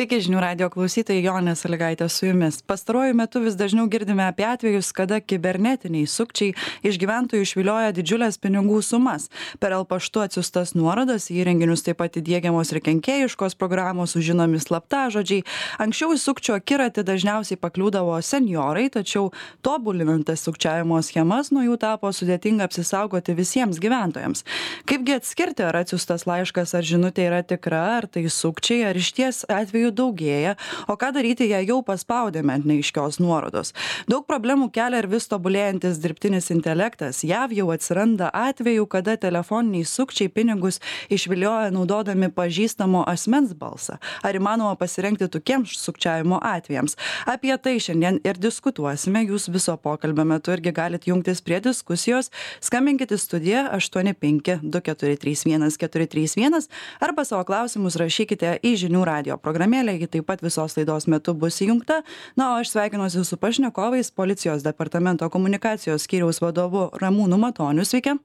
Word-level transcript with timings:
sveiki 0.00 0.16
žinių 0.24 0.38
radijo 0.40 0.66
klausytojai 0.72 1.20
jonė 1.20 1.52
salygaitė 1.60 2.06
su 2.08 2.24
jumis. 2.24 2.62
Pastaruoju 2.64 3.12
metu 3.18 3.42
vis 3.44 3.56
dažniau 3.60 3.84
girdime 3.92 4.22
apie 4.24 4.46
atvejus 4.48 4.94
kada 4.96 5.18
kibernetiniai 5.20 6.06
sukčiai 6.08 6.54
iš 6.88 6.96
gyventojų 7.02 7.44
išvilioja 7.44 7.90
didžiules 7.92 8.38
pinigų 8.40 8.78
sumas. 8.80 9.26
Per 9.60 9.74
el 9.76 9.84
paštu 9.84 10.22
atsiųstas 10.24 10.72
nuorodas 10.72 11.26
į 11.28 11.42
įrenginius 11.42 11.84
taip 11.84 11.98
pat 12.00 12.16
įdiegiamos 12.16 12.72
ir 12.72 12.80
kenkėjiškos 12.86 13.58
programos 13.60 14.14
sužinomi 14.16 14.62
slaptažodžiai. 14.64 15.42
Anksčiau 15.84 16.16
į 16.16 16.22
sukčių 16.24 16.56
akiratį 16.56 17.04
dažniausiai 17.04 17.60
pakliūdavo 17.60 18.16
senjorai 18.24 18.86
tačiau 18.96 19.28
tobulinant 19.60 20.24
tas 20.30 20.46
sukčiavimo 20.48 21.02
schemas 21.04 21.52
nuo 21.52 21.66
jų 21.66 21.76
tapo 21.84 22.08
sudėtinga 22.08 22.70
apsisaugoti 22.70 23.36
visiems 23.36 23.82
gyventojams. 23.84 24.46
Kaipgi 24.88 25.18
atskirti 25.18 25.68
ar 25.68 25.82
atsiųstas 25.82 26.24
laiškas 26.24 26.72
ar 26.80 26.88
žinutė 26.94 27.28
yra 27.28 27.44
tikra 27.44 27.84
ar 27.98 28.08
tai 28.08 28.24
sukčiai 28.32 28.88
ar 28.88 28.96
išties 28.96 29.44
atvejų 29.50 29.89
atvejų 29.90 29.96
daugėja 29.96 30.56
o 30.88 30.96
ką 30.96 31.12
daryti 31.12 31.48
jei 31.50 31.66
jau 31.66 31.82
paspaudėme 31.82 32.54
ant 32.54 32.66
neaiškios 32.66 33.20
nuorodos? 33.20 33.72
Daug 34.08 34.26
problemų 34.26 34.70
kelia 34.72 35.02
ir 35.02 35.08
vis 35.08 35.28
tobulėjantis 35.28 36.00
dirbtinis 36.00 36.50
intelektas. 36.50 37.24
Jav 37.24 37.52
jau 37.52 37.70
atsiranda 37.70 38.30
atvejų 38.32 38.86
kada 38.88 39.16
telefoniniai 39.16 39.84
sukčiai 39.84 40.28
pinigus 40.28 40.80
išvilioja 41.10 41.70
naudodami 41.70 42.30
pažįstamo 42.30 43.04
asmens 43.06 43.54
balsą. 43.54 43.98
Ar 44.22 44.34
įmanoma 44.34 44.76
pasirengti 44.76 45.28
tokiems 45.28 45.76
sukčiavimo 45.80 46.40
atvejams? 46.40 46.96
Apie 47.26 47.56
tai 47.58 47.78
šiandien 47.80 48.20
ir 48.24 48.38
diskutuosime. 48.38 49.24
Jūs 49.30 49.50
viso 49.50 49.76
pokalbio 49.76 50.24
metu 50.24 50.52
irgi 50.54 50.72
galit 50.72 51.06
jungtis 51.06 51.42
prie 51.42 51.60
diskusijos. 51.60 52.30
Skambinkit 52.60 53.12
į 53.12 53.20
studiją 53.20 53.66
aštuoni 53.76 54.14
penki 54.14 54.58
du 54.62 54.80
keturi 54.84 55.18
trys 55.20 55.44
vienas 55.46 55.78
keturi 55.80 56.06
trys 56.10 56.36
vienas 56.38 56.68
arba 57.00 57.24
savo 57.24 57.44
klausimus 57.48 57.96
rašykite 58.00 58.58
į 58.66 58.74
žinių 58.84 59.04
radijo 59.06 59.36
programėlę 59.40 59.79
programėlė 59.80 60.00
ji 60.00 60.08
taip 60.08 60.26
pat 60.26 60.42
visos 60.42 60.76
laidos 60.76 61.06
metu 61.08 61.34
bus 61.34 61.60
įjungta. 61.60 62.02
Na 62.36 62.52
o 62.52 62.60
aš 62.60 62.70
sveikinuosi 62.70 63.24
su 63.24 63.36
pašnekovais 63.36 64.10
policijos 64.10 64.62
departamento 64.62 65.28
komunikacijos 65.30 66.04
skyriaus 66.04 66.40
vadovu 66.40 66.90
ramūnu 67.00 67.38
matoniu. 67.38 67.84
Sveiki. 67.84 68.18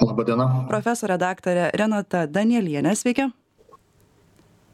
Laba 0.00 0.24
diena 0.24 0.66
profesorė 0.68 1.16
daktarė 1.18 1.70
renata 1.74 2.26
danielienė. 2.26 2.94
Sveiki. 2.94 3.30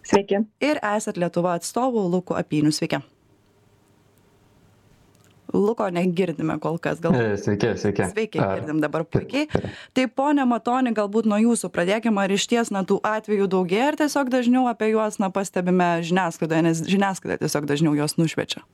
Sveiki. 0.02 0.44
Ir 0.60 0.80
esat 0.82 1.16
lietuva 1.16 1.54
atstovu 1.54 2.08
luku 2.10 2.34
apyniu 2.34 2.72
sveiki 2.72 2.98
luko 5.52 5.88
negirdime 5.92 6.58
kol 6.62 6.78
kas 6.82 7.00
gal 7.00 7.14
E, 7.16 7.36
Sveiki, 7.40 7.72
sveiki. 7.78 8.06
sveiki 8.12 8.40
girdim 8.40 8.80
dabar 8.82 9.04
puikiai. 9.04 9.48
Tai 9.94 10.06
pone 10.08 10.44
matoni 10.48 10.92
galbūt 10.96 11.28
nuo 11.30 11.38
jūsų 11.42 11.70
pradėkim 11.74 12.18
ar 12.18 12.32
išties 12.32 12.72
na 12.74 12.84
tų 12.88 13.00
atvejų 13.04 13.48
daugėja 13.52 13.92
ar 13.92 14.00
tiesiog 14.04 14.32
dažniau 14.32 14.66
apie 14.70 14.92
juos 14.92 15.18
na 15.22 15.30
pastebime 15.30 15.90
žiniasklaidoje 16.06 16.62
nes 16.68 16.84
žiniasklaida 16.88 17.40
tiesiog 17.44 17.68
dažniau 17.70 17.96
juos 17.98 18.16
nušviečia 18.20 18.64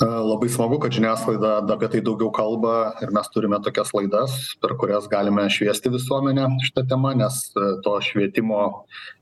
Labai 0.00 0.48
smagu, 0.50 0.78
kad 0.82 0.94
žiniasklaida 0.94 1.60
apie 1.70 1.88
tai 1.92 2.00
daugiau 2.02 2.32
kalba 2.34 2.94
ir 3.04 3.12
mes 3.14 3.28
turime 3.30 3.58
tokias 3.62 3.92
laidas, 3.94 4.34
per 4.58 4.74
kurias 4.80 5.06
galime 5.10 5.44
šviesti 5.52 5.92
visuomenę 5.92 6.48
šitą 6.64 6.86
temą, 6.90 7.12
nes 7.18 7.36
e, 7.54 7.66
to 7.84 7.92
švietimo 8.02 8.62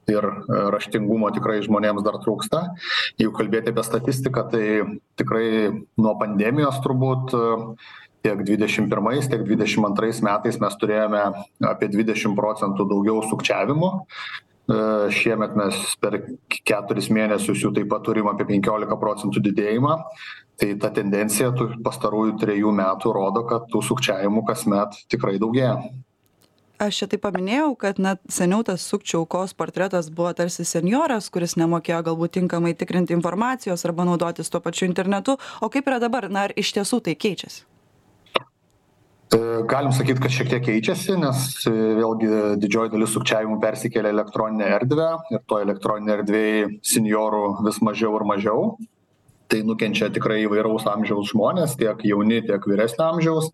ir 0.09 0.25
e, 0.25 0.61
raštingumo 0.73 1.33
tikrai 1.37 1.59
žmonėms 1.67 2.05
dar 2.07 2.21
trūksta. 2.23 2.63
Jeigu 3.21 3.35
kalbėti 3.37 3.75
apie 3.75 3.85
statistiką, 3.85 4.47
tai 4.53 4.65
tikrai 5.21 5.49
nuo 6.01 6.15
pandemijos 6.23 6.81
turbūt 6.87 7.35
e, 7.37 7.43
tiek 8.25 8.45
21, 8.47 9.27
tiek 9.33 9.43
22 9.51 10.23
metais 10.25 10.61
mes 10.63 10.79
turėjome 10.81 11.27
apie 11.67 11.91
20 11.93 12.39
procentų 12.39 12.89
daugiau 12.89 13.25
sukčiavimų. 13.27 13.91
Šiemet 15.11 15.57
mes 15.59 15.79
per 15.99 16.21
keturis 16.69 17.09
mėnesius 17.11 17.59
jų 17.65 17.73
taip 17.75 17.89
pat 17.91 18.05
turim 18.07 18.29
apie 18.31 18.45
15 18.47 18.99
procentų 19.01 19.43
didėjimą. 19.49 19.97
Tai 20.61 20.69
ta 20.83 20.91
tendencija 20.93 21.51
tų 21.57 21.71
pastarųjų 21.85 22.37
trejų 22.43 22.73
metų 22.77 23.13
rodo, 23.17 23.47
kad 23.49 23.69
tų 23.73 23.81
sukčiavimų 23.87 24.45
kasmet 24.49 24.99
tikrai 25.13 25.39
daugėja. 25.41 25.79
aš 26.81 26.99
čia 27.03 27.07
taip 27.13 27.21
paminėjau 27.25 27.75
kad 27.77 27.99
na 28.01 28.15
seniau 28.33 28.63
tas 28.65 28.81
sukčių 28.89 29.19
aukos 29.19 29.53
portretas 29.53 30.09
buvo 30.09 30.33
tarsi 30.33 30.65
senjoras 30.65 31.29
kuris 31.29 31.57
nemokėjo 31.61 32.01
galbūt 32.07 32.39
tinkamai 32.39 32.73
tikrinti 32.73 33.13
informacijos 33.13 33.85
arba 33.85 34.09
naudotis 34.09 34.49
tuo 34.49 34.61
pačiu 34.65 34.89
internetu 34.89 35.37
o 35.61 35.69
kaip 35.69 35.93
yra 35.93 35.99
dabar 36.01 36.31
na 36.33 36.49
ar 36.49 36.57
iš 36.57 36.73
tiesų 36.79 37.03
tai 37.05 37.19
keičiasi 37.21 37.69
E, 39.31 39.39
Galim 39.71 39.93
sakyti, 39.95 40.19
kad 40.25 40.33
šiek 40.35 40.49
tiek 40.51 40.63
keičiasi, 40.67 41.15
nes 41.23 41.43
e, 41.71 41.73
vėlgi 42.01 42.31
didžioji 42.59 42.91
dalis 42.97 43.13
sukčiavimų 43.15 43.61
persikelia 43.63 44.11
į 44.11 44.17
elektroninę 44.17 44.71
erdvę 44.75 45.11
ir 45.31 45.45
to 45.47 45.61
elektroninė 45.63 46.17
erdvėje 46.17 46.65
seniorų 46.91 47.45
vis 47.69 47.79
mažiau 47.87 48.17
ir 48.19 48.25
mažiau. 48.27 48.65
Tai 49.51 49.61
nukenčia 49.67 50.07
tikrai 50.15 50.45
įvairaus 50.45 50.85
amžiaus 50.87 51.33
žmonės, 51.33 51.75
tiek 51.81 52.05
jauni, 52.07 52.39
tiek 52.47 52.67
vyresnio 52.71 53.09
amžiaus. 53.09 53.51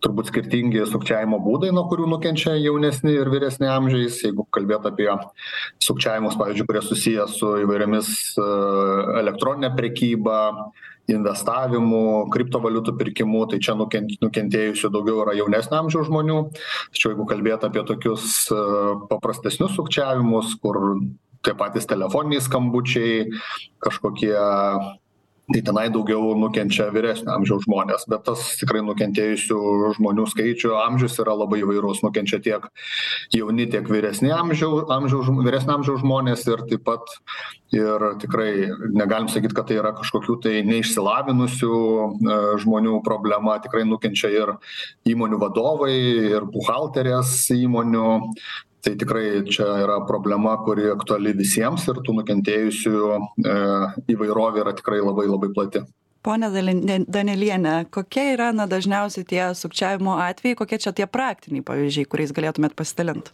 Turbūt 0.00 0.30
skirtingi 0.30 0.86
sukčiavimo 0.88 1.36
būdai, 1.44 1.74
nuo 1.76 1.84
kurių 1.90 2.08
nukenčia 2.14 2.54
jaunesni 2.56 3.12
ir 3.18 3.28
vyresni 3.32 3.68
amžiais. 3.68 4.22
Jeigu 4.24 4.46
kalbėt 4.56 4.88
apie 4.88 5.10
sukčiavimus, 5.84 6.38
pavyzdžiui, 6.40 6.68
kurie 6.70 6.82
susijęs 6.84 7.36
su 7.36 7.52
įvairiamis 7.66 8.10
e, 8.40 8.48
elektroninė 9.20 9.74
prekyba, 9.76 10.40
investavimu, 11.12 12.26
kriptovaliutų 12.34 12.96
pirkimu, 12.98 13.44
tai 13.50 13.60
čia 13.62 13.76
nukent, 13.78 14.16
nukentėjusių 14.24 14.90
daugiau 14.94 15.20
yra 15.26 15.36
jaunesnio 15.38 15.84
amžiaus 15.84 16.08
žmonių. 16.08 16.40
Tačiau 16.96 17.12
jeigu 17.12 17.28
kalbėt 17.28 17.68
apie 17.68 17.84
tokius 17.86 18.46
e, 18.48 18.60
paprastesnius 19.12 19.76
sukčiavimus, 19.76 20.56
kur 20.64 20.80
tie 21.46 21.54
patys 21.54 21.86
telefoniniai 21.86 22.42
skambučiai, 22.42 23.26
kažkokie 23.84 24.34
tai 25.52 25.62
tenai 25.62 25.86
daugiau 25.94 26.34
nukenčia 26.34 26.88
vyresnio 26.90 27.30
amžiaus 27.36 27.66
žmonės 27.68 28.06
bet 28.10 28.24
tas 28.26 28.42
tikrai 28.58 28.82
nukentėjusių 28.86 29.58
žmonių 29.94 30.24
skaičių 30.32 30.72
amžius 30.82 31.20
yra 31.22 31.36
labai 31.38 31.60
įvairus 31.62 32.02
nukenčia 32.02 32.40
tiek 32.42 32.66
jauni 33.34 33.68
tiek 33.70 33.86
vyresni 33.86 34.32
amžiau 34.34 34.82
amžiaus 34.96 35.30
vyresnio 35.46 35.76
amžiaus 35.78 36.02
žmonės 36.02 36.42
ir 36.50 36.64
taip 36.66 36.82
pat 36.88 37.14
ir 37.74 38.08
tikrai 38.22 38.50
negalim 38.90 39.30
sakyt 39.30 39.54
kad 39.54 39.70
tai 39.70 39.78
yra 39.78 39.94
kažkokių 39.94 40.36
tai 40.42 40.54
neišsilavinusių 40.66 41.72
e, 41.76 42.40
žmonių 42.62 42.98
problema 43.06 43.56
tikrai 43.62 43.84
nukenčia 43.86 44.32
ir 44.34 44.54
įmonių 45.06 45.38
vadovai 45.42 45.94
ir 46.34 46.46
buhalterės 46.50 47.38
įmonių 47.54 48.08
tai 48.86 48.94
tikrai 48.94 49.42
čia 49.50 49.66
yra 49.82 49.98
problema 50.06 50.54
kuri 50.62 50.86
aktuali 50.94 51.32
visiems 51.34 51.88
ir 51.90 51.98
tų 52.06 52.20
nukentėjusių 52.20 52.98
e, 53.10 53.54
įvairovė 54.14 54.62
yra 54.62 54.74
tikrai 54.78 55.00
labai 55.02 55.26
labai 55.26 55.50
plati. 55.56 55.82
Ponia 56.26 56.50
dalin- 56.54 57.06
danieliene 57.06 57.74
kokie 57.90 58.28
yra 58.34 58.52
na 58.54 58.68
dažniausiai 58.70 59.26
tie 59.26 59.42
sukčiavimo 59.58 60.14
atvejai 60.22 60.58
kokie 60.62 60.78
čia 60.78 60.94
tie 60.94 61.06
praktiniai 61.10 61.66
pavyzdžiai 61.66 62.06
kuriais 62.06 62.34
galėtumėt 62.34 62.78
pasidalint? 62.78 63.32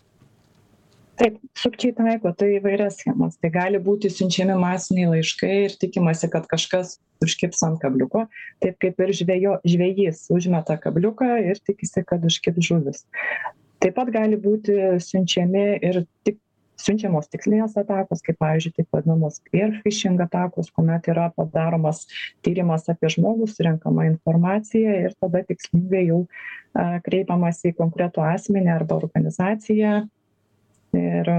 Taip 1.21 1.37
sukčiai 1.61 1.93
taiko 1.97 2.33
tai 2.33 2.55
įvairias 2.57 2.97
schemas. 3.03 3.37
Tai 3.37 3.51
gali 3.53 3.81
būti 3.81 4.09
siunčiami 4.09 4.57
masiniai 4.57 5.11
laiškai 5.13 5.57
ir 5.67 5.77
tikimasi 5.81 6.33
kad 6.33 6.49
kažkas 6.49 6.97
užkibs 7.23 7.61
ant 7.69 7.81
kabliuko 7.83 8.25
taip 8.65 8.79
kaip 8.83 9.05
ir 9.05 9.13
žvejo 9.21 9.59
žvejys 9.69 10.25
užmeta 10.33 10.79
kabliuką 10.81 11.29
ir 11.45 11.61
tikisi 11.61 12.05
kad 12.09 12.25
užkibs 12.25 12.73
žuvis 12.73 13.05
taip 13.82 13.98
pat 13.98 14.12
gali 14.15 14.38
būti 14.41 14.76
siunčiami 15.03 15.66
ir 15.82 16.04
tik 16.26 16.38
siunčiamos 16.82 17.28
tikslinės 17.31 17.76
atakos 17.78 18.22
kaip 18.26 18.38
pavyzdžiui 18.43 18.75
taip 18.78 18.97
vadinamos 18.97 19.38
spear 19.38 19.75
phishing 19.84 20.20
atakos 20.22 20.70
kuomet 20.75 21.06
yra 21.12 21.28
padaromas 21.37 22.04
tyrimas 22.47 22.88
apie 22.91 23.10
žmogų 23.12 23.48
surenkama 23.50 24.06
informacija 24.10 24.97
ir 25.06 25.16
tada 25.21 25.44
tikslingai 25.48 26.06
jau 26.09 26.22
a, 26.25 26.98
kreipiamasi 27.06 27.72
į 27.72 27.76
konkretų 27.78 28.25
asmenį 28.26 28.75
arba 28.75 28.98
organizaciją. 29.03 29.94
Ir 30.98 31.31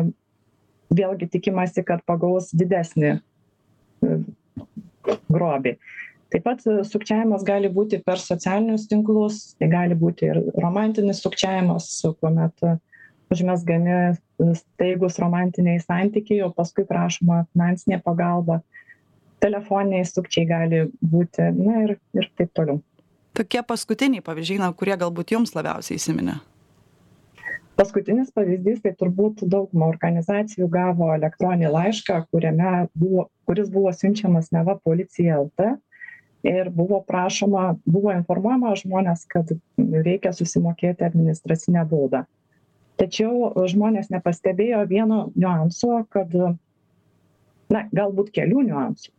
vėlgi 0.93 1.27
tikimasi 1.35 1.83
kad 1.85 2.01
pagaus 2.09 2.49
didesnį 2.57 3.17
grobį 5.29 5.77
taip 6.33 6.45
pat 6.47 6.63
e, 6.65 6.79
sukčiavimas 6.87 7.45
gali 7.45 7.69
būti 7.69 8.01
per 8.05 8.21
socialinius 8.21 8.87
tinklus 8.89 9.53
tai 9.59 9.69
gali 9.71 9.97
būti 9.97 10.29
ir 10.31 10.41
romantinis 10.57 11.21
sukčiavimas 11.23 11.89
kuomet 12.19 12.65
e, 12.65 12.77
užmezgami 13.33 13.93
e, 13.93 14.53
staigūs 14.59 15.19
romantiniai 15.21 15.81
santykiai 15.83 16.41
o 16.45 16.49
paskui 16.55 16.87
prašoma 16.89 17.43
finansinė 17.51 18.01
pagalba 18.05 18.61
telefoniniai 19.43 20.07
sukčiai 20.07 20.47
gali 20.49 20.87
būti 21.03 21.51
na 21.59 21.83
ir 21.85 21.97
ir 22.17 22.31
taip 22.37 22.53
toliau. 22.57 22.81
Tokie 23.37 23.61
paskutiniai 23.65 24.23
pavyzdžiai 24.25 24.61
na 24.61 24.71
kurie 24.77 24.97
galbūt 24.97 25.33
jums 25.35 25.55
labiausiai 25.57 25.99
įsiminė. 26.01 26.39
Paskutinis 27.73 28.29
pavyzdys 28.33 28.83
tai 28.83 28.91
turbūt 28.93 29.41
dauguma 29.49 29.87
organizacijų 29.89 30.67
gavo 30.69 31.07
elektroninį 31.15 31.71
laišką 31.73 32.19
kuriame 32.29 32.85
buvo 32.93 33.27
kuris 33.49 33.71
buvo 33.73 33.89
siunčiamas 33.93 34.51
neva 34.53 34.77
policija 34.85 35.39
lt 35.41 35.73
ir 36.43 36.69
buvo 36.69 36.99
prašoma 37.07 37.77
buvo 37.85 38.11
informuojama 38.13 38.75
žmonės 38.79 39.25
kad 39.31 39.51
reikia 39.77 40.33
susimokėti 40.35 41.05
administracinę 41.07 41.85
baudą. 41.89 42.25
Tačiau 42.99 43.51
žmonės 43.71 44.11
nepastebėjo 44.13 44.83
vieno 44.89 45.25
niuanso 45.35 46.03
kad 46.13 46.33
na 47.73 47.85
galbūt 47.95 48.29
kelių 48.35 48.67
niuansų. 48.67 49.09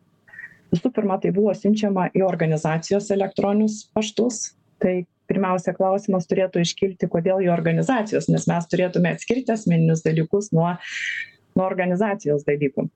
Visų 0.74 0.90
pirma 0.94 1.16
tai 1.22 1.32
buvo 1.34 1.54
siunčiama 1.54 2.10
į 2.14 2.22
organizacijos 2.26 3.10
elektroninius 3.14 3.84
paštus. 3.94 4.54
Tai 4.82 5.04
pirmiausia 5.30 5.72
klausimas 5.74 6.28
turėtų 6.28 6.62
iškilti 6.64 7.08
kodėl 7.10 7.40
į 7.44 7.48
organizacijos 7.54 8.28
nes 8.28 8.44
mes 8.50 8.66
turėtume 8.68 9.14
atskirti 9.14 9.54
asmeninius 9.54 10.04
dalykus 10.04 10.50
nuo 10.52 10.74
nuo 11.54 11.64
organizacijos 11.64 12.44
dalykų 12.44 12.88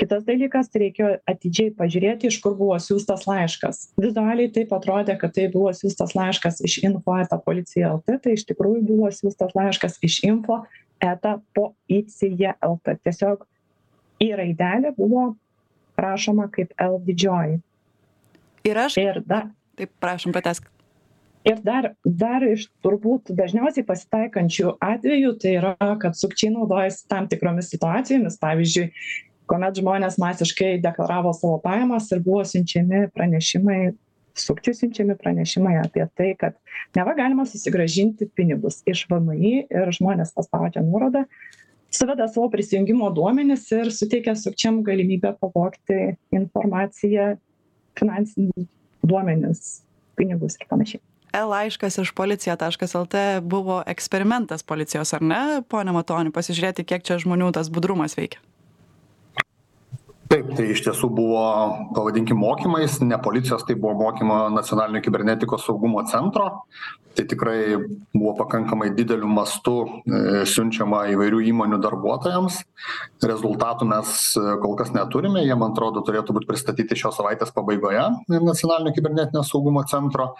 kitas 0.00 0.24
dalykas 0.26 0.70
tai 0.72 0.84
reikėjo 0.84 1.10
atidžiai 1.30 1.72
pažiūrėti 1.78 2.28
iš 2.30 2.38
kur 2.42 2.56
buvo 2.58 2.76
siųstas 2.82 3.26
laiškas. 3.28 3.80
Vizualiai 4.00 4.50
taip 4.54 4.72
atrodė 4.74 5.16
kad 5.20 5.34
tai 5.36 5.46
buvo 5.52 5.72
siųstas 5.76 6.14
laiškas 6.16 6.60
iš 6.66 6.80
info 6.86 7.16
eta 7.20 7.38
policija 7.42 7.94
lt 7.96 8.18
tai 8.24 8.34
iš 8.38 8.46
tikrųjų 8.50 8.82
buvo 8.88 9.10
siųstas 9.14 9.54
laiškas 9.56 10.00
iš 10.02 10.22
info. 10.26 10.64
eta 11.04 11.38
policija 11.54 12.54
lt 12.64 12.94
tiesiog 13.04 13.42
i 14.22 14.30
raidelė 14.32 14.94
buvo 14.96 15.34
rašoma 16.00 16.46
kaip 16.50 16.70
l 16.80 17.00
didžioji. 17.06 17.58
Ir 18.64 18.78
aš 18.78 18.96
ir 19.02 19.20
dar 19.26 19.50
taip 19.76 19.90
prašom 20.00 20.32
pratęsk. 20.32 20.70
ir 21.44 21.60
dar 21.60 21.92
dar 22.04 22.46
iš 22.46 22.70
turbūt 22.82 23.34
dažniausiai 23.36 23.84
pasitaikančių 23.84 24.78
atvejų 24.80 25.34
tai 25.42 25.56
yra 25.60 25.76
kad 26.00 26.16
sukčiai 26.16 26.54
naudojasi 26.54 27.06
tam 27.08 27.28
tikromis 27.28 27.68
situacijomis. 27.74 28.38
Pavyzdžiui 28.40 28.88
kuomet 29.50 29.80
žmonės 29.80 30.16
masiškai 30.20 30.78
deklaravo 30.84 31.32
savo 31.36 31.58
pajamas 31.64 32.10
ir 32.12 32.22
buvo 32.24 32.44
siunčiami 32.48 33.08
pranešimai 33.14 33.80
sukčių 34.38 34.74
siunčiami 34.74 35.16
pranešimai 35.20 35.76
apie 35.82 36.06
tai 36.18 36.32
kad 36.38 36.56
neva 36.96 37.14
galima 37.18 37.46
susigrąžinti 37.46 38.30
pinigus 38.34 38.80
iš 38.90 39.06
vmi 39.10 39.54
ir 39.62 39.92
žmonės 39.98 40.34
paspaudžia 40.34 40.82
nuorodą 40.86 41.24
suveda 41.94 42.28
savo 42.28 42.48
prisijungimo 42.50 43.10
duomenis 43.14 43.68
ir 43.72 43.92
suteikia 43.94 44.34
sukčiam 44.36 44.82
galimybę 44.86 45.34
pavogti 45.40 46.16
informaciją 46.34 47.34
finansinius 47.98 48.70
duomenis 49.02 49.82
pinigus 50.18 50.56
ir 50.58 50.66
panašiai. 50.70 51.02
E 51.34 51.42
laiškas 51.50 51.98
iš 51.98 52.12
policija 52.14 52.56
taškas 52.56 52.94
lt 52.94 53.22
buvo 53.42 53.82
eksperimentas 53.86 54.62
policijos 54.62 55.14
ar 55.14 55.22
ne 55.22 55.62
pone 55.68 55.94
matoni? 55.94 56.30
Pasižiūrėti 56.34 56.86
kiek 56.86 57.06
čia 57.06 57.18
žmonių 57.22 57.50
tas 57.54 57.70
budrumas 57.74 58.14
veikia 58.18 58.42
taip 60.32 60.50
tai 60.56 60.70
iš 60.72 60.82
tiesų 60.86 61.10
buvo 61.14 61.44
pavadinkim 61.96 62.38
mokymais. 62.40 63.00
Ne 63.04 63.18
policijos 63.22 63.64
tai 63.68 63.76
buvo 63.78 63.94
mokymo 64.04 64.48
nacionalinio 64.54 65.02
kibernetikos 65.04 65.66
saugumo 65.66 66.04
centro. 66.10 66.50
Tai 67.14 67.22
tikrai 67.30 67.76
buvo 68.10 68.32
pakankamai 68.34 68.88
dideliu 68.90 69.28
mastu 69.30 69.74
e, 69.86 70.42
siunčiama 70.50 71.04
įvairių 71.12 71.44
įmonių 71.52 71.78
darbuotojams. 71.84 72.56
Rezultatų 73.22 73.86
mes 73.86 74.14
e, 74.34 74.42
kol 74.64 74.74
kas 74.80 74.90
neturime. 74.96 75.44
Jie 75.46 75.54
man 75.54 75.76
atrodo 75.76 76.02
turėtų 76.06 76.34
būt 76.34 76.48
pristatyti 76.48 76.98
šios 76.98 77.14
savaitės 77.20 77.54
pabaigoje 77.54 78.02
nacionalinio 78.34 78.94
kibernetinio 78.96 79.44
saugumo 79.46 79.84
centro. 79.90 80.32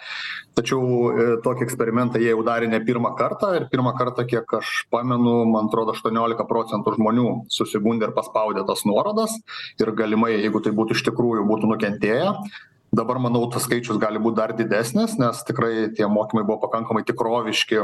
Tačiau 0.59 0.81
e, 0.83 1.29
tokį 1.45 1.63
eksperimentą 1.69 2.19
jie 2.19 2.33
jau 2.33 2.43
darė 2.43 2.67
ne 2.71 2.81
pirmą 2.83 3.13
kartą. 3.15 3.53
Ir 3.55 3.69
pirmą 3.71 3.95
kartą 3.95 4.27
kiek 4.27 4.57
aš 4.59 4.73
pamenu 4.91 5.37
man 5.47 5.71
atrodo 5.71 5.95
aštuoniolika 5.95 6.43
procentų 6.49 6.97
žmonių 6.99 7.29
susigundė 7.55 8.09
ir 8.09 8.15
paspaudė 8.19 8.67
tas 8.67 8.83
nuorodas 8.83 9.39
ir 9.81 9.91
galimai 9.97 10.35
jeigu 10.37 10.61
tai 10.63 10.73
būtų 10.75 10.97
iš 10.97 11.03
tikrųjų 11.09 11.45
būtų 11.49 11.73
nukentėję. 11.73 12.31
Dabar 12.95 13.17
manau 13.19 13.41
tas 13.51 13.65
skaičius 13.65 13.97
gali 13.99 14.19
būt 14.21 14.37
dar 14.37 14.53
didesnis 14.55 15.17
nes 15.19 15.41
tikrai 15.47 15.89
tie 15.97 16.05
mokymai 16.07 16.45
buvo 16.45 16.61
pakankamai 16.63 17.01
tikroviški 17.07 17.79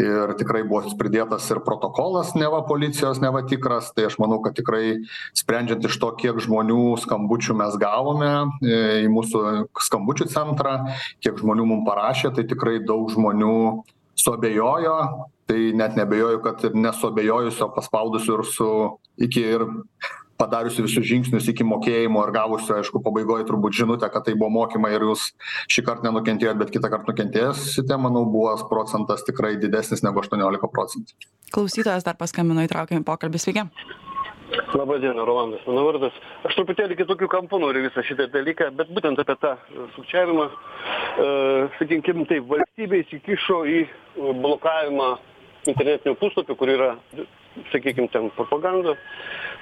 ir 0.00 0.32
tikrai 0.40 0.62
buvo 0.68 0.94
pridėtas 1.00 1.48
ir 1.52 1.60
protokolas 1.66 2.32
neva 2.38 2.62
policijos 2.68 3.20
neva 3.20 3.42
tikras. 3.50 3.90
Tai 3.92 4.06
aš 4.08 4.16
manau 4.22 4.38
kad 4.44 4.56
tikrai 4.56 5.02
sprendžiant 5.36 5.84
iš 5.84 5.98
to 6.00 6.12
kiek 6.22 6.38
žmonių 6.44 6.96
skambučių 7.02 7.58
mes 7.60 7.76
gavome 7.82 8.30
e, 8.62 8.78
į 9.04 9.10
mūsų 9.12 9.42
skambučių 9.88 10.28
centrą 10.32 10.78
kiek 11.24 11.42
žmonių 11.42 11.68
mum 11.68 11.84
parašė 11.88 12.32
tai 12.38 12.46
tikrai 12.48 12.78
daug 12.86 13.10
žmonių 13.12 13.58
suabejojo. 14.18 14.96
Tai 15.48 15.60
net 15.80 15.96
neabejoju 15.96 16.40
kad 16.44 16.64
ir 16.68 16.74
nesuabejojusio 16.76 17.70
paspaudusių 17.76 18.34
ir 18.38 18.48
su 18.48 18.72
iki 19.28 19.44
ir 19.56 19.68
padariusi 20.38 20.84
visus 20.84 21.06
žingsnius 21.08 21.48
iki 21.52 21.66
mokėjimo 21.66 22.22
ir 22.26 22.34
gavusi 22.36 22.72
aišku 22.78 23.02
pabaigoj 23.04 23.44
turbūt 23.48 23.78
žinutę 23.80 24.10
kad 24.12 24.26
tai 24.28 24.36
buvo 24.38 24.50
mokymai 24.60 24.94
ir 24.96 25.06
jūs 25.08 25.30
šįkart 25.74 26.04
nenukentėjot 26.06 26.60
bet 26.62 26.74
kitąkart 26.74 27.10
nukentėsite 27.10 27.98
manau 28.00 28.24
buvo 28.28 28.54
procentas 28.70 29.26
tikrai 29.26 29.56
didesnis 29.60 30.04
negu 30.06 30.22
aštuoniolika 30.22 30.70
procentų. 30.70 31.16
Klausytojas 31.54 32.06
dar 32.06 32.18
paskambino 32.20 32.64
įtraukiam 32.66 33.02
į 33.02 33.08
pokalbį. 33.08 33.42
Sveiki. 33.42 33.66
Labą 34.74 34.98
dieną, 34.98 35.24
Rolandas, 35.24 35.60
mano 35.66 35.82
vardas. 35.84 36.14
Aš 36.48 36.56
truputėlį 36.56 36.96
kitokių 36.96 37.28
kampų 37.28 37.58
noriu 37.60 37.82
visą 37.84 38.00
šitą 38.04 38.28
dalyką, 38.32 38.70
bet 38.76 38.90
būtent 38.96 39.20
apie 39.20 39.36
tą 39.42 39.54
sukčiavimą, 39.96 40.46
e, 40.48 41.26
sakykim, 41.76 42.24
taip, 42.30 42.46
valstybė 42.48 43.02
įsikišo 43.04 43.58
į 43.68 43.80
blokavimą 44.40 45.08
internetinių 45.68 46.16
puslapių, 46.20 46.56
kur 46.56 46.72
yra, 46.72 46.90
sakykim, 47.72 48.08
ten 48.12 48.30
propaganda, 48.36 48.96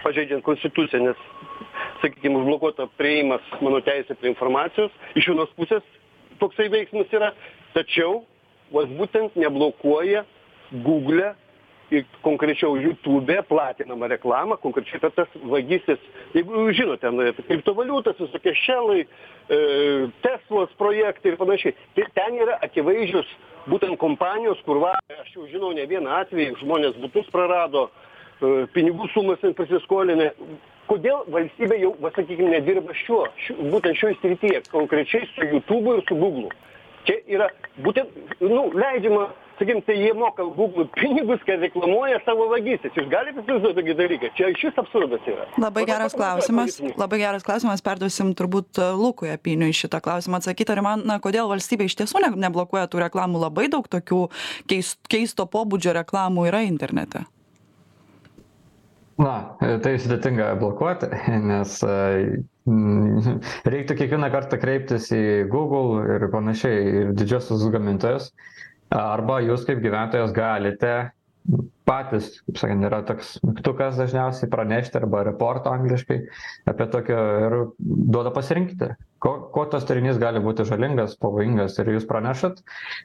pažeidžiant 0.07 0.45
konstituciją 0.47 1.03
nes 1.09 1.25
sakykim 2.03 2.39
užblokuota 2.39 2.87
priėjimas 3.01 3.45
mano 3.65 3.81
teisė 3.85 4.15
prie 4.19 4.31
informacijos 4.33 4.95
iš 5.19 5.33
vienos 5.33 5.51
pusės 5.59 5.85
toksai 6.43 6.69
veiksmas 6.73 7.11
yra 7.17 7.33
tačiau 7.75 8.23
vat 8.75 8.93
būtent 8.99 9.37
neblokuoja 9.41 10.25
gugle 10.87 11.33
ir 11.95 12.07
konkrečiau 12.23 12.75
jutube 12.83 13.37
platinamą 13.49 14.09
reklamą 14.11 14.59
konkrečiai 14.63 14.99
apie 15.01 15.13
tas 15.19 15.37
vagystes 15.53 16.03
jeigu 16.35 16.65
jūs 16.67 16.81
žinot 16.81 17.03
ten 17.03 17.21
apie 17.23 17.47
kriptovaliutas 17.51 18.19
visokie 18.23 18.55
šelai 18.63 19.05
e, 19.05 19.07
teslos 20.25 20.73
projektai 20.81 21.33
ir 21.35 21.39
panašiai 21.43 21.77
tai 21.99 22.09
ten 22.19 22.41
yra 22.43 22.59
akivaizdžios 22.67 23.31
būtent 23.71 23.99
kompanijos 24.03 24.59
kur 24.67 24.83
va 24.83 24.97
aš 25.21 25.31
jau 25.39 25.47
žinau 25.51 25.73
ne 25.79 25.87
vieną 25.91 26.21
atvejį 26.25 26.59
žmonės 26.63 26.99
butus 27.03 27.31
prarado 27.35 27.87
E, 27.87 28.16
pinigų 28.75 29.09
sumas 29.15 29.43
pasiskolinę 29.57 30.31
kodėl 30.91 31.25
valstybė 31.33 31.81
jau 31.81 31.95
va 32.03 32.13
sakykim 32.17 32.53
nedirba 32.53 32.95
šiuo 33.05 33.25
šiu 33.47 33.57
būtent 33.73 33.99
šioj 33.99 34.19
srityje 34.21 34.63
konkrečiai 34.71 35.27
su 35.33 35.49
jutubu 35.55 35.97
ir 35.97 36.05
su 36.09 36.19
guglu 36.21 36.53
čia 37.07 37.19
yra 37.39 37.51
būtent 37.83 38.13
nu 38.43 38.69
leidžiama 38.75 39.29
sakykim 39.59 39.83
tai 39.87 39.97
jie 39.97 40.13
moka 40.15 40.45
guglui 40.57 40.87
pinigus 40.95 41.41
kad 41.47 41.63
reklamuoja 41.65 42.19
savo 42.25 42.49
vagystes. 42.51 42.93
Jūs 42.97 43.09
galit 43.13 43.39
įsivaizduot 43.41 43.77
tokį 43.79 43.95
dalyką? 43.99 44.31
Čia 44.37 44.51
išvis 44.53 44.81
absurdas 44.83 45.29
yra. 45.31 45.47
Labai 45.61 45.87
geras 45.89 46.17
klausimas. 46.17 46.81
labai 46.97 47.21
geras 47.23 47.47
klausimas. 47.47 47.85
Perduosim 47.85 48.35
turbūt 48.37 48.81
e, 48.81 48.91
lukui 48.99 49.33
apyniui 49.33 49.77
šitą 49.77 50.03
klausimą 50.05 50.43
atsakyt 50.43 50.75
ar 50.75 50.83
man 50.85 51.07
na 51.09 51.17
kodėl 51.25 51.49
valstybė 51.53 51.89
iš 51.89 51.97
tiesų 52.03 52.25
ne 52.27 52.35
neblokuoja 52.49 52.91
tų 52.93 53.07
reklamų? 53.07 53.47
Labai 53.47 53.71
daug 53.73 53.89
tokių 53.89 54.27
keis 54.69 54.97
keisto 55.09 55.49
pobūdžio 55.49 55.97
reklamų 56.03 56.51
yra 56.51 56.67
internete 56.67 57.25
na 59.21 59.35
tai 59.85 59.95
sudėtinga 60.03 60.51
blokuoti 60.61 61.09
nes 61.49 61.79
mm, 61.87 63.41
reiktų 63.73 63.97
kiekvieną 64.03 64.31
kartą 64.35 64.61
kreiptis 64.61 65.09
į 65.15 65.25
google 65.53 66.05
ir 66.17 66.29
panašiai 66.33 66.87
ir 67.03 67.13
didžiuosius 67.17 67.67
gamintojus. 67.75 68.31
Arba 68.95 69.41
jūs 69.43 69.65
kaip 69.67 69.81
gyventojas 69.83 70.35
galite 70.37 70.95
patys 71.87 72.33
kaip 72.45 72.59
sakant 72.59 72.87
yra 72.87 73.01
toks 73.07 73.37
mygtukas 73.47 73.99
dažniausiai 74.01 74.51
pranešti 74.51 74.99
arba 74.99 75.23
report 75.27 75.69
angliškai 75.71 76.17
apie 76.73 76.87
tokio 76.91 77.21
ir 77.47 77.57
duoda 77.79 78.33
pasirinkti 78.35 78.91
ko 79.27 79.33
kuo 79.53 79.65
tas 79.71 79.87
turinys 79.89 80.19
gali 80.23 80.41
būti 80.45 80.67
žalingas 80.69 81.17
pavojingas 81.23 81.79
ir 81.81 81.91
jūs 81.95 82.07
pranešat. 82.09 82.61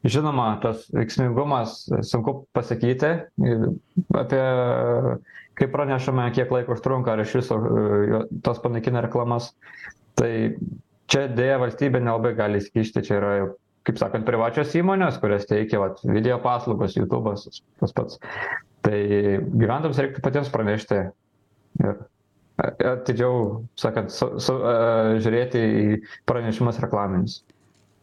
Žinoma 0.06 0.48
tas 0.64 0.84
veiksmingumas 0.94 1.78
sunku 2.10 2.42
pasakyti 2.56 3.12
apie 4.22 4.44
kai 5.60 5.68
pranešame 5.72 6.28
kiek 6.36 6.52
laiko 6.54 6.76
užtrunka 6.78 7.14
ar 7.16 7.24
iš 7.24 7.36
viso 7.42 7.58
tos 8.46 8.62
panaikina 8.64 9.04
reklamas 9.06 9.52
tai 10.20 10.32
čia 11.12 11.26
deja 11.28 11.58
valstybė 11.62 12.02
nelabai 12.04 12.34
gali 12.38 12.62
įsikišti 12.62 13.04
čia 13.08 13.18
yra 13.20 13.34
kaip 13.88 13.98
sakant 14.02 14.28
privačios 14.28 14.74
įmonės 14.78 15.18
kurios 15.22 15.48
teikia 15.50 15.82
vat 15.82 16.02
video 16.06 16.38
paslaugas 16.44 16.96
jutubas 16.98 17.48
tas 17.82 17.96
pats. 17.98 18.20
Tai 18.86 18.98
gyventojams 19.62 20.02
reiktų 20.02 20.24
patiems 20.26 20.52
pranešti 20.54 21.00
ir 21.82 22.02
atidžiau 22.62 23.64
sakant 23.80 24.14
su 24.14 24.28
su 24.42 24.56
žiūrėti 25.24 25.62
į 25.82 25.86
pranešimus 26.30 26.80
reklaminius 26.84 27.40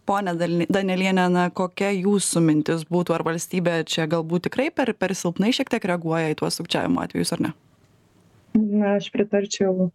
ponia 0.09 0.35
dal 0.39 0.65
danieliene 0.73 1.29
na 1.33 1.47
kokia 1.61 1.93
jūsų 1.93 2.43
mintis 2.45 2.85
būtų 2.89 3.17
ar 3.19 3.27
valstybė 3.29 3.83
čia 3.93 4.09
galbūt 4.11 4.49
tikrai 4.49 4.71
per 4.75 4.95
per 4.97 5.15
silpnai 5.19 5.53
šiek 5.57 5.71
tiek 5.75 5.89
reaguoja 5.93 6.33
į 6.33 6.39
tuos 6.41 6.57
sukčiavimo 6.61 7.05
atvejus 7.05 7.35
ar 7.37 7.45
ne? 7.49 7.55
Na 8.59 8.97
aš 8.97 9.11
pritarčiau 9.15 9.91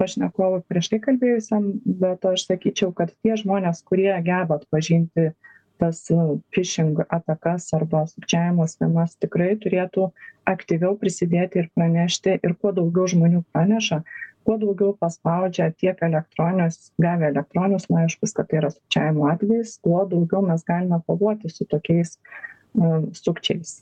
pašnekovui 0.00 0.64
prieš 0.68 0.90
tai 0.92 1.00
kalbėjusiam 1.04 1.70
bet 2.02 2.26
aš 2.28 2.48
sakyčiau 2.48 2.90
kad 2.96 3.12
tie 3.22 3.36
žmonės 3.38 3.84
kurie 3.86 4.12
geba 4.26 4.58
atpažinti 4.58 5.30
tas 5.82 6.02
fišing 6.54 7.00
atakas 7.10 7.68
arba 7.76 8.04
sukčiavimo 8.10 8.66
schemas 8.70 9.16
tikrai 9.22 9.54
turėtų 9.62 10.10
aktyviau 10.52 10.94
prisidėti 10.98 11.62
ir 11.62 11.70
pranešti 11.76 12.36
ir 12.38 12.54
kuo 12.58 12.74
daugiau 12.76 13.08
žmonių 13.14 13.42
praneša 13.54 14.02
kuo 14.44 14.58
daugiau 14.60 14.96
paspaudžia 15.00 15.70
tiek 15.78 16.02
elektroninius 16.08 16.92
gavę 17.02 17.30
elektroninius 17.32 17.88
laiškus 17.90 18.34
kad 18.38 18.50
tai 18.50 18.60
yra 18.62 18.70
sukčiavimo 18.74 19.28
atvejis 19.32 19.78
tuo 19.86 20.04
daugiau 20.10 20.42
mes 20.48 20.66
galime 20.68 21.00
kovoti 21.06 21.50
su 21.52 21.66
tokiais 21.74 22.18
um, 22.74 23.08
sukčiais. 23.22 23.80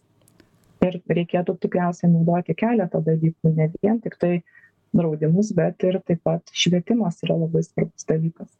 Ir 0.86 0.96
reikėtų 1.12 1.58
tikriausiai 1.60 2.08
naudoti 2.12 2.56
keletą 2.56 3.02
dalykų 3.04 3.54
ne 3.56 3.68
vien 3.76 4.00
tiktai 4.04 4.40
draudimus 4.96 5.52
bet 5.56 5.84
ir 5.88 6.00
taip 6.06 6.24
pat 6.24 6.56
švietimas 6.62 7.20
yra 7.26 7.36
labai 7.42 7.62
svarbus 7.66 8.08
dalykas 8.08 8.59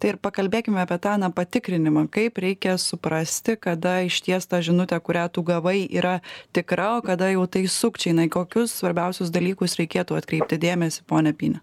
tai 0.00 0.14
ir 0.14 0.20
pakalbėkime 0.22 0.80
apie 0.82 0.98
tą 1.04 1.16
na 1.20 1.30
patikrinimą 1.34 2.06
kaip 2.12 2.40
reikia 2.42 2.76
suprasti 2.80 3.56
kada 3.60 4.00
išties 4.08 4.48
ta 4.50 4.62
žinutė 4.64 5.00
kurią 5.04 5.28
tu 5.32 5.44
gavai 5.46 5.84
yra 5.86 6.18
tikra 6.56 6.96
o 6.98 7.02
kada 7.04 7.30
jau 7.34 7.46
tai 7.46 7.66
sukčiai. 7.68 8.16
Na 8.16 8.28
į 8.28 8.34
kokius 8.34 8.78
svarbiausius 8.80 9.32
dalykus 9.34 9.76
reikėtų 9.80 10.16
atkreipti 10.18 10.60
dėmesį 10.60 11.04
pone 11.08 11.34
apini 11.36 11.60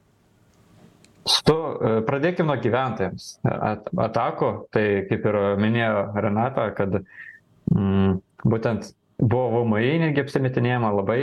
su 1.27 1.55
e, 1.55 1.97
pradėkim 2.07 2.47
nuo 2.47 2.57
gyventojams. 2.61 3.25
At 3.43 3.89
atakų 4.07 4.51
tai 4.73 4.85
kaip 5.09 5.25
ir 5.27 5.39
minėjo 5.61 6.05
renata 6.23 6.69
kad 6.77 7.01
mm, 7.01 8.19
būtent 8.45 8.91
buvo 9.19 9.65
vmi 9.65 9.97
netgi 10.03 10.23
apsimetinėjama 10.23 10.93
labai 10.99 11.19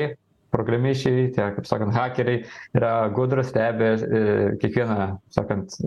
programišiai 0.54 1.30
tie 1.35 1.49
kaip 1.56 1.66
sakant 1.66 1.97
hakeriai 1.97 2.44
yra 2.76 2.92
gudrūs 3.14 3.50
stebi 3.50 3.94
e, 3.94 4.21
kiekvieną 4.62 5.09
sakant 5.35 5.78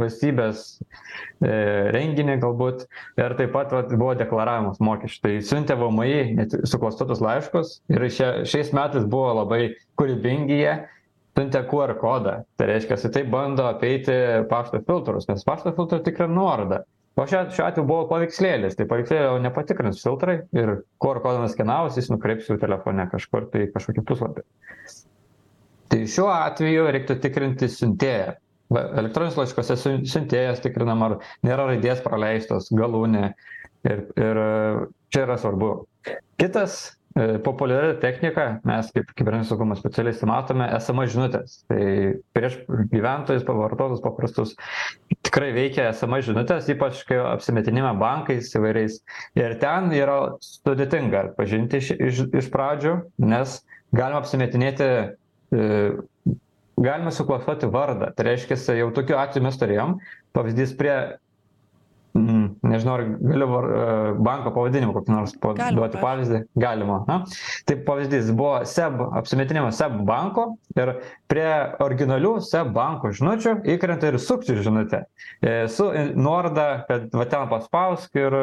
valstybės 0.00 0.64
e, 0.74 1.50
renginį 1.94 2.38
galbūt 2.42 2.86
ir 3.20 3.36
taip 3.38 3.52
pat 3.54 3.74
vat, 3.74 3.92
buvo 3.94 4.14
deklaravimas 4.18 4.80
mokesčių. 4.84 5.20
Tai 5.24 5.34
siuntė 5.50 5.76
VMI 5.80 6.34
net 6.40 6.56
suklastotus 6.70 7.22
laiškus 7.24 7.78
ir 7.92 8.08
šia, 8.08 8.32
šiais 8.48 8.74
metais 8.76 9.06
buvo 9.10 9.32
labai 9.40 9.62
kūrybingi 10.00 10.58
jie, 10.60 10.74
siuntė 11.34 11.64
QR 11.70 11.94
kodą. 12.00 12.40
Tai 12.58 12.68
reiškia, 12.70 12.98
tai 13.14 13.24
bando 13.30 13.68
apeiti 13.70 14.16
pašto 14.50 14.82
filtrus, 14.86 15.28
nes 15.30 15.46
pašto 15.46 15.74
filtrai 15.76 16.02
tikrai 16.06 16.28
nuorodą. 16.30 16.84
O 17.14 17.24
šiuo, 17.30 17.44
šiuo 17.54 17.66
atveju 17.68 17.86
buvo 17.86 18.08
paveikslėlis, 18.10 18.74
tai 18.74 18.88
paveikslėlio 18.90 19.36
nepatikrins 19.44 20.00
filtrai 20.02 20.40
ir 20.58 20.80
QR 21.02 21.20
kodą 21.22 21.44
nuskenavus 21.44 21.98
jis 22.00 22.10
nukreips 22.10 22.48
jų 22.50 22.58
telefone 22.62 23.06
kažkur 23.12 23.46
tai 23.52 23.68
kažkokį 23.70 24.02
puslapį. 24.08 24.42
Tai 25.94 26.00
šiuo 26.10 26.26
atveju 26.34 26.88
reiktų 26.90 27.20
tikrinti 27.22 27.68
siuntėją 27.70 28.32
va 28.72 28.86
elektroniniuose 29.00 29.42
laiškuose 29.42 29.76
siun 29.80 30.04
siuntėjas 30.08 30.62
tikrinam 30.64 31.02
ar 31.06 31.16
nėra 31.46 31.68
raidės 31.70 32.02
praleistos 32.04 32.70
galūnė. 32.74 33.32
Ir 33.84 34.06
ir 34.16 34.38
čia 35.12 35.24
yra 35.26 35.34
svarbu. 35.36 35.70
Kitas 36.40 36.76
e, 37.16 37.36
populiari 37.44 37.98
technika 38.00 38.46
mes 38.64 38.88
kaip 38.94 39.10
kibernetinio 39.12 39.50
saugumo 39.50 39.76
specialistai 39.76 40.28
matome 40.30 40.68
sms 40.78 41.12
žinutes 41.12 41.58
tai 41.68 41.84
prieš 42.36 42.56
gyventojus 42.90 43.44
vartotojus 43.46 44.00
paprastus 44.04 44.54
tikrai 45.20 45.52
veikia 45.52 45.90
sms 45.92 46.30
žinutės 46.30 46.72
ypač 46.72 47.04
kai 47.08 47.20
apsimetinėjama 47.28 47.92
bankais 48.00 48.50
įvairiais. 48.56 48.98
Ir 49.36 49.58
ten 49.60 49.92
yra 49.94 50.18
sudėtinga 50.44 51.28
atpažinti 51.28 51.82
iš 51.84 51.92
iš 51.98 52.24
iš 52.40 52.50
pradžių 52.56 52.96
nes 53.20 53.60
galima 53.94 54.24
apsimetinėti 54.24 54.90
e, 54.90 55.68
galima 56.84 57.12
suklastoti 57.14 57.68
vardą. 57.72 58.12
Tai 58.14 58.30
reiškiasi 58.30 58.78
jau 58.80 58.90
tokių 58.94 59.18
atvejų 59.20 59.46
mes 59.46 59.60
turėjom 59.60 59.98
pavyzdys 60.36 60.74
prie 60.78 60.94
mm, 62.16 62.46
nežinau 62.62 62.96
ar 62.98 63.04
galiu 63.18 63.48
var 63.50 63.68
e, 63.68 63.84
banko 64.26 64.52
pavadinimą 64.54 64.94
kokį 64.96 65.14
nors 65.14 65.36
duoti 65.76 66.00
pavyzdį. 66.02 66.40
Galima 66.60 67.00
na 67.08 67.20
tai 67.68 67.78
pavyzdys 67.86 68.32
buvo 68.36 68.62
seb 68.68 69.00
apsimetinimas 69.20 69.78
seb 69.80 69.96
banko 70.08 70.50
ir 70.78 70.96
prie 71.30 71.48
originalių 71.84 72.36
seb 72.46 72.72
banko 72.76 73.12
žinučių 73.14 73.58
įkrenta 73.76 74.12
ir 74.12 74.20
sukčių 74.22 74.60
žinutė. 74.62 75.04
E, 75.42 75.56
su 75.72 75.90
nuoroda 76.14 76.68
kad 76.88 77.08
va 77.14 77.28
ten 77.30 77.48
paspausk 77.52 78.20
ir 78.20 78.38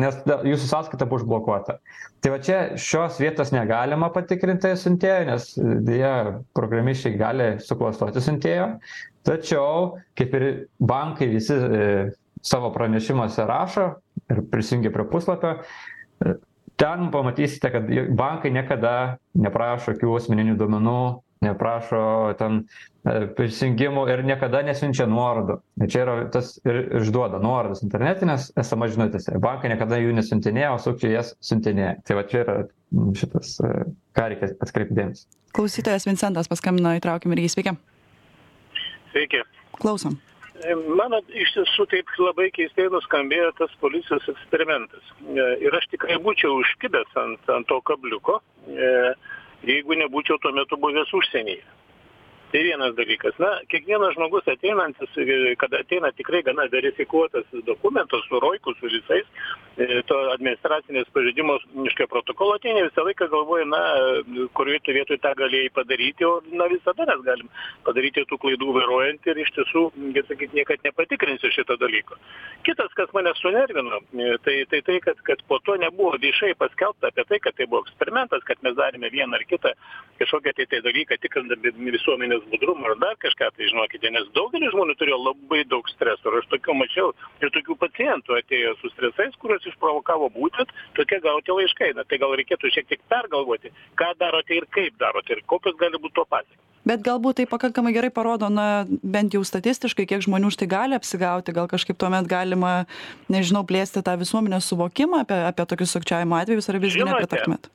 nes 0.00 0.16
jūsų 0.26 0.68
sąskaita 0.70 1.06
buvo 1.08 1.20
užblokuota. 1.20 1.78
Tai 2.20 2.32
va 2.34 2.40
čia 2.44 2.58
šios 2.80 3.20
vietos 3.22 3.52
negalima 3.54 4.10
patikrinti 4.14 4.72
siuntėjo 4.78 5.22
nes 5.30 5.50
deja 5.86 6.14
programišiai 6.56 7.18
gali 7.20 7.48
suklastoti 7.64 8.22
siuntėjo. 8.24 8.72
Tačiau 9.26 9.96
kaip 10.16 10.36
ir 10.38 10.46
bankai 10.80 11.28
visi 11.34 11.54
e, 11.54 11.88
savo 12.42 12.70
pranešimuose 12.72 13.44
rašo 13.48 13.88
ir 14.32 14.44
prisijungia 14.52 14.92
prie 14.94 15.04
puslapio 15.10 15.56
e, 15.60 16.36
ten 16.80 17.10
pamatysite 17.12 17.72
kad 17.72 17.90
bankai 18.16 18.52
niekada 18.54 18.94
neprašo 19.36 19.94
jokių 19.94 20.14
asmeninių 20.16 20.56
duomenų 20.60 21.00
neprašo 21.44 22.02
ten 22.38 22.60
e, 22.60 23.26
prisijungimų 23.36 24.04
ir 24.12 24.22
niekada 24.28 24.60
nesiunčia 24.66 25.06
nuorodų. 25.10 25.58
Čia 25.86 26.02
yra 26.04 26.16
tas 26.32 26.54
ir 26.68 26.82
išduoda 27.00 27.40
nuorodas 27.42 27.82
internetines 27.86 28.50
sms 28.60 28.96
žinutėse. 28.96 29.36
Bankai 29.42 29.72
niekada 29.72 30.00
jų 30.00 30.14
nesiuntinėja 30.18 30.74
o 30.74 30.80
sukčiai 30.82 31.14
jas 31.16 31.34
siuntinėja. 31.44 31.96
Tai 32.06 32.18
va 32.20 32.26
čia 32.30 32.42
yra 32.44 32.56
šitas 33.16 33.56
e, 33.64 33.72
ką 34.18 34.26
reikia 34.32 34.52
atkreipt 34.60 34.96
dėmesį. 34.96 35.28
Klausytojas 35.56 36.06
vincentas 36.06 36.50
paskambino 36.50 36.92
įtraukim 36.98 37.32
ir 37.34 37.46
jį 37.46 37.54
sveiki. 37.56 37.76
Sveiki. 39.14 39.40
Klausom. 39.80 40.20
E, 40.60 40.76
man 40.76 41.16
iš 41.32 41.56
tiesų 41.56 41.88
taip 41.90 42.14
labai 42.20 42.50
keistai 42.52 42.90
nuskambėjo 42.92 43.54
tas 43.62 43.72
policijos 43.80 44.28
eksperimentas. 44.28 45.08
Ir 45.64 45.72
aš 45.80 45.88
tikrai 45.96 46.20
būčiau 46.20 46.60
užkibęs 46.60 47.16
ant 47.24 47.54
ant 47.56 47.68
to 47.72 47.80
kabliuko 47.88 48.42
jeigu 49.66 49.96
nebūčiau 50.02 50.38
tuo 50.40 50.52
metu 50.56 50.76
buvęs 50.80 51.12
užsienyje 51.20 51.62
tai 52.50 52.62
vienas 52.66 52.94
dalykas. 52.98 53.36
Na 53.38 53.50
kiekvienas 53.70 54.14
žmogus 54.16 54.48
ateinantis 54.50 55.14
kad 55.60 55.74
ateina 55.74 56.10
tikrai 56.12 56.42
gana 56.42 56.66
verifikuotas 56.72 57.46
dokumentas 57.66 58.24
su 58.28 58.40
roiku 58.40 58.74
su 58.74 58.86
visais 58.90 59.26
e, 59.76 60.02
to 60.08 60.16
administracinės 60.34 61.10
pažeidimo 61.14 61.58
reiškia 61.76 62.08
protokolo 62.10 62.56
ateini 62.58 62.82
visą 62.88 63.04
laiką 63.06 63.28
galvoji 63.32 63.68
na 63.70 63.80
kurioj 64.58 64.80
tu 64.84 64.94
vietoj 64.96 65.20
tą 65.22 65.32
galėjai 65.38 65.70
padaryti 65.78 66.26
o 66.26 66.32
na 66.52 66.66
visada 66.72 67.06
mes 67.10 67.22
galim 67.26 67.50
padaryti 67.86 68.26
tų 68.30 68.40
klaidų 68.44 68.74
vairuojant 68.78 69.30
ir 69.30 69.42
iš 69.44 69.54
tiesų 69.58 69.84
kaip 70.16 70.32
sakyt 70.32 70.56
niekad 70.58 70.86
nepatikrinsi 70.88 71.52
šito 71.54 71.78
dalyko. 71.80 72.18
Kitas 72.66 72.92
kas 72.98 73.14
mane 73.16 73.34
sunervino 73.38 74.02
e, 74.14 74.34
tai 74.44 74.56
tai 74.70 74.82
tai 74.86 74.98
kad 75.06 75.22
kad 75.26 75.46
po 75.48 75.60
to 75.64 75.78
nebuvo 75.78 76.16
viešai 76.18 76.54
paskelbta 76.58 77.12
apie 77.12 77.26
tai 77.30 77.40
kad 77.46 77.58
tai 77.58 77.70
buvo 77.70 77.84
eksperimentas 77.86 78.44
kad 78.48 78.58
mes 78.66 78.74
darėme 78.78 79.12
vieną 79.14 79.38
ar 79.38 79.46
kitą 79.46 79.74
kažkokį 80.20 80.56
tai 80.58 80.66
tai 80.74 80.82
dalyką 80.86 81.20
tikrindami 81.22 81.94
visuomenės 81.96 82.39
fizinis 82.40 82.50
budrumą 82.50 82.86
ar 82.86 82.98
dar 82.98 83.16
kažką 83.16 83.50
tai 83.56 83.68
žinokite 83.68 84.10
nes 84.10 84.28
daugelis 84.34 84.72
žmonių 84.72 84.94
turėjo 84.98 85.18
labai 85.18 85.64
daug 85.68 85.88
streso 85.88 86.30
ir 86.30 86.38
aš 86.40 86.46
tokių 86.50 86.74
mačiau 86.74 87.12
ir 87.40 87.50
tokių 87.50 87.76
pacientų 87.76 88.38
atėjo 88.38 88.74
su 88.80 88.90
stresais 88.90 89.36
kuriuos 89.40 89.66
išprovokavo 89.66 90.30
būtent 90.30 90.68
tokie 90.94 91.20
gauti 91.20 91.50
laiškai. 91.50 91.94
Na 91.94 92.04
tai 92.04 92.18
gal 92.18 92.34
reikėtų 92.36 92.70
šiek 92.70 92.88
tiek 92.88 93.00
pergalvoti 93.08 93.72
ką 93.96 94.14
darote 94.18 94.54
ir 94.54 94.66
kaip 94.70 94.96
darote 94.98 95.32
ir 95.32 95.42
kokios 95.46 95.76
gali 95.76 95.98
būt 95.98 96.14
to 96.14 96.24
pasekmės. 96.30 96.66
Bet 96.80 97.02
galbūt 97.04 97.36
tai 97.36 97.46
pakankamai 97.46 97.92
gerai 97.92 98.08
parodo 98.08 98.48
na 98.48 98.86
bent 98.88 99.34
jau 99.36 99.42
statistiškai 99.44 100.06
kiek 100.08 100.24
žmonių 100.24 100.48
štai 100.54 100.68
gali 100.70 100.96
apsigauti 100.96 101.52
gal 101.52 101.68
kažkaip 101.68 101.98
tuomet 102.00 102.28
galima 102.30 102.86
nežinau 103.28 103.66
plėsti 103.68 104.00
tą 104.02 104.16
visuomenės 104.20 104.70
suvokimą 104.72 105.26
apie 105.26 105.42
apie 105.44 105.68
tokius 105.68 105.92
sukčiavimo 105.92 106.40
atvejus 106.40 106.72
ar 106.72 106.80
visgi 106.80 107.04
nepritartumėt? 107.04 107.68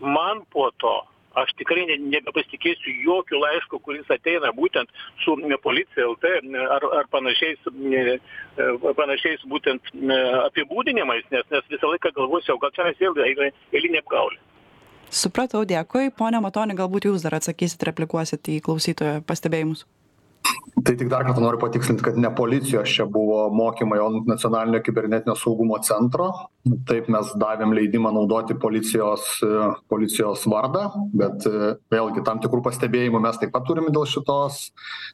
man 0.00 0.44
po 0.52 0.68
to 0.76 0.98
aš 1.42 1.52
tikrai 1.60 1.84
ne 1.90 1.98
nebepasitikėsiu 2.14 2.94
jokiu 3.04 3.40
laišku 3.42 3.80
kuris 3.84 4.10
ateina 4.12 4.52
būtent 4.56 4.90
su 5.24 5.36
policija 5.64 6.08
lt 6.12 6.32
ar 6.76 6.88
ar 7.00 7.10
panašiais 7.12 7.70
e, 7.70 8.18
panašiais 9.00 9.46
būtent 9.52 9.92
apibūdinimais 10.48 11.28
nes 11.34 11.46
nes 11.52 11.72
visą 11.72 11.92
laiką 11.92 12.14
galvosiu 12.16 12.56
o 12.56 12.62
gal 12.62 12.74
čionais 12.76 13.00
vėl 13.00 13.22
eina 13.28 13.50
eilinė 13.72 14.04
apgaulė 14.04 14.40
supratau 15.10 15.62
dėkui. 15.68 16.10
Pone 16.18 16.40
matoni 16.42 16.74
galbūt 16.78 17.06
jūs 17.10 17.22
dar 17.26 17.36
atsakysit 17.38 17.84
replikuosit 17.88 18.48
į 18.50 18.58
klausytojo 18.66 19.20
pastebėjimus 19.28 19.86
tai 20.86 20.94
tik 20.94 21.08
dar 21.10 21.24
kartą 21.26 21.42
noriu 21.42 21.58
patikslint 21.58 22.02
kad 22.04 22.18
ne 22.20 22.30
policijos 22.34 22.90
čia 22.94 23.06
buvo 23.10 23.46
mokymai 23.54 23.98
o 24.02 24.08
nacionalinio 24.28 24.80
kibernetinio 24.84 25.34
saugumo 25.38 25.78
centro. 25.82 26.28
Taip 26.86 27.08
mes 27.12 27.32
davėm 27.38 27.72
leidimą 27.74 28.12
naudoti 28.14 28.54
policijos 28.62 29.26
policijos 29.90 30.44
vardą 30.50 30.84
bet 31.14 31.46
vėlgi 31.92 32.24
tam 32.26 32.42
tikrų 32.42 32.62
pastebėjimų 32.66 33.22
mes 33.26 33.40
taip 33.42 33.54
pat 33.54 33.66
turim 33.68 33.90
dėl 33.94 34.06
šitos 34.10 34.60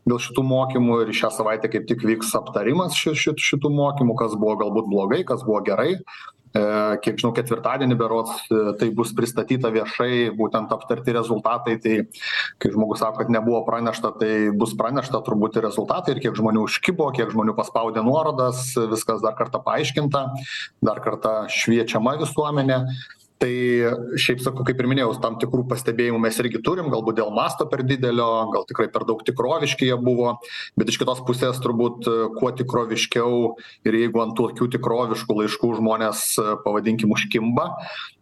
dėl 0.09 0.21
šitų 0.27 0.45
mokymų 0.49 1.01
ir 1.05 1.15
šią 1.17 1.33
savaitę 1.39 1.71
kaip 1.73 1.89
tik 1.89 2.05
vyks 2.09 2.35
aptarimas 2.41 2.97
ši 2.99 3.15
ši 3.25 3.37
šitų 3.51 3.73
mokymų 3.77 4.17
kas 4.21 4.37
buvo 4.37 4.59
galbūt 4.65 4.91
blogai 4.93 5.23
kas 5.29 5.45
buvo 5.47 5.63
gerai. 5.69 5.93
e 5.97 6.32
kiek 6.53 7.21
žinau 7.21 7.33
ketvirtadienį 7.37 7.97
berods 8.01 8.45
e, 8.49 8.61
tai 8.81 8.91
bus 8.95 9.13
pristatyta 9.17 9.71
viešai 9.73 10.33
būtent 10.37 10.73
aptarti 10.75 11.15
rezultatai. 11.17 11.79
Tai 11.83 11.95
kai 12.61 12.73
žmogus 12.75 13.03
sako 13.03 13.23
kad 13.23 13.33
nebuvo 13.33 13.63
pranešta 13.69 14.13
tai 14.21 14.33
bus 14.57 14.77
pranešta 14.79 15.23
turbūt 15.25 15.59
ir 15.59 15.67
rezultatai. 15.69 16.17
Ir 16.17 16.23
kiek 16.27 16.37
žmonių 16.39 16.67
užkibo 16.69 17.09
kiek 17.17 17.33
žmonių 17.33 17.57
paspaudė 17.59 18.05
nuorodas 18.05 18.71
viskas 18.93 19.25
dar 19.25 19.37
kartą 19.39 19.63
paaiškinta 19.65 20.27
dar 20.85 21.03
kartą 21.05 21.35
šviečiama 21.53 22.19
visuomenė 22.21 22.83
tai 23.43 23.53
šiaip 24.23 24.43
sakau 24.45 24.63
kaip 24.67 24.79
ir 24.79 24.89
minėjau 24.91 25.17
tam 25.23 25.37
tikrų 25.43 25.65
pastebėjimų 25.73 26.21
mes 26.23 26.39
irgi 26.43 26.61
turim 26.63 26.91
galbūt 26.93 27.19
dėl 27.19 27.33
masto 27.35 27.67
per 27.71 27.83
didelio 27.87 28.29
gal 28.55 28.67
tikrai 28.69 28.87
per 28.95 29.07
daug 29.09 29.25
tikroviški 29.27 29.89
jie 29.89 29.99
buvo 29.99 30.37
bet 30.79 30.93
iš 30.93 31.01
kitos 31.03 31.23
pusės 31.27 31.59
turbūt 31.65 32.07
kuo 32.39 32.53
tikroviškiau 32.61 33.41
ir 33.89 33.99
jeigu 33.99 34.23
ant 34.23 34.37
tokių 34.39 34.71
tikroviškų 34.77 35.39
laiškų 35.41 35.73
žmonės 35.81 36.27
pavadinkim 36.63 37.15
užkimba 37.17 37.73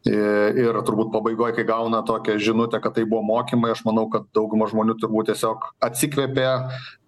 ir 0.08 0.78
turbūt 0.88 1.10
pabaigoj 1.12 1.52
kai 1.58 1.66
gauna 1.68 2.00
tokią 2.06 2.38
žinutę 2.40 2.80
kad 2.80 2.94
tai 2.96 3.04
buvo 3.04 3.20
mokymai 3.28 3.74
aš 3.74 3.84
manau 3.84 4.06
kad 4.12 4.24
dauguma 4.32 4.70
žmonių 4.70 4.96
turbūt 5.02 5.28
tiesiog 5.28 5.66
atsikvėpė 5.84 6.46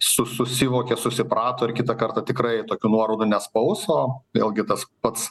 su 0.02 0.26
susivokė 0.28 0.99
susiprato 1.00 1.64
ir 1.64 1.73
kitą 1.78 1.97
kartą 1.97 2.25
tikrai 2.28 2.59
tokių 2.69 2.92
nuorodų 2.92 3.31
nespaus 3.33 3.87
o 3.88 4.00
vėlgi 4.37 4.66
tas 4.69 4.85
pats 5.00 5.31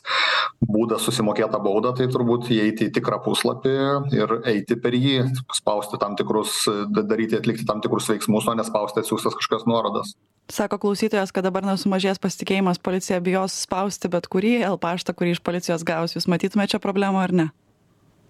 būdas 0.66 1.06
susimokėt 1.06 1.54
tą 1.54 1.62
baudą 1.62 1.94
tai 1.98 2.10
turbūt 2.10 2.50
įeiti 2.72 2.88
į 2.90 2.96
tikrą 2.96 3.20
puslapį 3.26 3.76
ir 4.16 4.36
eiti 4.50 4.78
per 4.80 4.96
jį 4.96 5.28
spausti 5.56 6.00
tam 6.02 6.16
tikrus 6.20 6.64
daryti 6.92 7.38
atlikti 7.38 7.68
tam 7.68 7.84
tikrus 7.84 8.10
veiksmus 8.12 8.48
o 8.48 8.56
ne 8.56 8.66
spausti 8.68 9.04
atsiųstas 9.04 9.38
kažkokias 9.38 9.68
nuorodas. 9.68 10.16
Sako 10.52 10.82
klausytojas 10.82 11.32
kad 11.32 11.46
dabar 11.48 11.64
na 11.68 11.78
sumažėjęs 11.80 12.20
pasitikėjimas 12.20 12.82
policija 12.84 13.22
bijos 13.24 13.56
spausti 13.68 14.12
bet 14.12 14.28
kurį 14.32 14.62
el 14.68 14.80
paštą 14.82 15.16
kurį 15.16 15.38
iš 15.38 15.44
policijos 15.44 15.86
gaus 15.88 16.16
jūs 16.16 16.28
matytumėt 16.32 16.74
čia 16.74 16.82
problemų 16.84 17.22
ar 17.24 17.36
ne 17.36 17.52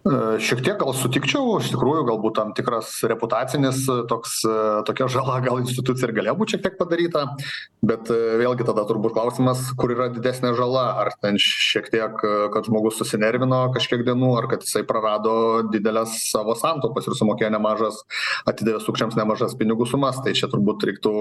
Šiek 0.01 0.63
tiek 0.65 0.79
gal 0.81 0.95
sutikčiau, 0.97 1.59
iš 1.61 1.67
tikrųjų 1.75 2.07
galbūt 2.07 2.33
tam 2.39 2.53
tikras 2.57 2.95
reputacinis 3.05 3.83
toks, 4.09 4.39
tokia 4.87 5.05
žala 5.13 5.35
gal 5.45 5.59
institucija 5.61 6.09
ir 6.09 6.15
galėjo 6.17 6.33
būti 6.39 6.55
šiek 6.55 6.63
tiek 6.63 6.79
padaryta, 6.79 7.27
bet 7.85 8.09
vėlgi 8.09 8.65
tada 8.65 8.87
turbūt 8.89 9.13
klausimas, 9.13 9.67
kur 9.77 9.93
yra 9.93 10.09
didesnė 10.09 10.55
žala, 10.57 10.87
ar 11.03 11.13
ten 11.21 11.37
šiek 11.37 11.91
tiek, 11.93 12.17
kad 12.17 12.71
žmogus 12.71 12.97
susinervino 12.97 13.61
kažkiek 13.77 14.01
dienų, 14.09 14.33
ar 14.41 14.49
kad 14.55 14.65
jisai 14.65 14.81
prarado 14.89 15.35
didelės 15.69 16.17
savo 16.31 16.57
santaupas 16.57 17.05
ir 17.05 17.19
sumokėjo 17.21 17.53
nemažas, 17.53 18.01
atidavė 18.49 18.81
sukčiams 18.81 19.19
nemažas 19.21 19.53
pinigų 19.59 19.85
sumas, 19.93 20.17
tai 20.25 20.33
čia 20.33 20.49
turbūt 20.49 20.89
reiktų 20.89 21.15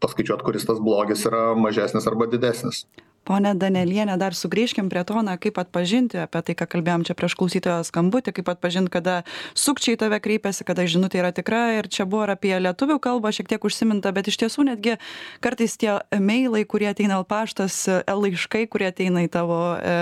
paskaičiuoti, 0.00 0.48
kuris 0.48 0.68
tas 0.72 0.80
blogis 0.80 1.28
yra 1.28 1.50
mažesnis 1.52 2.08
arba 2.08 2.32
didesnis. 2.32 2.86
Ponia 3.22 3.52
daneliene 3.54 4.16
dar 4.18 4.34
sugrįžkim 4.34 4.88
prie 4.90 5.04
to 5.06 5.20
na 5.22 5.36
kaip 5.38 5.58
atpažinti 5.62 6.18
apie 6.18 6.40
tai 6.42 6.54
ką 6.58 6.66
kalbėjom 6.72 7.04
čia 7.06 7.14
prieš 7.14 7.36
klausytojo 7.38 7.84
skambutį 7.86 8.21
kaip 8.30 8.52
atpažint 8.54 8.86
kada 8.92 9.24
sukčiai 9.58 9.96
į 9.96 10.02
tave 10.04 10.20
kreipiasi 10.22 10.62
kada 10.68 10.86
žinutė 10.86 11.18
yra 11.18 11.32
tikra. 11.34 11.64
Ir 11.80 11.90
čia 11.90 12.06
buvo 12.06 12.28
ir 12.28 12.34
apie 12.36 12.54
lietuvių 12.62 13.00
kalbą 13.02 13.32
šiek 13.34 13.50
tiek 13.50 13.66
užsiminta 13.66 14.12
bet 14.14 14.30
iš 14.30 14.38
tiesų 14.44 14.68
netgi 14.70 14.96
kartais 15.42 15.74
tie 15.80 15.98
meilai 16.22 16.62
kurie 16.68 16.86
ateina 16.92 17.18
el 17.18 17.26
paštas 17.26 17.88
laiškai 18.06 18.68
kurie 18.70 18.86
ateina 18.92 19.24
į 19.26 19.30
tavo 19.32 19.58
e, 19.74 19.96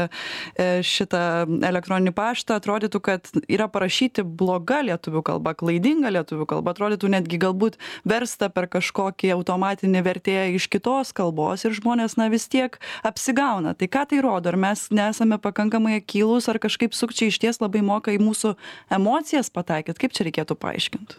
e, 0.60 0.68
šitą 0.84 1.46
elektroninį 1.70 2.12
paštą 2.16 2.58
atrodytų 2.60 3.00
kad 3.08 3.32
yra 3.48 3.70
parašyti 3.72 4.24
bloga 4.24 4.82
lietuvių 4.84 5.24
kalba 5.26 5.54
klaidinga 5.56 6.12
lietuvių 6.18 6.48
kalba 6.50 6.74
atrodytų 6.74 7.12
netgi 7.16 7.40
galbūt 7.40 7.78
versta 8.08 8.50
per 8.52 8.68
kažkokį 8.70 9.32
automatinį 9.36 10.04
vertėją 10.04 10.46
iš 10.58 10.68
kitos 10.72 11.14
kalbos 11.16 11.64
ir 11.64 11.74
žmonės 11.76 12.16
na 12.20 12.28
vis 12.32 12.48
tiek 12.50 12.76
apsigauna. 13.06 13.74
Tai 13.78 13.88
ką 13.90 14.06
tai 14.10 14.20
rodo? 14.24 14.50
Ar 14.50 14.58
mes 14.60 14.86
nesame 14.94 15.38
pakankamai 15.42 16.00
akylūs 16.00 16.48
ar 16.50 16.60
kažkaip 16.62 16.96
sukčiai 16.96 17.30
išties 17.32 17.60
labai 17.62 17.82
moka 17.86 18.09
į 18.16 18.20
mūsų 18.22 18.54
emocijas 18.98 19.52
pataikyt? 19.54 19.98
Kaip 20.00 20.16
čia 20.16 20.28
reikėtų 20.28 20.58
paaiškint? 20.60 21.18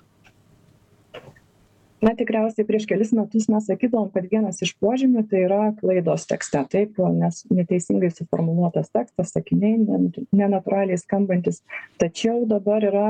Na 2.02 2.16
tikriausiai 2.18 2.66
prieš 2.66 2.88
kelis 2.90 3.12
metus 3.14 3.46
mes 3.52 3.68
sakydavom 3.70 4.08
kad 4.10 4.26
vienas 4.26 4.58
iš 4.66 4.72
požymių 4.82 5.22
tai 5.30 5.44
yra 5.46 5.60
klaidos 5.78 6.26
tekste. 6.26 6.64
Taip 6.74 6.98
nes 7.14 7.44
neteisingai 7.54 8.10
suformuluotas 8.10 8.90
tekstas 8.90 9.36
sakiniai 9.36 9.78
ne 9.78 10.26
nenatūraliai 10.40 10.98
skambantys 10.98 11.62
tačiau 12.02 12.48
dabar 12.50 12.82
yra 12.90 13.08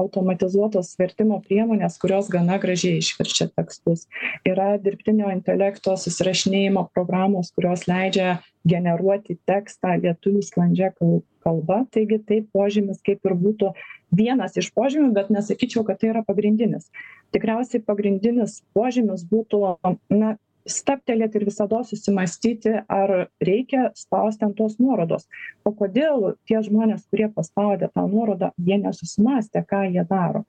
automatizuotos 0.00 0.92
vertimo 1.00 1.40
priemonės 1.46 1.96
kurios 2.02 2.28
gana 2.28 2.60
gražiai 2.60 3.00
išverčia 3.00 3.48
tekstus. 3.56 4.04
Yra 4.44 4.74
dirbtinio 4.76 5.32
intelekto 5.32 5.96
susirašinėjimo 6.04 6.90
programos 6.92 7.48
kurios 7.56 7.88
leidžia 7.88 8.42
generuoti 8.68 9.36
tekstą 9.48 9.98
lietuvių 10.02 10.42
sklandžia 10.44 10.90
kal 10.96 11.20
kalba. 11.44 11.82
Taigi 11.92 12.18
tai 12.24 12.40
požymis 12.56 13.02
kaip 13.04 13.26
ir 13.28 13.36
būtų 13.36 13.74
vienas 14.16 14.56
iš 14.60 14.70
požymių 14.76 15.12
bet 15.16 15.30
nesakyčiau 15.34 15.84
kad 15.84 16.00
tai 16.00 16.12
yra 16.14 16.24
pagrindinis. 16.26 16.88
Tikriausiai 17.36 17.84
pagrindinis 17.84 18.62
požymis 18.76 19.26
būtų 19.28 19.76
na 20.14 20.36
stabtelėt 20.68 21.34
ir 21.36 21.44
visados 21.48 21.90
susimąstyti 21.92 22.72
ar 22.88 23.12
reikia 23.44 23.90
spausti 23.98 24.46
ant 24.46 24.56
tos 24.56 24.78
nuorodos. 24.80 25.26
O 25.64 25.72
kodėl 25.76 26.34
tie 26.48 26.60
žmonės 26.64 27.04
kurie 27.12 27.28
paspaudė 27.32 27.90
tą 27.92 28.06
nuorodą 28.08 28.50
jie 28.64 28.78
nesusimąstė 28.80 29.64
ką 29.68 29.84
jie 29.92 30.04
daro? 30.08 30.44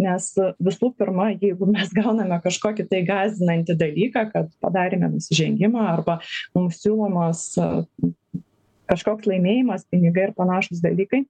Nes 0.00 0.30
visų 0.62 0.92
pirma 0.98 1.30
jeigu 1.34 1.68
mes 1.68 1.92
gauname 1.96 2.40
kažkokį 2.44 2.88
tai 2.88 3.02
gąsdinantį 3.08 3.76
dalyką 3.82 4.28
kad 4.32 4.52
padarėme 4.64 5.10
nusižengimą 5.16 5.88
arba 5.92 6.20
mums 6.56 6.80
siūlomas 6.84 7.50
kažkoks 8.88 9.28
laimėjimas 9.28 9.84
pinigai 9.90 10.30
ir 10.30 10.36
panašūs 10.38 10.80
dalykai 10.84 11.26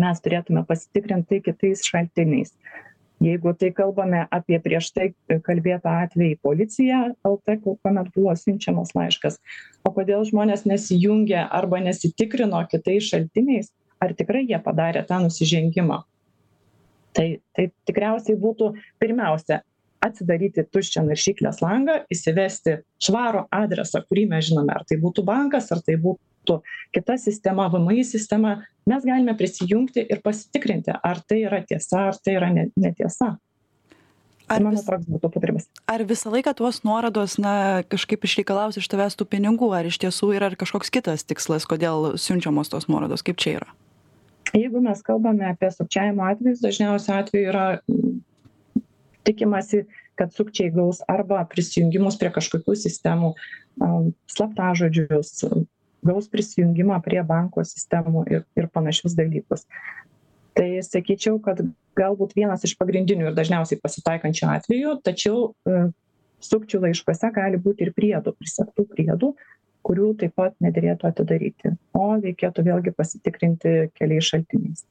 mes 0.00 0.22
turėtume 0.24 0.64
pasitikrint 0.64 1.28
tai 1.28 1.42
kitais 1.44 1.84
šaltiniais 1.84 2.54
jeigu 3.22 3.52
tai 3.58 3.70
kalbame 3.76 4.24
apie 4.30 4.58
prieš 4.62 4.90
tai 4.96 5.10
kalbėtą 5.46 5.92
atvejį 6.06 6.38
policija 6.42 7.02
lt 7.28 7.58
kuomet 7.64 8.10
buvo 8.16 8.34
siunčiamas 8.38 8.94
laiškas 8.98 9.38
o 9.86 9.92
kodėl 9.94 10.26
žmonės 10.28 10.66
nesijungia 10.68 11.46
arba 11.60 11.82
nesitikrino 11.84 12.62
kitais 12.70 13.10
šaltiniais 13.12 13.70
ar 14.02 14.14
tikrai 14.18 14.46
jie 14.48 14.58
padarė 14.62 15.04
tą 15.06 15.20
nusižengimą? 15.22 16.02
Tai 17.12 17.26
tai 17.54 17.68
tikriausiai 17.86 18.38
būtų 18.40 18.72
pirmiausia 19.02 19.60
atsidaryti 20.02 20.64
tuščią 20.74 21.04
naršyklės 21.06 21.60
langą 21.62 22.00
įsivesti 22.10 22.78
švarų 23.06 23.44
adresą 23.54 24.02
kurį 24.08 24.26
mes 24.32 24.48
žinome 24.48 24.74
ar 24.74 24.86
tai 24.88 24.98
būtų 25.02 25.24
bankas 25.28 25.70
ar 25.74 25.82
tai 25.86 25.98
būtų 26.00 26.31
būtų 26.42 26.62
kita 26.92 27.16
sistema 27.18 27.68
vmi 27.70 28.04
sistema 28.04 28.62
mes 28.86 29.04
galime 29.04 29.34
prisijungti 29.38 30.06
ir 30.10 30.20
pasitikrinti 30.22 30.92
ar 30.92 31.20
tai 31.26 31.44
yra 31.46 31.62
tiesa 31.62 32.08
ar 32.10 32.16
tai 32.18 32.36
yra 32.36 32.50
ne 32.50 32.70
netiesa. 32.76 33.38
Ar, 34.50 34.60
mano 34.60 34.82
toks 34.82 35.06
būtų 35.06 35.30
patarimas 35.32 35.68
ar 35.86 36.02
visą 36.04 36.30
laiką 36.32 36.52
tuos 36.58 36.82
nuorodos 36.84 37.38
na 37.38 37.82
kažkaip 37.88 38.24
išreikalaus 38.26 38.76
iš 38.76 38.88
tavęs 38.90 39.16
tų 39.16 39.24
pinigų 39.30 39.70
ar 39.72 39.86
iš 39.86 39.98
tiesų 40.02 40.34
yra 40.36 40.50
ir 40.50 40.58
kažkoks 40.58 40.90
kitas 40.90 41.24
tikslas 41.24 41.64
kodėl 41.64 42.18
siunčiamos 42.18 42.68
tos 42.68 42.88
nuorodos 42.90 43.22
kaip 43.22 43.38
čia 43.38 43.60
yra? 43.60 43.70
Jeigu 44.52 44.82
mes 44.84 45.00
kalbame 45.00 45.46
apie 45.48 45.70
sukčiavimo 45.72 46.26
atvejus 46.26 46.60
dažniausiu 46.60 47.14
atveju 47.14 47.48
yra 47.48 47.66
tikimasi 49.24 49.86
kad 50.18 50.34
sukčiai 50.34 50.70
gaus 50.74 51.00
arba 51.08 51.46
prisijungimus 51.48 52.18
prie 52.20 52.32
kažkokių 52.34 52.74
sistemų 52.76 53.32
slaptažodžius 54.34 55.46
gaus 56.06 56.28
prisijungimą 56.32 56.98
prie 57.04 57.22
banko 57.26 57.64
sistemų 57.66 58.26
ir 58.30 58.44
ir 58.58 58.68
panašius 58.72 59.16
dalykus. 59.18 59.66
Tai 60.56 60.68
sakyčiau 60.84 61.38
kad 61.44 61.62
galbūt 61.96 62.34
vienas 62.36 62.64
iš 62.66 62.76
pagrindinių 62.80 63.30
ir 63.30 63.36
dažniausiai 63.36 63.80
pasitaikančių 63.80 64.48
atvejų 64.56 64.98
tačiau 65.06 65.52
e, 65.68 65.86
sukčių 66.44 66.82
laiškuose 66.86 67.30
gali 67.32 67.60
būti 67.62 67.86
ir 67.86 67.94
priedų 67.96 68.34
prisegtų 68.36 68.86
priedų 68.92 69.32
kurių 69.86 70.12
taip 70.20 70.36
pat 70.38 70.54
nederėtų 70.62 71.08
atidaryti. 71.10 71.74
O 71.98 72.14
reikėtų 72.22 72.64
vėlgi 72.68 72.94
pasitikrinti 72.96 73.74
keliais 73.98 74.30
šaltiniais. 74.30 74.84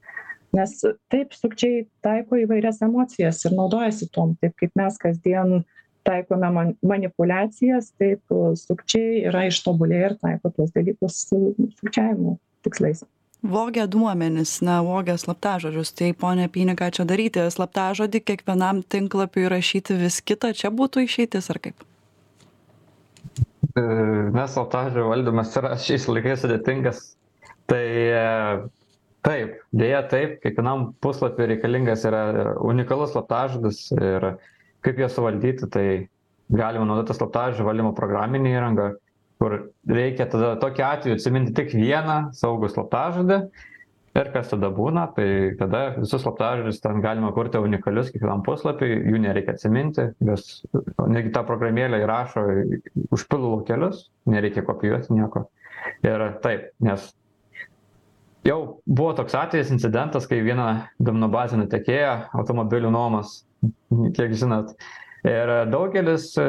Nes 0.56 0.74
taip 1.12 1.36
sukčiai 1.36 1.86
taiko 2.04 2.40
įvairias 2.42 2.82
emocijas 2.84 3.40
ir 3.48 3.56
naudojasi 3.56 4.10
tuom 4.12 4.36
taip 4.42 4.58
kaip 4.60 4.76
mes 4.76 4.98
kasdien 5.00 5.62
taikome 6.08 6.50
man 6.54 6.76
manipuliacijas 6.82 7.92
taip 8.02 8.36
sukčiai 8.66 9.24
yra 9.30 9.48
ištobulėję 9.50 10.12
ir 10.12 10.20
taiko 10.22 10.52
tuos 10.56 10.74
dalykus 10.76 11.24
sukčiavimo 11.32 12.38
tikslais. 12.66 13.04
Vogia 13.42 13.88
duomenis 13.90 14.60
na 14.62 14.82
vogia 14.86 15.16
slaptažodžius. 15.18 15.92
Tai 15.98 16.12
pone 16.14 16.46
apyni 16.46 16.76
ką 16.78 16.92
čia 16.94 17.06
daryti? 17.10 17.42
Slaptažodį 17.50 18.22
kiekvienam 18.22 18.84
tinklapiui 18.86 19.48
rašyti 19.50 19.98
vis 19.98 20.20
kitą 20.22 20.52
čia 20.54 20.70
būtų 20.70 21.08
išeitis 21.08 21.50
ar 21.50 21.58
kaip? 21.64 21.82
E, 23.74 23.82
Mes 24.36 24.54
slaptažodžio 24.54 25.08
valdymas 25.10 25.58
yra 25.58 25.74
šiais 25.88 26.06
laikais 26.12 26.46
sudėtingas. 26.46 27.02
Tai 27.72 27.82
e, 27.82 28.22
taip, 29.26 29.58
dėja 29.74 30.04
taip, 30.14 30.38
kiekvienam 30.46 30.92
puslapiui 31.02 31.50
reikalingas 31.56 32.06
yra 32.06 32.54
unikalus 32.62 33.16
slaptažodis 33.16 33.88
ir 33.98 34.36
kaip 34.86 35.00
ją 35.02 35.10
suvaldyti 35.12 35.70
tai 35.72 35.88
galima 36.52 36.86
naudoti 36.88 37.16
slaptažodžių 37.16 37.66
valdymo 37.68 37.94
programinę 37.98 38.52
įrangą 38.56 38.92
kur 39.42 39.58
reikia 39.90 40.28
tada 40.30 40.56
tokiu 40.62 40.86
atveju 40.86 41.18
atsiminti 41.18 41.54
tik 41.58 41.72
vieną 41.74 42.18
saugų 42.38 42.70
slaptažodį 42.70 43.38
ir 44.20 44.30
kas 44.34 44.52
tada 44.52 44.70
būna 44.76 45.08
tai 45.16 45.28
tada 45.60 45.84
visus 45.96 46.22
slaptažodžius 46.26 46.82
ten 46.84 47.00
galima 47.04 47.32
kurti 47.36 47.62
unikalius 47.62 48.12
kiekvienam 48.12 48.44
puslapiui 48.46 49.00
jų 49.14 49.22
nereikia 49.24 49.56
atsiminti 49.56 50.10
juos 50.20 50.50
netgi 51.08 51.34
ta 51.34 51.46
programėlė 51.48 52.04
įrašo 52.04 52.46
užpila 53.16 53.56
laukelius 53.56 54.10
nereikia 54.30 54.66
kopijuoti 54.68 55.16
nieko. 55.16 55.48
Ir 56.06 56.26
taip 56.44 56.70
nes 56.84 57.08
jau 58.46 58.60
buvo 58.86 59.16
toks 59.18 59.38
atvejis 59.38 59.72
incidentas 59.74 60.28
kai 60.30 60.42
viena 60.46 60.92
duomenų 61.00 61.32
bazė 61.34 61.62
nutekėjo 61.64 62.14
automobilių 62.44 62.92
nuomos 62.94 63.40
kiek 64.18 64.36
žinot. 64.38 64.76
Ir 65.28 65.52
daugelis 65.70 66.32
e, 66.42 66.44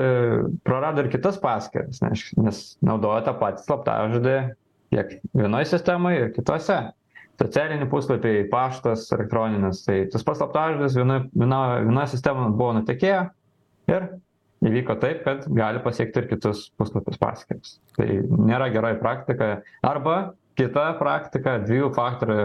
prarado 0.65 1.03
ir 1.05 1.11
kitas 1.13 1.37
paskyras 1.41 2.01
nes 2.01 2.63
naudojo 2.81 3.21
tą 3.27 3.35
patį 3.37 3.67
slaptažodį 3.67 4.37
tiek 4.93 5.15
vienoj 5.37 5.67
sistemoj 5.69 6.17
ir 6.17 6.33
kitose. 6.37 6.81
Socialiniai 7.43 7.89
puslapiai 7.91 8.45
paštas 8.49 9.09
elektroninis. 9.13 9.83
Tai 9.85 9.97
tas 10.13 10.25
pats 10.25 10.41
slaptažodis 10.41 10.97
vienoj 10.97 11.25
viena 11.33 11.63
viena 11.85 12.07
sistema 12.09 12.49
buvo 12.49 12.79
nutekėjo 12.79 13.23
ir 13.93 14.09
įvyko 14.63 14.97
taip 15.03 15.25
kad 15.27 15.49
gali 15.53 15.83
pasiekti 15.85 16.23
ir 16.23 16.29
kitus 16.31 16.69
puslapius 16.79 17.19
paskyras 17.21 17.77
tai 17.99 18.23
nėra 18.23 18.71
geroji 18.73 19.01
praktika. 19.03 19.51
Arba 19.85 20.17
kita 20.61 20.93
praktika 21.01 21.59
dviejų 21.65 21.91
faktorių 21.97 22.45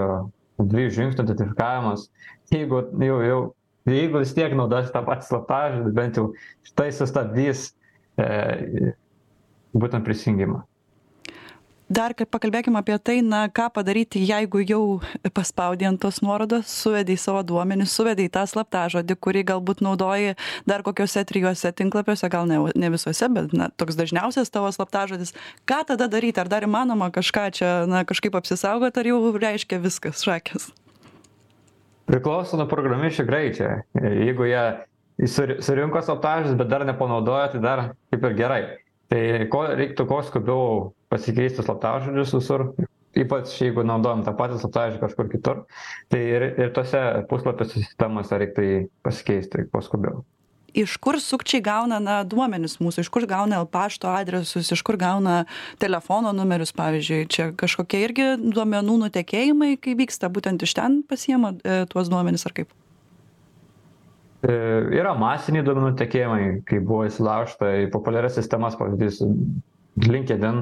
dviejų 0.58 0.94
žingsnių 0.96 1.28
identifikavimas. 1.28 2.08
Jeigu 2.52 2.82
jau 3.04 3.18
jau 3.22 3.40
jeigu 3.88 4.24
vis 4.24 4.34
tiek 4.36 4.56
naudosi 4.58 4.94
tą 4.94 5.04
patį 5.08 5.30
slaptažodį 5.30 5.94
bent 5.96 6.20
jau 6.20 6.30
tai 6.78 6.90
sustabdys 6.96 7.70
e, 8.20 8.94
būtent 9.78 10.06
prisijungimą. 10.06 10.64
Dar 11.88 12.12
pakalbėkim 12.12 12.76
apie 12.76 12.98
tai 13.00 13.22
na 13.24 13.46
ką 13.48 13.70
padaryti 13.72 14.20
jeigu 14.20 14.60
jau 14.60 15.00
paspaudei 15.32 15.88
ant 15.88 16.02
tos 16.04 16.20
nuorodos 16.20 16.68
suvedei 16.68 17.16
savo 17.16 17.40
duomenis 17.48 17.94
suvedei 17.96 18.28
tą 18.28 18.44
slaptažodį 18.44 19.16
kurį 19.16 19.46
galbūt 19.54 19.80
naudoji 19.86 20.34
dar 20.68 20.84
kokiuose 20.84 21.24
trijuose 21.30 21.72
tinklapiuose 21.72 22.28
gal 22.34 22.44
ne 22.50 22.60
ne 22.76 22.90
visuose 22.92 23.30
bet 23.32 23.56
na 23.56 23.70
toks 23.72 23.96
dažniausias 23.96 24.52
tavo 24.52 24.68
slaptažodis. 24.76 25.32
Ką 25.64 25.86
tada 25.88 26.10
daryt 26.12 26.36
ar 26.44 26.52
dar 26.52 26.68
įmanoma 26.68 27.08
kažką 27.08 27.46
čia 27.56 27.72
na 27.88 28.04
kažkaip 28.04 28.36
apsisaugot 28.36 29.00
ar 29.00 29.08
jau 29.08 29.22
reiškia 29.40 29.80
viskas 29.80 30.28
šakės 30.28 30.68
priklauso 32.08 32.60
nuo 32.60 32.68
programišių 32.72 33.26
greičio. 33.28 33.72
Jeigu 34.02 34.48
jie 34.48 34.66
sur 35.28 35.56
surinko 35.66 36.02
slaptažodžius 36.06 36.60
bet 36.60 36.70
dar 36.72 36.86
nepanaudojo 36.88 37.56
tai 37.56 37.64
dar 37.64 37.84
kaip 38.14 38.30
ir 38.30 38.38
gerai. 38.38 38.62
Tai 39.12 39.24
ko 39.52 39.64
reiktų 39.72 40.06
kuo 40.08 40.22
skubiau 40.28 40.70
pasikeisti 41.12 41.64
slaptažodžius 41.64 42.36
visur 42.38 42.70
ypač 43.18 43.54
jeigu 43.62 43.86
naudojam 43.88 44.24
tą 44.26 44.34
patį 44.38 44.60
slaptažodį 44.62 45.04
kažkur 45.04 45.30
kitur 45.32 45.62
tai 46.12 46.24
ir 46.38 46.48
ir 46.50 46.74
tose 46.76 47.04
puslapiuose 47.32 47.82
sistemose 47.82 48.42
reiktų 48.44 48.68
jį 48.68 48.82
pasikeisti 49.08 49.68
kuo 49.72 49.84
skubiau 49.86 50.24
iš 50.78 50.98
kur 51.02 51.20
sukčiai 51.24 51.64
gauna 51.66 52.00
na 52.04 52.18
duomenis 52.28 52.78
mūsų 52.84 53.06
iš 53.06 53.12
kur 53.14 53.28
gauna 53.30 53.64
pašto 53.66 54.12
adresus 54.14 54.72
iš 54.74 54.84
kur 54.86 55.00
gauna 55.02 55.44
telefono 55.82 56.34
numerius 56.36 56.76
pavyzdžiui 56.78 57.30
čia 57.34 57.52
kažkokie 57.58 58.04
irgi 58.06 58.34
duomenų 58.42 59.00
nutekėjimai 59.06 59.76
kai 59.82 59.98
vyksta 60.00 60.30
būtent 60.34 60.66
iš 60.68 60.78
ten 60.78 61.02
pasiima 61.08 61.56
e, 61.64 61.86
tuos 61.92 62.12
duomenis 62.14 62.46
ar 62.50 62.56
kaip 62.58 62.76
E, 64.46 64.54
yra 64.94 65.16
masiniai 65.18 65.66
duomenų 65.66 65.96
tekėjimai, 65.98 66.42
kai 66.68 66.78
buvo 66.78 67.08
įsilaužta 67.08 67.72
į 67.82 67.88
populiarias 67.94 68.38
sistemas, 68.38 68.78
pavyzdys, 68.78 69.24
LinkedIn, 70.06 70.60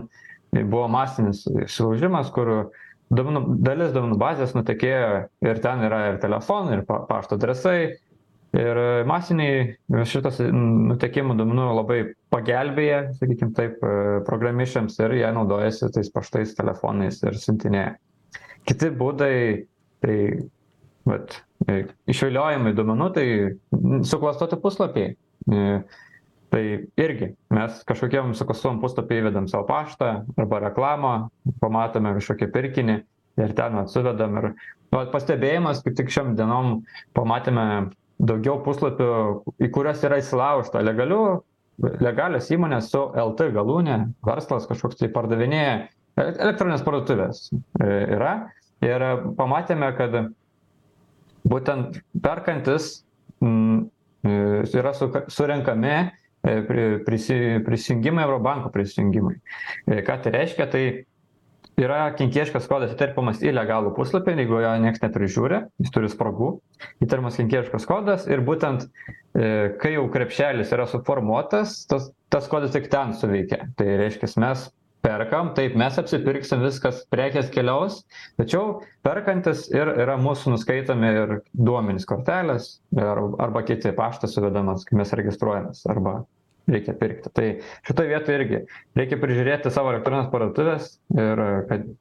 tai 0.55 0.63
buvo 0.63 0.85
masinis 0.91 1.41
įsilaužimas, 1.49 2.31
kur 2.35 2.71
duomenų, 3.11 3.43
dalis 3.67 3.91
duomenų 3.91 4.19
bazės 4.21 4.55
nutekėjo 4.55 5.09
ir 5.43 5.61
ten 5.63 5.83
yra 5.89 5.99
ir 6.13 6.21
telefonai, 6.23 6.79
ir 6.79 6.85
pa, 6.87 7.01
pašto 7.09 7.35
adresai. 7.35 7.97
Ir 8.55 8.77
masiniai 9.09 10.05
šitas 10.07 10.37
nutekėjimų 10.39 11.35
duomenų 11.35 11.63
labai 11.75 11.97
pagelbėja, 12.31 13.01
sakykime 13.17 13.51
taip, 13.57 13.81
e, 13.83 14.19
programišiams 14.27 14.95
ir 15.01 15.15
jie 15.17 15.31
naudojasi 15.35 15.89
tais 15.91 16.11
paštais 16.13 16.53
telefonais 16.55 17.19
ir 17.25 17.35
siuntinėja. 17.41 17.97
Kiti 18.65 18.91
būdai, 18.95 19.35
tai 20.05 20.15
vat, 21.09 21.35
e, 21.67 21.81
išviliojimai 22.11 22.71
duomenų, 22.77 23.09
tai 23.17 23.25
suklastoti 24.07 24.61
puslapiai. 24.63 25.17
E, 25.51 25.65
tai 26.55 26.63
irgi 27.01 27.33
mes 27.51 27.83
kažkokiam 27.89 28.31
suklastuom 28.37 28.79
puslapį 28.79 29.19
įvedam 29.19 29.49
savo 29.51 29.67
paštą 29.67 30.13
arba 30.39 30.61
reklamą, 30.69 31.13
pamatome 31.59 32.15
kažkokį 32.21 32.49
pirkinį 32.55 32.97
ir 33.43 33.53
ten 33.57 33.77
atsivedam. 33.83 34.39
Ir 34.39 34.49
nu, 34.53 35.03
pastebėjimas, 35.11 35.83
kaip 35.83 35.99
tik 35.99 36.13
šiom 36.15 36.37
dienom 36.39 36.85
pamatėme 37.17 37.67
daugiau 38.19 38.59
puslapių, 38.63 39.09
į 39.59 39.69
kurias 39.75 40.03
yra 40.07 40.19
įsilaužta 40.21 40.83
legalių, 40.83 41.21
legalios 41.99 42.47
įmonės 42.55 42.89
su 42.93 43.01
LT 43.19 43.49
galūnė, 43.55 43.97
verslas 44.25 44.67
kažkoks 44.69 45.01
tai 45.01 45.09
pardavinėja, 45.13 45.87
elektroninės 46.19 46.85
parduotuvės 46.85 47.49
e, 47.51 47.89
yra. 48.15 48.35
Ir 48.85 49.03
pamatėme, 49.37 49.89
kad 49.97 50.15
būtent 51.47 51.99
perkantis 52.23 53.05
m, 53.43 53.89
e, 54.23 54.63
yra 54.71 54.93
su, 54.95 55.09
surenkami 55.31 55.95
e, 55.95 56.55
prisi, 57.07 57.39
prisijungimai 57.65 58.23
Eurobanko 58.27 58.71
prisijungimai. 58.71 59.35
Ką 60.07 60.19
tai 60.23 60.35
reiškia, 60.37 60.69
tai 60.71 60.85
yra 61.81 62.11
kenkėjiškas 62.17 62.69
kodas 62.71 62.93
įterpiamas 62.95 63.41
į 63.43 63.53
legalų 63.55 63.93
puslapį, 63.97 64.37
jeigu 64.41 64.61
jo 64.63 64.71
niekas 64.83 65.03
neprižiūri, 65.03 65.61
jis 65.83 65.93
turi 65.95 66.11
spragų, 66.11 66.53
įterpiamas 67.03 67.39
kenkėjiškas 67.41 67.89
kodas 67.89 68.29
ir 68.31 68.43
būtent 68.45 68.87
kai 69.35 69.95
jau 69.95 70.05
krepšelis 70.13 70.71
yra 70.75 70.87
suformuotas, 70.87 71.81
tas, 71.91 72.09
tas 72.31 72.47
kodas 72.51 72.75
tik 72.75 72.87
ten 72.93 73.11
suveikia. 73.19 73.65
Tai 73.75 73.87
reiškia, 73.99 74.31
mes 74.43 74.69
perkam 75.05 75.51
taip 75.57 75.75
mes 75.77 75.97
apsipirksim 76.01 76.63
viskas 76.65 77.03
prekės 77.13 77.51
keliaus 77.53 77.99
tačiau 78.39 78.79
perkantis 79.05 79.67
ir 79.73 79.91
yra 80.01 80.15
mūsų 80.21 80.55
nuskaitomi 80.55 81.11
ir 81.19 81.33
duomenys 81.53 82.07
kortelės 82.09 82.69
ir 82.95 83.21
arba 83.45 83.61
kiti 83.67 83.93
paštas 83.97 84.33
suvedamas 84.37 84.87
kai 84.87 84.97
mes 85.01 85.13
registruojamės 85.19 85.83
arba 85.93 86.23
reikia 86.71 86.95
pirkti. 86.99 87.31
Tai 87.35 87.49
šitoj 87.87 88.09
vietoj 88.13 88.39
irgi 88.39 88.61
reikia 88.97 89.19
prižiūrėti 89.21 89.73
savo 89.73 89.93
elektronines 89.93 90.31
parduotuves 90.31 90.95
ir 91.17 91.43
kad 91.69 91.91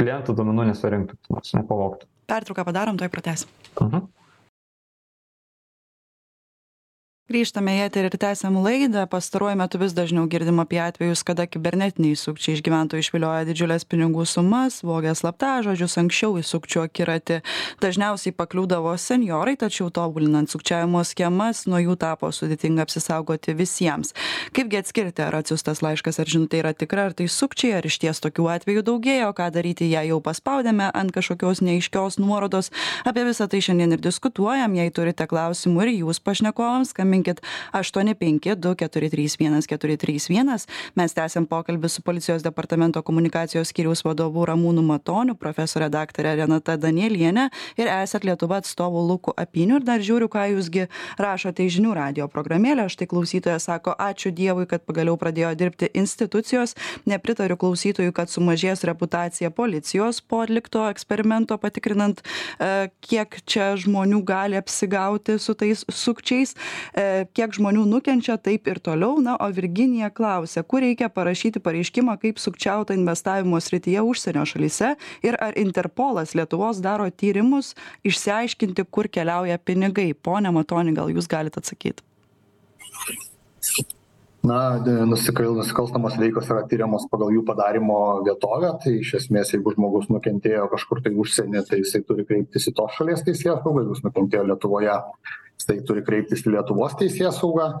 klientų 0.00 0.36
duomenų 0.38 0.70
nesurinktų 0.70 1.18
kas 1.18 1.34
nors 1.34 1.58
nepavogtų. 1.58 2.08
Pertrauką 2.30 2.64
padarom 2.68 3.00
tuoj 3.00 3.12
pratęsim. 3.12 3.52
Mhm 3.80 4.08
grįžtame 7.30 7.76
į 7.76 7.82
eterį 7.86 8.08
ir 8.10 8.14
tęsiam 8.18 8.56
laidą. 8.58 9.04
Pastaruoju 9.10 9.58
metu 9.60 9.78
vis 9.78 9.92
dažniau 9.94 10.26
girdim 10.30 10.58
apie 10.62 10.80
atvejus 10.82 11.22
kada 11.26 11.44
kibernetiniai 11.46 12.16
sukčiai 12.18 12.56
iš 12.56 12.62
gyventojų 12.66 13.04
išvilioja 13.04 13.46
didžiules 13.46 13.84
pinigų 13.86 14.24
sumas 14.26 14.80
vogia 14.82 15.12
slaptažodžius 15.14 15.94
anksčiau 16.02 16.34
į 16.40 16.42
sukčių 16.48 16.82
akiratį. 16.88 17.36
Dažniausiai 17.84 18.34
pakliūdavo 18.34 18.96
senjorai 18.98 19.54
tačiau 19.60 19.92
tobulinant 19.94 20.50
sukčiavimo 20.50 21.04
schemas 21.06 21.62
nuo 21.70 21.78
jų 21.78 21.94
tapo 22.02 22.32
sudėtinga 22.34 22.88
apsisaugoti 22.88 23.54
visiems. 23.54 24.10
Kaipgi 24.56 24.80
atskirti 24.82 25.22
ar 25.22 25.38
atsiųstas 25.38 25.84
laiškas 25.86 26.18
ar 26.18 26.34
žinutė 26.34 26.64
yra 26.64 26.74
tikra 26.74 27.06
ar 27.10 27.14
tai 27.14 27.28
sukčiai 27.30 27.76
ar 27.78 27.86
išties 27.86 28.24
tokių 28.26 28.50
atvejų 28.56 28.84
daugėja 28.90 29.30
o 29.30 29.36
ką 29.38 29.52
daryti 29.54 29.92
jei 29.92 30.10
jau 30.10 30.18
paspaudėme 30.24 30.90
ant 30.90 31.14
kažkokios 31.14 31.62
neaiškios 31.62 32.18
nuorodos. 32.18 32.72
Apie 33.06 33.22
visa 33.30 33.46
tai 33.46 33.62
šiandien 33.62 33.94
ir 33.94 34.02
diskutuojam. 34.02 34.74
Jei 34.80 34.90
turite 34.90 35.30
klausimų 35.30 35.86
ir 35.86 35.94
jūs 36.00 36.24
pašnekovams 36.26 36.90
skambinkit 36.90 37.19
skambinkit 37.20 37.40
aštuoni 37.72 38.14
penki 38.14 38.54
du 38.56 38.74
keturi 38.74 39.10
trys 39.10 39.36
vienas 39.38 39.66
keturi 39.66 39.96
trys 39.96 40.28
vienas. 40.28 40.66
Mes 40.96 41.12
tęsiam 41.12 41.46
pokalbį 41.46 41.88
su 41.88 42.02
policijos 42.02 42.42
departamento 42.42 43.02
komunikacijos 43.02 43.68
skyriaus 43.70 44.02
vadovu 44.04 44.46
ramūnu 44.46 44.82
matoniu 44.82 45.34
profesore 45.34 45.88
daktare 45.88 46.34
renata 46.36 46.76
danieliene 46.76 47.50
ir 47.76 47.86
esat 47.88 48.24
lietuva 48.24 48.60
atstovu 48.60 49.02
luku 49.06 49.32
apiniu 49.36 49.76
ir 49.76 49.84
dar 49.84 50.00
žiūriu 50.00 50.28
ką 50.28 50.46
jūs 50.54 50.70
gi 50.72 50.86
rašote 51.18 51.64
į 51.64 51.74
žinių 51.76 51.94
radijo 51.94 52.28
programėlę. 52.28 52.88
Štai 52.88 53.06
klausytojas 53.10 53.68
sako 53.68 53.94
ačiū 53.98 54.32
dievui 54.32 54.66
kad 54.66 54.84
pagaliau 54.86 55.18
pradėjo 55.20 55.52
dirbti 55.54 55.90
institucijos. 55.94 56.74
Nepritariu 57.06 57.58
klausytojui 57.60 58.14
kad 58.16 58.30
sumažės 58.30 58.84
reputacija 58.88 59.50
policijos 59.50 60.20
po 60.20 60.42
atlikto 60.44 60.86
eksperimento 60.88 61.58
patikrinant 61.60 62.22
e, 62.22 62.88
kiek 63.04 63.40
čia 63.44 63.74
žmonių 63.80 64.22
gali 64.24 64.58
apsigauti 64.58 65.38
su 65.38 65.54
tais 65.54 65.84
sukčiais. 65.90 66.54
E, 66.94 67.09
kiek 67.36 67.54
žmonių 67.56 67.84
nukenčia 67.90 68.36
taip 68.40 68.68
ir 68.70 68.80
toliau. 68.82 69.20
Na 69.24 69.36
o 69.40 69.48
virginija 69.54 70.10
klausia 70.14 70.62
kur 70.62 70.84
reikia 70.84 71.10
parašyti 71.12 71.62
pareiškimą 71.62 72.16
kaip 72.22 72.40
sukčiauta 72.42 72.96
investavimo 72.96 73.60
srityje 73.60 74.04
užsienio 74.06 74.46
šalyse 74.48 74.94
ir 75.26 75.38
ar 75.40 75.56
interpolas 75.60 76.34
lietuvos 76.38 76.82
daro 76.84 77.08
tyrimus 77.10 77.74
išsiaiškinti 78.04 78.86
kur 78.90 79.08
keliauja 79.08 79.58
pinigai. 79.58 80.12
Pone 80.14 80.52
matoni 80.54 80.94
gal 80.96 81.12
jūs 81.12 81.30
galit 81.30 81.56
atsakyt 81.60 82.04
na 84.46 84.80
nusikal 85.08 85.52
nusikalstamos 85.58 86.16
veikos 86.20 86.48
yra 86.52 86.62
tiriamos 86.68 87.04
pagal 87.12 87.32
jų 87.34 87.42
padarymo 87.48 87.98
vietovę 88.24 88.72
tai 88.82 88.94
iš 89.02 89.14
esmės 89.20 89.52
jeigu 89.52 89.74
žmogus 89.74 90.08
nukentėjo 90.12 90.68
kažkur 90.72 91.02
tai 91.04 91.12
užsieny 91.12 91.60
tai 91.68 91.82
jisai 91.82 92.00
turi 92.08 92.24
kreiptis 92.28 92.70
į 92.70 92.74
tos 92.78 92.96
šalies 92.96 93.24
teisėsaugą 93.26 93.82
jeigu 93.82 93.98
jis 93.98 94.06
nukentėjo 94.06 94.46
lietuvoje 94.48 94.96
jisai 95.60 95.82
turi 95.86 96.04
kreiptis 96.06 96.46
į 96.46 96.56
lietuvos 96.56 96.96
teisėsaugą. 97.00 97.74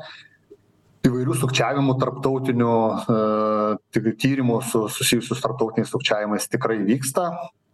Įvairių 1.08 1.34
sukčiavimų 1.40 1.94
tarptautinių 1.96 2.74
e, 3.08 4.10
tyrimų 4.20 4.58
su 4.68 4.84
susijusių 4.92 5.32
su 5.32 5.44
tarptautiniais 5.46 5.88
sukčiavimais 5.94 6.48
tikrai 6.52 6.76
vyksta. 6.84 7.30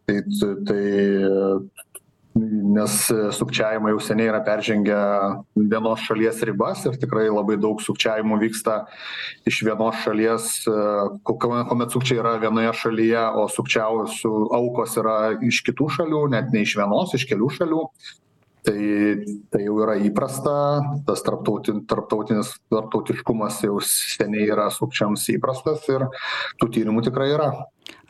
Tai 0.07 0.21
tai 0.69 0.83
nes 2.77 2.95
sukčiavimai 3.39 3.93
jau 3.95 4.01
seniai 4.03 4.29
yra 4.31 4.41
peržengę 4.45 4.97
vienos 5.57 6.03
šalies 6.07 6.43
ribas 6.49 6.83
ir 6.89 6.99
tikrai 7.01 7.27
labai 7.33 7.57
daug 7.63 7.81
sukčiavimų 7.85 8.39
vyksta 8.43 8.77
iš 9.51 9.63
vienos 9.69 10.03
šalies 10.05 10.51
kuomet 11.31 11.95
sukčiai 11.97 12.21
yra 12.21 12.35
vienoje 12.43 12.75
šalyje 12.83 13.25
o 13.43 13.47
sukčiausių 13.57 14.35
aukos 14.61 14.99
yra 15.01 15.17
iš 15.49 15.63
kitų 15.71 15.89
šalių 15.99 16.23
net 16.37 16.53
ne 16.53 16.65
iš 16.67 16.77
vienos 16.81 17.17
iš 17.19 17.27
kelių 17.33 17.51
šalių 17.59 17.83
tai 18.67 18.83
tai 19.53 19.63
jau 19.65 19.79
yra 19.85 19.97
įprasta 20.09 20.55
tas 21.07 21.25
tarptautin 21.27 21.85
tarptautinis 21.89 22.53
tarptautiškumas 22.73 23.63
jau 23.67 23.81
seniai 23.87 24.51
yra 24.51 24.69
sukčiams 24.75 25.27
įprastas 25.37 25.87
ir 25.93 26.07
tų 26.61 26.71
tyrimų 26.79 27.07
tikrai 27.09 27.33
yra. 27.35 27.51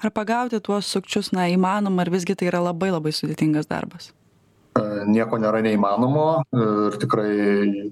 Ar 0.03 0.13
pagauti 0.13 0.61
tuos 0.65 0.89
sukčius 0.93 1.33
na 1.37 1.51
įmanoma 1.53 2.05
ar 2.05 2.13
visgi 2.13 2.37
tai 2.37 2.51
yra 2.51 2.65
labai 2.65 2.93
labai 2.95 3.13
sudėtingas 3.17 3.69
darbas 3.69 4.13
nieko 5.09 5.39
nėra 5.41 5.63
neįmanomo 5.65 6.27
ir 6.57 6.97
tikrai 7.03 7.31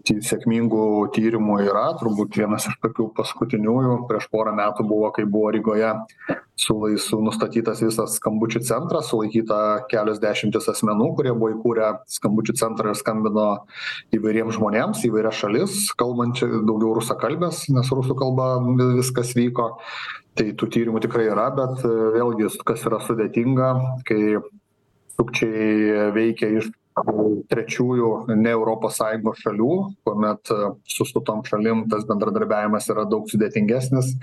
sėkmingų 0.05 0.87
tyrimų 1.15 1.59
yra. 1.67 1.87
Turbūt 2.01 2.39
vienas 2.41 2.69
iš 2.71 2.79
tokių 2.85 3.11
paskutiniųjų. 3.17 3.99
Prieš 4.11 4.29
porą 4.33 4.55
metų 4.57 4.87
buvo 4.89 5.11
kai 5.15 5.27
buvo 5.29 5.53
rygoje 5.55 5.93
su 6.57 7.19
nustatytas 7.25 7.83
visas 7.83 8.19
skambučių 8.21 8.63
centras 8.67 9.09
sulaikyta 9.11 9.87
kelios 9.91 10.21
dešimtys 10.23 10.69
asmenų 10.71 11.11
kurie 11.19 11.33
buvo 11.35 11.51
įkūrę 11.55 11.89
skambučių 12.15 12.55
centrą 12.61 12.93
ir 12.93 12.99
skambino 13.01 13.47
įvairiems 14.15 14.55
žmonėms 14.59 15.03
į 15.03 15.11
įvairias 15.11 15.41
šalis 15.41 15.79
kalbančią 15.99 16.51
daugiau 16.69 16.95
rusakalbes 17.01 17.65
nes 17.75 17.91
rusų 17.91 18.19
kalba 18.21 18.53
viskas 19.01 19.35
vyko. 19.35 19.73
Tai 20.35 20.49
tų 20.59 20.67
tyrimų 20.75 20.99
tikrai 21.05 21.29
yra 21.31 21.47
bet 21.55 21.83
vėlgi 21.87 22.49
kas 22.67 22.83
yra 22.89 22.99
sudėtinga 23.03 23.69
kai 24.07 24.21
sukčiai 25.17 26.11
veikia 26.15 26.51
iš 26.61 26.71
trečiųjų 27.51 28.09
ne 28.39 28.53
europos 28.55 29.01
sąjungos 29.01 29.41
šalių 29.43 29.71
kuomet 30.07 30.53
su 30.95 31.07
su 31.11 31.23
tom 31.27 31.43
šalim 31.49 31.89
tas 31.91 32.07
bendradarbiavimas 32.11 32.87
yra 32.95 33.07
daug 33.11 33.27
sudėtingesnis 33.33 34.15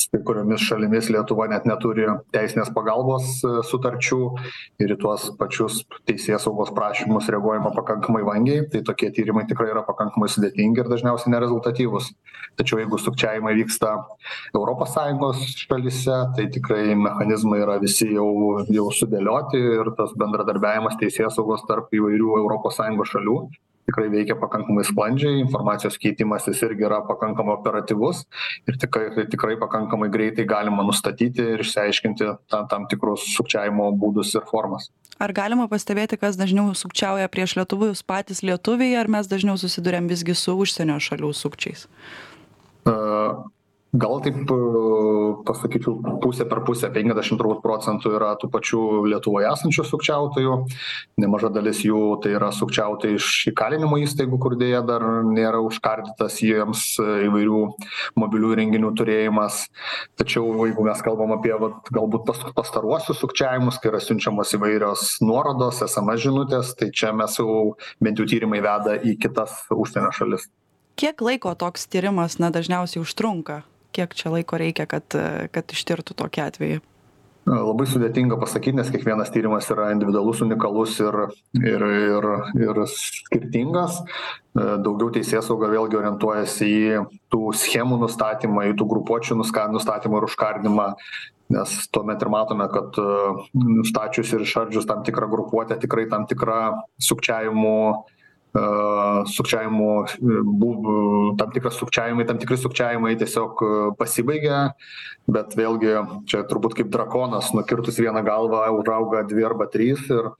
su 0.00 0.10
kai 0.12 0.20
kuriomis 0.26 0.62
šalimis 0.64 1.10
lietuva 1.12 1.46
net 1.50 1.66
neturi 1.68 2.06
teisinės 2.34 2.72
pagalbos 2.76 3.40
sutarčių 3.68 4.20
ir 4.80 4.94
į 4.94 4.98
tuos 5.02 5.28
pačius 5.40 5.82
teisėsaugos 6.08 6.72
prašymus 6.76 7.28
reaguojama 7.32 7.72
pakankamai 7.76 8.22
vangiai. 8.26 8.64
Tai 8.72 8.82
tokie 8.88 9.10
tyrimai 9.14 9.46
tikrai 9.50 9.70
yra 9.74 9.84
pakankamai 9.86 10.30
sudėtingi 10.32 10.84
ir 10.84 10.90
dažniausiai 10.92 11.34
nerezultatyvūs. 11.34 12.10
Tačiau 12.58 12.80
jeigu 12.80 12.98
sukčiavimai 13.00 13.54
vyksta 13.60 13.92
europos 14.54 14.94
sąjungos 14.96 15.44
šalyse 15.64 16.20
tai 16.36 16.48
tikrai 16.54 16.96
mechanizmai 16.98 17.60
yra 17.64 17.78
visi 17.82 18.08
jau 18.14 18.30
jau 18.72 18.86
sudėlioti 19.00 19.60
ir 19.80 19.92
tas 19.98 20.14
bendradarbiavimas 20.18 20.98
teisėsaugos 21.00 21.66
tarp 21.68 21.92
įvairių 21.96 22.38
europos 22.40 22.80
sąjungos 22.80 23.12
šalių 23.14 23.36
tikrai 23.88 24.08
veikia 24.12 24.36
pakankamai 24.40 24.84
sklandžiai 24.88 25.40
informacijos 25.42 25.98
keitimasis 26.02 26.62
irgi 26.66 26.86
yra 26.88 27.00
pakankamai 27.08 27.56
operatyvus 27.58 28.24
ir 28.68 28.78
tikrai 28.82 29.26
tikrai 29.32 29.56
pakankamai 29.60 30.10
greitai 30.12 30.46
galima 30.48 30.84
nustatyti 30.86 31.46
ir 31.56 31.64
išsiaiškinti 31.64 32.32
tam 32.52 32.68
tam 32.70 32.88
tikrus 32.90 33.26
sukčiavimo 33.36 33.90
būdus 34.00 34.34
ir 34.36 34.46
formas. 34.50 34.90
Ar 35.20 35.34
galima 35.36 35.66
pastebėti 35.68 36.16
kas 36.20 36.38
dažniau 36.40 36.72
sukčiauja 36.76 37.28
prieš 37.28 37.58
lietuvius 37.58 38.04
patys 38.06 38.44
lietuviai 38.46 38.96
ar 39.00 39.10
mes 39.12 39.28
dažniau 39.28 39.58
susiduriam 39.60 40.08
visgi 40.08 40.36
su 40.38 40.56
užsienio 40.64 41.00
šalių 41.02 41.32
sukčiais 41.36 41.88
gal 43.92 44.20
taip 44.22 44.50
pasakyčiau 45.46 46.18
pusė 46.22 46.46
per 46.46 46.62
pusę 46.66 46.90
penkiasdešim 46.94 47.38
turbūt 47.40 47.62
procentų 47.64 48.12
yra 48.14 48.30
tų 48.38 48.50
pačių 48.52 48.82
lietuvoje 49.10 49.48
esančių 49.50 49.84
sukčiautojų. 49.88 50.56
Nemaža 51.20 51.50
dalis 51.50 51.82
jų 51.82 52.20
tai 52.22 52.36
yra 52.38 52.52
sukčiautojai 52.54 53.18
iš 53.18 53.30
įkalinimo 53.50 53.98
įstaigų 54.04 54.38
kur 54.42 54.54
deja 54.60 54.82
dar 54.86 55.02
nėra 55.26 55.62
užkardytas 55.66 56.38
jiems 56.44 56.84
įvairių 57.00 57.62
mobilių 58.20 58.52
įrenginių 58.54 58.92
turėjimas. 58.98 59.64
Tačiau 60.20 60.54
jeigu 60.68 60.86
mes 60.86 61.02
kalbam 61.02 61.34
apie 61.34 61.56
vat 61.58 61.90
galbūt 61.90 62.28
pas 62.28 62.46
pastaruosius 62.54 63.18
sukčiavimus 63.24 63.80
kai 63.82 63.90
yra 63.90 64.02
siunčiamos 64.04 64.54
įvairios 64.54 65.18
nuorodos 65.24 65.82
sms 65.88 66.22
žinutės 66.28 66.76
tai 66.78 66.92
čia 66.94 67.10
mes 67.16 67.34
jau 67.42 67.74
bent 67.98 68.22
jau 68.22 68.28
tyrimai 68.30 68.62
veda 68.62 68.94
į 69.02 69.16
kitas 69.18 69.64
užsienio 69.74 70.14
šalis. 70.14 70.46
Kiek 71.00 71.22
laiko 71.24 71.56
toks 71.56 71.88
tyrimas 71.88 72.36
na 72.38 72.52
dažniausiai 72.52 73.02
užtrunka 73.02 73.62
kiek 73.96 74.14
čia 74.14 74.32
laiko 74.34 74.60
reikia 74.60 74.86
kad 74.90 75.18
kad 75.54 75.76
ištirtų 75.76 76.16
tokį 76.18 76.46
atvejį? 76.46 76.80
Labai 77.50 77.86
sudėtinga 77.88 78.36
pasakyt 78.38 78.76
nes 78.76 78.90
kiekvienas 78.92 79.30
tyrimas 79.32 79.66
yra 79.72 79.88
individualus 79.94 80.42
unikalus 80.44 80.98
ir 81.00 81.16
ir 81.56 81.84
ir 81.88 82.28
ir 82.66 82.80
skirtingas. 82.92 84.02
Daugiau 84.54 85.08
teisėsauga 85.14 85.70
vėlgi 85.72 85.98
orientuojasi 85.98 86.68
į 86.68 87.02
tų 87.32 87.50
schemų 87.56 88.02
nustatymą 88.04 88.68
į 88.70 88.76
tų 88.78 88.86
grupuočių 88.92 89.40
nustatymą 89.40 90.20
ir 90.20 90.28
užkardymą 90.28 90.88
nes 91.50 91.74
tuomet 91.90 92.22
ir 92.22 92.30
matome 92.30 92.68
kad 92.70 92.98
nustačius 93.56 94.30
ir 94.36 94.44
išardžius 94.46 94.86
tam 94.86 95.02
tikrą 95.06 95.30
grupuotę 95.32 95.80
tikrai 95.82 96.06
tam 96.12 96.28
tikra 96.30 96.60
sukčiavimų 97.08 97.76
sukčiavimų 98.50 99.90
būdų 100.58 100.94
tam 101.38 101.52
tikras 101.54 101.76
sukčiavimai 101.78 102.26
tam 102.26 102.38
tikri 102.40 102.58
sukčiavimai 102.58 103.12
tiesiog 103.20 103.62
pasibaigia 103.98 104.72
bet 105.30 105.54
vėlgi 105.54 105.92
čia 106.26 106.42
turbūt 106.50 106.74
kaip 106.80 106.90
drakonas 106.90 107.52
nukirtus 107.54 108.00
vieną 108.02 108.24
galvą 108.26 108.64
užauga 108.74 109.22
dvi 109.30 109.46
arba 109.46 109.68
trys 109.70 110.02
ir 110.10 110.32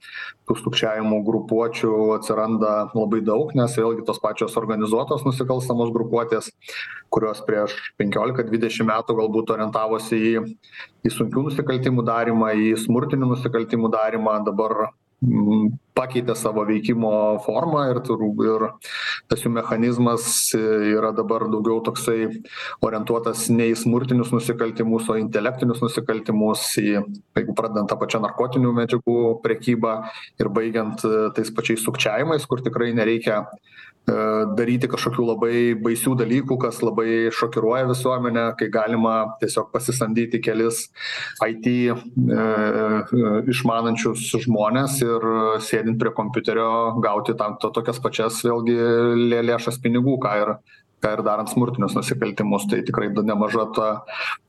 tų 0.51 0.57
sukčiavimo 0.59 1.21
grupuočių 1.23 1.93
atsiranda 2.17 2.91
labai 2.99 3.21
daug 3.23 3.55
nes 3.55 3.77
vėlgi 3.79 4.03
tos 4.09 4.19
pačios 4.19 4.59
organizuotos 4.59 5.23
nusikalstamos 5.29 5.93
grupuotės 5.95 6.51
kurios 7.15 7.45
prieš 7.47 7.77
penkiolika 8.01 8.43
dvidešim 8.49 8.91
metų 8.91 9.21
galbūt 9.23 9.55
orientavosi 9.55 10.19
į 10.19 10.35
į 11.07 11.15
sunkių 11.15 11.47
nusikaltimų 11.47 12.03
darymą 12.11 12.51
į 12.59 12.75
smurtinių 12.83 13.31
nusikaltimų 13.37 13.93
darymą 13.95 14.41
dabar 14.51 14.91
pakeitė 15.21 16.33
savo 16.39 16.63
veikimo 16.65 17.11
formą 17.45 17.83
ir 17.91 17.99
tur 18.07 18.23
ir 18.47 18.63
tas 19.29 19.43
jų 19.45 19.51
mechanizmas 19.53 20.25
yra 20.57 21.11
dabar 21.13 21.45
daugiau 21.53 21.83
toksai 21.85 22.31
orientuotas 22.87 23.49
ne 23.53 23.69
į 23.73 23.77
smurtinius 23.83 24.33
nusikaltimus 24.33 25.11
o 25.13 25.19
intelektinius 25.21 25.83
nusikaltimus 25.85 26.65
į 26.81 26.87
jeigu 26.95 27.57
pradedant 27.59 27.93
ta 27.93 27.99
pačia 28.01 28.23
narkotinių 28.25 28.73
medžiagų 28.81 29.19
prekyba 29.45 29.99
ir 30.41 30.49
baigiant 30.49 31.05
tais 31.37 31.53
pačiais 31.53 31.85
sukčiavimais 31.85 32.49
kur 32.49 32.65
tikrai 32.65 32.95
nereikia 32.97 33.45
daryti 34.57 34.89
kažkokių 34.91 35.27
labai 35.27 35.55
baisių 35.81 36.15
dalykų 36.21 36.57
kas 36.63 36.81
labai 36.85 37.31
šokiruoja 37.35 37.89
visuomenę 37.91 38.45
kai 38.61 38.71
galima 38.73 39.15
tiesiog 39.43 39.71
pasisamdyti 39.75 40.41
kelis 40.45 40.89
it 41.47 41.69
išmanančius 43.55 44.27
žmones 44.45 44.99
ir 45.05 45.29
sėdint 45.67 46.01
prie 46.01 46.13
kompiuterio 46.17 47.01
gauti 47.05 47.37
tam 47.39 47.57
to 47.63 47.73
tokias 47.75 48.01
pačias 48.03 48.43
vėlgi 48.47 48.77
lė 49.31 49.43
lėšas 49.51 49.81
pinigų 49.85 50.19
ką 50.25 50.37
ir 50.43 50.55
ką 51.01 51.15
ir 51.17 51.23
darant 51.25 51.49
smurtinius 51.49 51.97
nusikaltimus. 51.97 52.67
Tai 52.69 52.83
tikrai 52.85 53.09
nemaža 53.09 53.67
ta 53.77 53.89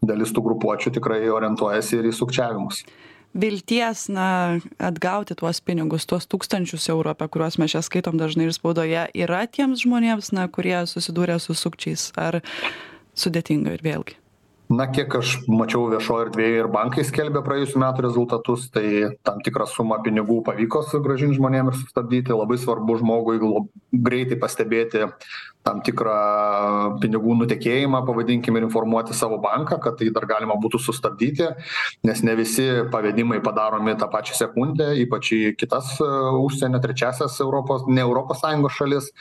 dalis 0.03 0.33
tų 0.35 0.43
grupuočių 0.49 0.91
tikrai 0.97 1.23
orientuojasi 1.31 2.01
ir 2.01 2.11
į 2.11 2.17
sukčiavimus 2.17 2.83
vilties 3.33 4.07
na 4.11 4.59
atgauti 4.79 5.35
tuos 5.39 5.61
pinigus 5.63 6.07
tuos 6.09 6.27
tūkstančius 6.31 6.89
eurų 6.91 7.13
apie 7.13 7.29
kuriuos 7.31 7.59
mes 7.61 7.75
čia 7.75 7.83
skaitom 7.85 8.19
dažnai 8.19 8.49
ir 8.49 8.55
spaudoje 8.55 9.05
yra 9.15 9.45
tiems 9.47 9.85
žmonėms 9.85 10.33
na 10.35 10.47
kurie 10.51 10.77
susidūrė 10.89 11.39
su 11.39 11.55
sukčiais 11.55 12.09
ar 12.19 12.41
sudėtinga 13.15 13.77
ir 13.77 13.85
vėlgi? 13.85 14.17
Na 14.71 14.85
kiek 14.87 15.11
aš 15.19 15.33
mačiau 15.51 15.89
viešoj 15.91 16.27
erdvėj 16.27 16.53
ir 16.61 16.67
bankai 16.71 17.03
skelbia 17.03 17.41
praėjusių 17.43 17.79
metų 17.81 18.05
rezultatus 18.05 18.69
tai 18.71 18.85
tam 19.27 19.41
tikrą 19.43 19.65
sumą 19.67 19.97
pinigų 20.05 20.37
pavyko 20.47 20.79
sugrąžint 20.87 21.35
žmonėm 21.35 21.73
ir 21.73 21.75
sustabdyti. 21.75 22.31
Labai 22.31 22.55
svarbu 22.61 22.95
žmogui 23.01 23.41
greitai 23.91 24.37
pastebėti 24.39 25.09
tam 25.67 25.81
tikrą 25.85 26.17
pinigų 27.01 27.35
nutekėjimą 27.43 28.03
pavadinkim 28.07 28.57
ir 28.57 28.67
informuoti 28.67 29.15
savo 29.17 29.39
banką 29.43 29.79
kad 29.83 29.99
tai 29.99 30.09
dar 30.13 30.27
galima 30.29 30.57
būtų 30.61 30.81
sustabdyti 30.81 31.49
nes 32.07 32.23
ne 32.25 32.35
visi 32.39 32.67
pavedimai 32.93 33.41
padaromi 33.45 33.95
tą 33.99 34.09
pačią 34.11 34.37
sekundę 34.43 34.91
ypač 35.05 35.33
į 35.37 35.41
kitas 35.59 35.95
užsienio 36.01 36.81
trečiąsias 36.83 37.39
europos 37.45 37.87
ne 37.87 38.01
europos 38.01 38.41
sąjungos 38.41 38.77
šalis. 38.77 39.11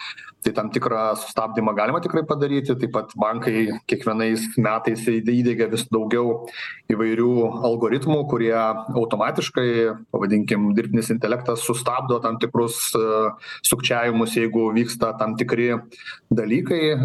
Tai 0.41 0.53
tam 0.57 0.71
tikrą 0.73 1.17
sustabdymą 1.21 1.75
galima 1.77 2.01
tikrai 2.01 2.23
padaryti. 2.25 2.73
Taip 2.81 2.95
pat 2.95 3.11
bankai 3.21 3.67
kiekvienais 3.91 4.47
metais 4.57 5.03
įdiegia 5.13 5.67
vis 5.69 5.85
daugiau 5.93 6.47
įvairių 6.89 7.33
algoritmų 7.69 8.23
kurie 8.31 8.55
automatiškai 8.57 9.67
pavadinkim 10.15 10.71
dirbtinis 10.77 11.13
intelektas 11.13 11.61
sustabdo 11.67 12.17
tam 12.25 12.39
tikrus 12.41 12.79
sukčiavimus 13.69 14.39
jeigu 14.39 14.71
vyksta 14.79 15.13
tam 15.21 15.37
tikri 15.37 15.75
dalykai 16.31 16.97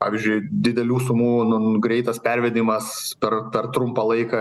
pavyzdžiui 0.00 0.40
didelių 0.66 0.98
sumų 1.06 1.30
nu 1.50 1.58
greitas 1.82 2.20
pervedimas 2.24 3.14
per 3.20 3.36
per 3.52 3.68
trumpą 3.74 4.06
laiką 4.08 4.40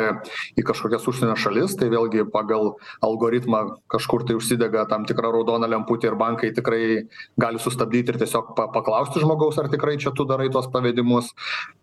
į 0.59 0.65
kažkokias 0.67 1.07
užsienio 1.11 1.35
šalis 1.39 1.75
tai 1.79 1.89
vėlgi 1.91 2.25
pagal 2.33 2.73
algoritmą 3.05 3.61
kažkur 3.91 4.25
tai 4.27 4.37
užsidega 4.39 4.85
tam 4.91 5.05
tikra 5.09 5.31
raudona 5.33 5.67
lemputė 5.69 6.11
ir 6.11 6.17
bankai 6.19 6.51
tikrai 6.55 6.81
gali 7.39 7.61
sustabdyti 7.61 8.13
ir 8.13 8.19
tiesiog 8.21 8.53
pa 8.57 8.69
paklausti 8.73 9.23
žmogaus 9.23 9.59
ar 9.61 9.69
tikrai 9.71 9.97
čia 10.01 10.13
tu 10.15 10.25
darai 10.29 10.49
tuos 10.53 10.69
pavedimus. 10.71 11.31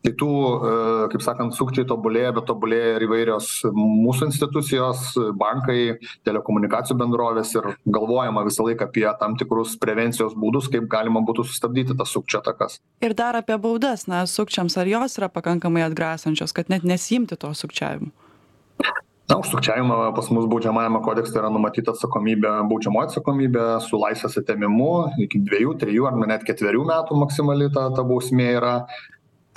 Tai 0.05 0.13
tų 0.21 0.31
e, 0.33 0.73
kaip 1.13 1.25
sakant 1.25 1.57
sukčiai 1.57 1.87
tobulėja 1.89 2.33
bet 2.37 2.49
tobulėja 2.49 2.97
ir 2.97 3.07
įvairios 3.09 3.51
mūsų 3.77 4.31
institucijos 4.31 5.13
bankai 5.39 5.99
telekomunikacijų 6.27 6.99
bendrovės 7.03 7.53
ir 7.59 7.73
galvojama 7.85 8.47
visą 8.47 8.67
laiką 8.67 8.89
apie 8.89 9.07
tam 9.21 9.37
tikrus 9.41 9.77
prevencijos 9.83 10.37
būdus 10.39 10.71
kaip 10.73 10.89
galima 10.93 11.23
būtų 11.27 11.47
sustabdyti 11.51 11.97
tas 11.99 12.13
sukčių 12.15 12.41
atakas. 12.41 12.81
Ir 13.05 13.17
dar 13.19 13.39
apie 13.41 13.59
baudas 13.67 14.07
na 14.07 14.23
sukčiams 14.31 14.79
ar 14.79 14.87
jos 14.87 15.19
yra 15.19 15.29
pakankamai 15.33 15.83
atgrasančios 15.89 16.55
kad 16.55 16.71
net 16.71 16.87
nesiimti 16.87 17.37
to 17.37 17.51
sukčiavimo? 17.55 18.15
Na 19.27 19.41
už 19.43 19.51
sukčiavimą 19.51 20.15
pas 20.15 20.29
mus 20.31 20.47
baudžiamajame 20.47 21.01
kodekse 21.03 21.35
yra 21.41 21.51
numatyta 21.51 21.91
atsakomybė 21.97 22.53
baudžiamoji 22.71 23.11
atsakomybė 23.11 23.65
su 23.83 23.99
laisvės 23.99 24.39
atėmimu 24.39 24.93
iki 25.25 25.41
dviejų 25.49 25.75
trijų 25.83 26.07
arba 26.07 26.29
net 26.31 26.47
ketverių 26.47 26.85
metų 26.87 27.19
maksimali 27.25 27.67
ta 27.75 27.89
ta 27.97 28.07
bausmė 28.07 28.49
yra. 28.61 28.79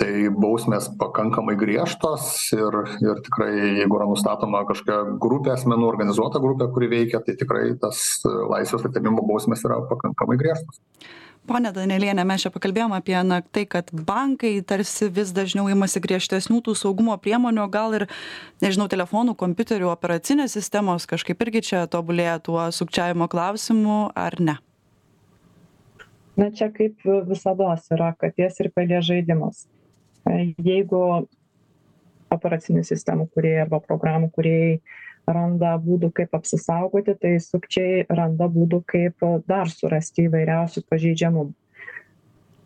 Tai 0.00 0.30
bausmės 0.32 0.86
pakankamai 0.96 1.58
griežtos 1.60 2.24
ir 2.56 2.76
ir 3.04 3.18
tikrai 3.26 3.50
jeigu 3.82 3.98
yra 3.98 4.06
nustatoma 4.08 4.62
kažkokia 4.70 5.18
grupė 5.20 5.52
asmenų 5.52 5.90
organizuota 5.90 6.40
grupė 6.40 6.70
kuri 6.72 6.88
veikia 6.88 7.20
tai 7.26 7.34
tikrai 7.36 7.66
tas 7.82 8.00
laisvės 8.24 8.86
atėmimo 8.88 9.26
bausmės 9.28 9.66
yra 9.68 9.76
pakankamai 9.92 10.38
griežtos 10.40 10.80
ponia 11.46 11.72
danieliene 11.74 12.24
mes 12.26 12.44
čia 12.44 12.52
pakalbėjom 12.54 12.94
apie 12.96 13.16
na 13.26 13.40
tai 13.42 13.64
kad 13.70 13.90
bankai 13.92 14.52
tarsi 14.66 15.08
vis 15.12 15.32
dažniau 15.36 15.70
imasi 15.72 16.02
griežtesnių 16.04 16.60
tų 16.66 16.76
saugumo 16.78 17.16
priemonių 17.22 17.66
gal 17.72 17.96
ir 17.98 18.06
nežinau 18.64 18.88
telefonų 18.92 19.36
kompiuterių 19.40 19.90
operacinės 19.92 20.56
sistemos 20.58 21.08
kažkaip 21.10 21.42
irgi 21.46 21.64
čia 21.72 21.84
tobulėja 21.90 22.38
tuo 22.44 22.68
sukčiavimo 22.74 23.28
klausimu 23.32 24.10
ar 24.14 24.38
ne? 24.40 24.56
Na 26.40 26.48
čia 26.54 26.70
kaip 26.72 27.02
visados 27.28 27.90
yra 27.92 28.14
katės 28.16 28.60
ir 28.62 28.70
pelės 28.72 29.04
žaidimas. 29.10 29.66
Jeigu 30.64 31.26
operacinių 32.30 32.84
sistemų 32.86 33.26
kūrėjai 33.34 33.64
arba 33.64 33.80
programų 33.84 34.30
kūrėjai 34.36 34.76
randa 35.28 35.74
būdų 35.80 36.10
kaip 36.16 36.36
apsisaugoti 36.36 37.14
tai 37.20 37.34
sukčiai 37.42 38.04
randa 38.08 38.48
būdų 38.50 38.82
kaip 38.88 39.26
dar 39.48 39.70
surasti 39.72 40.28
įvairiausių 40.28 40.84
pažeidžiamumų. 40.90 41.52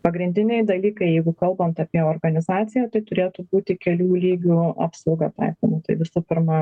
Pagrindiniai 0.05 0.61
dalykai 0.65 1.07
jeigu 1.15 1.33
kalbant 1.33 1.79
apie 1.81 2.01
organizaciją 2.05 2.91
tai 2.93 3.01
turėtų 3.07 3.47
būti 3.49 3.73
kelių 3.81 4.19
lygių 4.21 4.57
apsauga 4.85 5.31
taikoma. 5.33 5.79
Tai 5.85 5.95
visų 5.97 6.21
pirma 6.29 6.59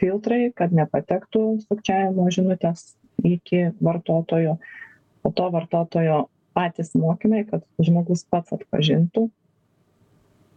filtrai 0.00 0.48
kad 0.56 0.74
nepatektų 0.74 1.44
sukčiavimo 1.68 2.26
žinutės 2.34 2.96
iki 3.22 3.68
vartotojo. 3.78 4.56
Po 5.22 5.30
to 5.36 5.50
vartotojo 5.54 6.24
patys 6.56 6.90
mokymai 6.98 7.44
kad 7.46 7.62
žmogus 7.78 8.24
pats 8.26 8.56
atpažintų 8.56 9.28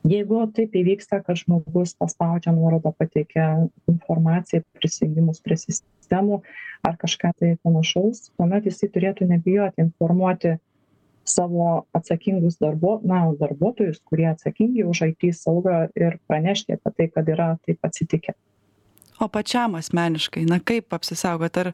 jeigu 0.07 0.41
taip 0.55 0.75
įvyksta 0.75 1.21
kad 1.23 1.39
žmogus 1.39 1.95
paspaudžia 1.99 2.53
nuorodą 2.55 2.91
pateikia 2.97 3.67
informaciją 3.87 4.63
prisijungimus 4.79 5.41
prie 5.43 5.57
sistemų 5.59 6.41
ar 6.83 6.97
kažką 6.99 7.31
tai 7.39 7.55
panašaus 7.63 8.29
tuomet 8.37 8.67
jisai 8.67 8.91
turėtų 8.91 9.29
nebijoti 9.31 9.83
informuoti 9.85 10.57
savo 11.23 11.85
atsakingus 11.95 12.59
darbuo 12.59 12.97
na 13.07 13.25
darbuotojus 13.39 14.01
kurie 14.03 14.27
atsakingi 14.31 14.83
už 14.83 15.07
it 15.07 15.23
saugą 15.35 15.87
ir 15.95 16.19
pranešti 16.27 16.73
apie 16.73 16.91
tai 16.97 17.07
kad 17.07 17.29
yra 17.29 17.57
taip 17.65 17.79
atsitikę. 17.85 18.33
O 19.21 19.27
pačiam 19.29 19.75
asmeniškai 19.75 20.43
na 20.45 20.59
kaip 20.59 20.93
apsisaugot? 20.93 21.57
Ar 21.57 21.71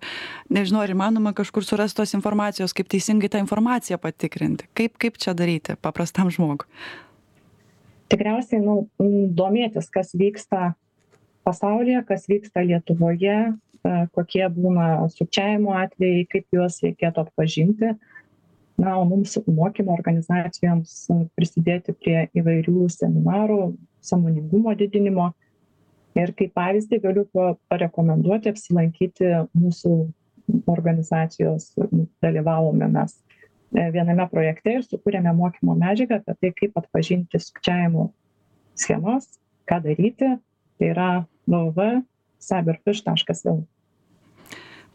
nežinau 0.49 0.83
ar 0.83 0.91
įmanoma 0.91 1.33
kažkur 1.33 1.65
surast 1.65 1.97
tos 1.97 2.13
informacijos 2.13 2.75
kaip 2.77 2.91
teisingai 2.91 3.29
tą 3.29 3.39
informaciją 3.41 3.97
patikrinti? 3.97 4.67
Kaip 4.75 4.99
kaip 5.01 5.17
čia 5.17 5.33
daryti 5.33 5.79
paprastam 5.81 6.29
žmogui 6.29 6.67
tikriausiai 8.09 8.61
nu 8.63 8.81
domėtis 9.37 9.89
kas 9.93 10.13
vyksta 10.17 10.73
pasaulyje 11.47 12.03
kas 12.09 12.27
vyksta 12.29 12.65
lietuvoje 12.65 13.39
kokie 14.15 14.45
būna 14.53 15.07
sukčiavimo 15.13 15.75
atvejai 15.79 16.25
kaip 16.29 16.47
juos 16.55 16.79
reikėtų 16.83 17.25
atpažinti. 17.25 17.93
Na 18.79 18.95
o 18.99 19.03
mums 19.07 19.35
mokymo 19.43 19.91
organizacijoms 19.91 21.09
prisidėti 21.35 21.95
prie 21.99 22.29
įvairių 22.39 22.87
seminarų 22.93 23.59
sąmoningumo 24.07 24.75
didinimo. 24.79 25.31
Ir 26.19 26.31
kaip 26.35 26.53
pavyzdį 26.55 27.01
galiu 27.03 27.25
pa 27.33 27.53
parekomenduoti 27.71 28.51
apsilankyti 28.51 29.33
mūsų 29.59 29.95
organizacijos 30.71 31.73
dalyvavome 32.23 32.87
mes. 32.91 33.13
E, 33.13 33.28
viename 33.71 34.25
projekte 34.31 34.77
ir 34.77 34.85
sukūrėme 34.85 35.33
mokymo 35.37 35.75
medžiagą 35.79 36.21
apie 36.21 36.37
tai 36.39 36.53
kaip 36.61 36.79
atpažinti 36.81 37.41
sukčiavimo 37.41 38.09
schemas 38.79 39.27
ką 39.69 39.81
daryti. 39.85 40.37
Tai 40.79 40.93
yra 40.93 41.09
www 41.49 41.99
cyberfish 42.39 43.03
taškas 43.03 43.43
lt 43.45 43.67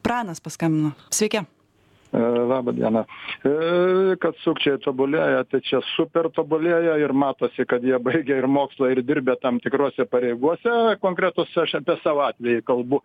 pranas 0.05 0.41
paskambino. 0.41 0.93
Sveiki. 1.11 1.41
E, 2.13 2.19
Labą 2.49 2.73
dieną. 2.77 3.05
E, 3.45 3.53
kad 4.21 4.37
sukčiai 4.45 4.79
tobulėja, 4.85 5.45
tai 5.49 5.63
čia 5.65 5.81
super 5.95 6.29
tobulėja 6.37 6.99
ir 7.01 7.15
matosi, 7.17 7.65
kad 7.69 7.83
jie 7.83 7.97
baigia 7.99 8.37
ir 8.39 8.47
mokslą 8.47 8.93
ir 8.93 9.01
dirbė 9.07 9.39
tam 9.43 9.59
tikrose 9.65 10.05
pareigose, 10.11 10.75
konkretus 11.03 11.57
aš 11.65 11.79
apie 11.81 11.97
savo 12.05 12.27
atvejį 12.29 12.63
kalbu. 12.69 13.01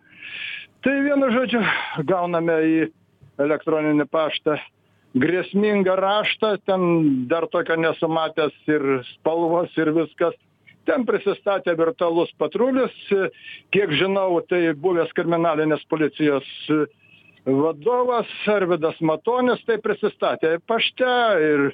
Tai 0.84 0.94
vienu 1.06 1.32
žodžiu, 1.32 1.64
gauname 2.12 2.58
į 2.68 2.76
elektroninį 3.40 4.06
paštą 4.12 4.58
grėsmingą 5.18 5.96
raštą 5.98 6.54
ten 6.66 7.26
dar 7.28 7.48
tokio 7.50 7.76
nesu 7.76 8.08
matęs 8.08 8.54
ir 8.70 9.02
spalvos 9.16 9.74
ir 9.78 9.92
viskas. 9.96 10.36
Ten 10.86 11.04
prisistatė 11.06 11.74
virtualus 11.78 12.30
patrulis 12.38 12.94
kiek 13.74 13.92
žinau 14.00 14.40
tai 14.48 14.70
buvęs 14.74 15.12
kriminalinės 15.18 15.82
policijos 15.90 16.46
vadovas 17.44 18.30
arvydas 18.48 18.98
matonis 19.00 19.62
taip 19.66 19.82
prisistatė 19.84 20.58
pašte 20.68 21.12
ir 21.44 21.66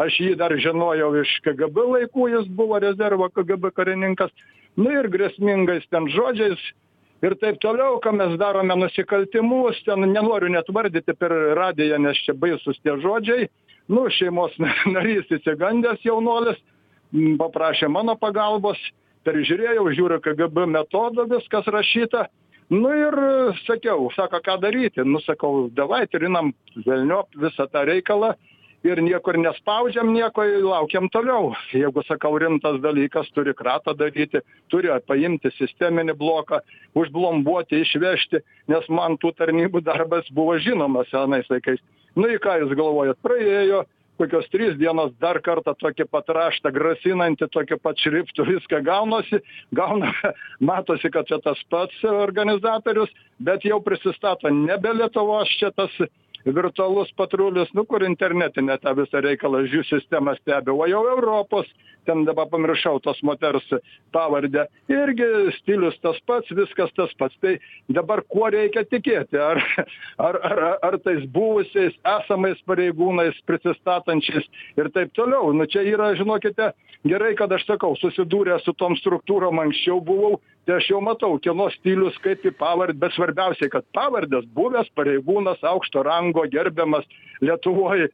aš 0.00 0.18
jį 0.20 0.34
dar 0.38 0.54
žinojau 0.58 1.12
iš 1.22 1.36
kgb 1.44 1.86
laikų 1.92 2.30
jis 2.32 2.48
buvo 2.48 2.80
rezervo 2.82 3.28
kgb 3.30 3.70
karininkas. 3.74 4.30
Nu 4.76 4.90
ir 4.90 5.06
grėsmingais 5.10 5.86
ten 5.90 6.08
žodžiais 6.10 6.60
ir 7.24 7.34
taip 7.40 7.60
toliau 7.62 7.98
ką 8.04 8.12
mes 8.18 8.36
darome 8.40 8.76
nusikaltimus 8.78 9.80
ten 9.86 10.04
nenoriu 10.12 10.50
net 10.52 10.68
vardyti 10.68 11.14
per 11.16 11.32
radiją 11.58 11.98
nes 12.02 12.20
čia 12.26 12.34
baisūs 12.36 12.80
tie 12.82 12.96
žodžiai. 13.00 13.48
Nu 13.88 14.06
šeimos 14.12 14.54
narys 14.94 15.30
išsigandęs 15.32 16.04
jaunuolis 16.04 16.60
paprašė 17.40 17.88
mano 17.92 18.16
pagalbos 18.20 18.80
peržiūrėjau 19.24 19.86
žiūriu 19.96 20.20
kgb 20.24 20.66
metodu 20.68 21.28
viskas 21.30 21.68
rašyta. 21.70 22.26
Nu 22.72 22.90
ir 22.96 23.14
sakiau 23.66 24.08
sako 24.16 24.40
ką 24.44 24.56
daryti? 24.60 25.04
Nu 25.04 25.20
sakau 25.20 25.68
davai 25.68 26.06
trinam 26.08 26.52
velniop 26.86 27.28
visą 27.36 27.68
tą 27.70 27.84
reikalą 27.88 28.34
ir 28.84 29.00
niekur 29.02 29.38
nespaudžiam 29.40 30.12
nieko 30.12 30.44
laukiam 30.64 31.08
toliau. 31.12 31.54
Jeigu 31.72 32.04
sakau 32.08 32.36
rimtas 32.38 32.80
dalykas 32.84 33.30
turi 33.34 33.54
kratą 33.56 33.96
daryti 33.96 34.42
turi 34.72 34.92
paimti 35.08 35.52
sisteminį 35.58 36.16
bloką 36.20 36.60
užblombuoti 36.94 37.80
išvežti 37.80 38.42
nes 38.68 38.88
man 38.88 39.18
tų 39.20 39.34
tarnybų 39.38 39.82
darbas 39.84 40.28
buvo 40.32 40.56
žinomas 40.62 41.10
senais 41.12 41.48
laikais. 41.50 41.82
Nu 42.16 42.30
i 42.30 42.38
ką 42.38 42.60
jūs 42.62 42.76
galvojat? 42.78 43.20
Praėjo 43.24 43.84
kokios 44.18 44.46
trys 44.52 44.76
dienos 44.78 45.12
dar 45.22 45.40
kartą 45.42 45.74
tokį 45.78 46.06
pat 46.10 46.28
raštą 46.36 46.70
grasinantį 46.74 47.48
tokiu 47.50 47.78
pat 47.82 47.98
šriftu 47.98 48.46
viską 48.46 48.80
gaunasi 48.86 49.40
gauna 49.74 50.12
matosi 50.68 51.10
kad 51.10 51.26
čia 51.30 51.40
tas 51.42 51.58
pats 51.70 52.04
organizatorius 52.10 53.10
bet 53.42 53.66
jau 53.66 53.80
prisistato 53.82 54.52
nebe 54.54 54.94
lietuvos 54.94 55.50
čia 55.58 55.72
tas 55.74 55.90
virtualus 56.52 57.12
patrulis 57.16 57.72
nu 57.74 57.84
kur 57.84 58.02
internetinę 58.04 58.78
tą 58.78 58.94
visą 58.94 59.20
reikalą 59.24 59.64
žiū 59.70 59.84
sistemą 59.88 60.34
stebi. 60.40 60.70
O 60.70 60.86
jau 60.86 61.02
europos 61.08 61.66
ten 62.04 62.24
dabar 62.24 62.48
pamiršau 62.52 63.00
tos 63.00 63.22
moters 63.22 63.64
pavardę 64.12 64.66
irgi 64.92 65.28
stilius 65.58 65.96
tas 66.02 66.18
pats 66.26 66.50
viskas 66.52 66.92
tas 66.96 67.12
pats. 67.18 67.36
Tai 67.40 67.56
dabar 67.88 68.22
kuo 68.28 68.50
reikia 68.52 68.84
tikėti? 68.84 69.40
Ar 69.40 69.62
ar 70.18 70.40
ar 70.50 70.64
ar 70.82 70.98
tais 71.04 71.24
buvusiais 71.32 71.96
esamais 72.18 72.60
pareigūnais 72.68 73.40
prisistatančiais 73.46 74.48
ir 74.76 74.90
taip 74.92 75.14
toliau? 75.16 75.52
Nu 75.52 75.66
čia 75.66 75.82
yra 75.82 76.12
žinokite 76.18 76.72
gerai 77.08 77.34
kad 77.36 77.52
aš 77.52 77.66
sakau 77.68 77.96
susidūręs 78.00 78.64
su 78.64 78.72
tom 78.80 78.96
struktūrom 79.00 79.60
anksčiau 79.64 80.00
buvau 80.04 80.40
tai 80.66 80.76
aš 80.80 80.86
jau 80.90 81.00
matau 81.04 81.36
kieno 81.44 81.66
stilius 81.76 82.16
kaip 82.24 82.44
į 82.48 82.52
pavardę 82.60 82.96
bet 83.04 83.14
svarbiausiai 83.16 83.70
kad 83.72 83.86
pavardės 83.96 84.46
buvęs 84.56 84.88
pareigūnas 84.98 85.64
aukšto 85.72 86.04
rango 86.08 86.46
gerbiamas 86.56 87.08
lietuvoj 87.44 88.08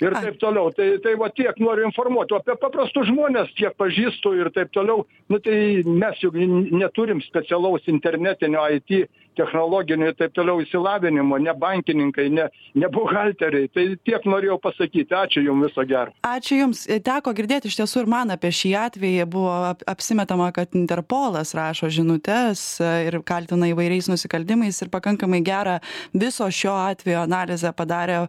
ir 0.00 0.16
taip 0.16 0.38
toliau. 0.42 0.72
Tai 0.74 0.88
tai 1.04 1.14
va 1.20 1.30
tiek 1.34 1.62
noriu 1.62 1.86
informuot 1.88 2.32
o 2.32 2.40
apie 2.40 2.56
paprastus 2.60 3.08
žmones 3.10 3.52
kiek 3.58 3.76
pažįstu 3.80 4.34
ir 4.38 4.52
taip 4.54 4.72
toliau 4.74 5.06
nu 5.28 5.40
tai 5.44 5.82
mes 5.86 6.20
juk 6.22 6.36
neturim 6.38 7.22
specialaus 7.26 7.88
internetinio 7.90 8.66
it 8.74 9.10
technologinio 9.38 10.10
ir 10.10 10.16
taip 10.18 10.34
toliau 10.34 10.62
išsilavinimo 10.62 11.38
ne 11.38 11.54
bankininkai 11.54 12.28
ne 12.34 12.48
ne 12.74 12.90
buhalteriai. 12.94 13.70
Tai 13.74 13.84
tiek 14.06 14.26
norėjau 14.26 14.58
pasakyti. 14.62 15.14
Ačiū 15.18 15.44
jum 15.46 15.62
viso 15.64 15.84
gero. 15.88 16.14
Ačiū 16.26 16.60
jums. 16.62 16.84
Teko 17.06 17.34
girdėt 17.38 17.68
iš 17.68 17.78
tiesų 17.80 18.04
ir 18.04 18.10
man 18.14 18.34
apie 18.34 18.50
šį 18.60 18.74
atvejį. 18.82 19.26
Buvo 19.30 19.54
apsimetama 19.94 20.50
kad 20.56 20.74
interpolas 20.78 21.54
rašo 21.58 21.90
žinutes 21.92 22.64
ir 23.08 23.20
kaltina 23.26 23.70
įvairiais 23.72 24.10
nusikaltimais 24.10 24.82
ir 24.82 24.92
pakankamai 24.94 25.42
gerą 25.46 25.78
viso 26.14 26.48
šio 26.50 26.74
atvejo 26.88 27.22
analizę 27.26 27.72
padarė 27.76 28.24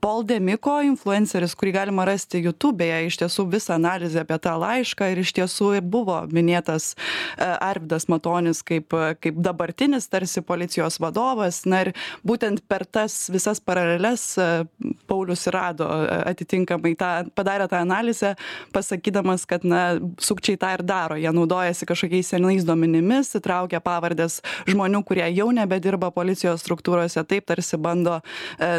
pol 0.00 0.22
demiko 0.24 0.78
influenceris 0.84 1.54
kurį 1.58 1.72
galima 1.74 2.06
rasti 2.08 2.40
jutubėje 2.44 3.00
iš 3.06 3.18
tiesų 3.20 3.46
visą 3.52 3.76
analizę 3.76 4.22
apie 4.24 4.38
tą 4.42 4.56
laišką 4.60 5.10
ir 5.12 5.20
iš 5.22 5.32
tiesų 5.36 5.72
buvo 5.84 6.16
minėtas 6.32 6.94
e, 6.94 7.44
arvydas 7.44 8.08
matonis 8.12 8.62
kaip 8.66 8.94
kaip 9.20 9.40
dabartinis 9.44 10.08
tarsi 10.10 10.42
policijos 10.46 10.98
vadovas. 11.02 11.62
Na 11.68 11.82
ir 11.84 11.92
būtent 12.26 12.62
per 12.68 12.86
tas 12.86 13.28
visas 13.32 13.60
paraleles 13.60 14.24
e, 14.40 14.48
paulius 15.10 15.44
ir 15.48 15.56
rado 15.56 15.88
e, 15.88 16.20
atitinkamai 16.32 16.94
tą 17.00 17.10
padarė 17.36 17.68
tą 17.70 17.82
analizę 17.84 18.34
pasakydamas 18.74 19.46
kad 19.50 19.66
na 19.68 19.82
sukčiai 20.20 20.58
tą 20.60 20.72
ir 20.78 20.84
daro. 20.86 21.20
Jie 21.20 21.32
naudojasi 21.36 21.88
kažkokiais 21.88 22.32
senais 22.32 22.64
duomenimis 22.68 23.34
įtraukia 23.38 23.82
pavardes 23.84 24.40
žmonių 24.70 25.04
kurie 25.04 25.28
jau 25.36 25.50
nebedirba 25.54 26.12
policijos 26.14 26.64
struktūrose 26.64 27.24
taip 27.28 27.48
tarsi 27.50 27.76
bando 27.80 28.20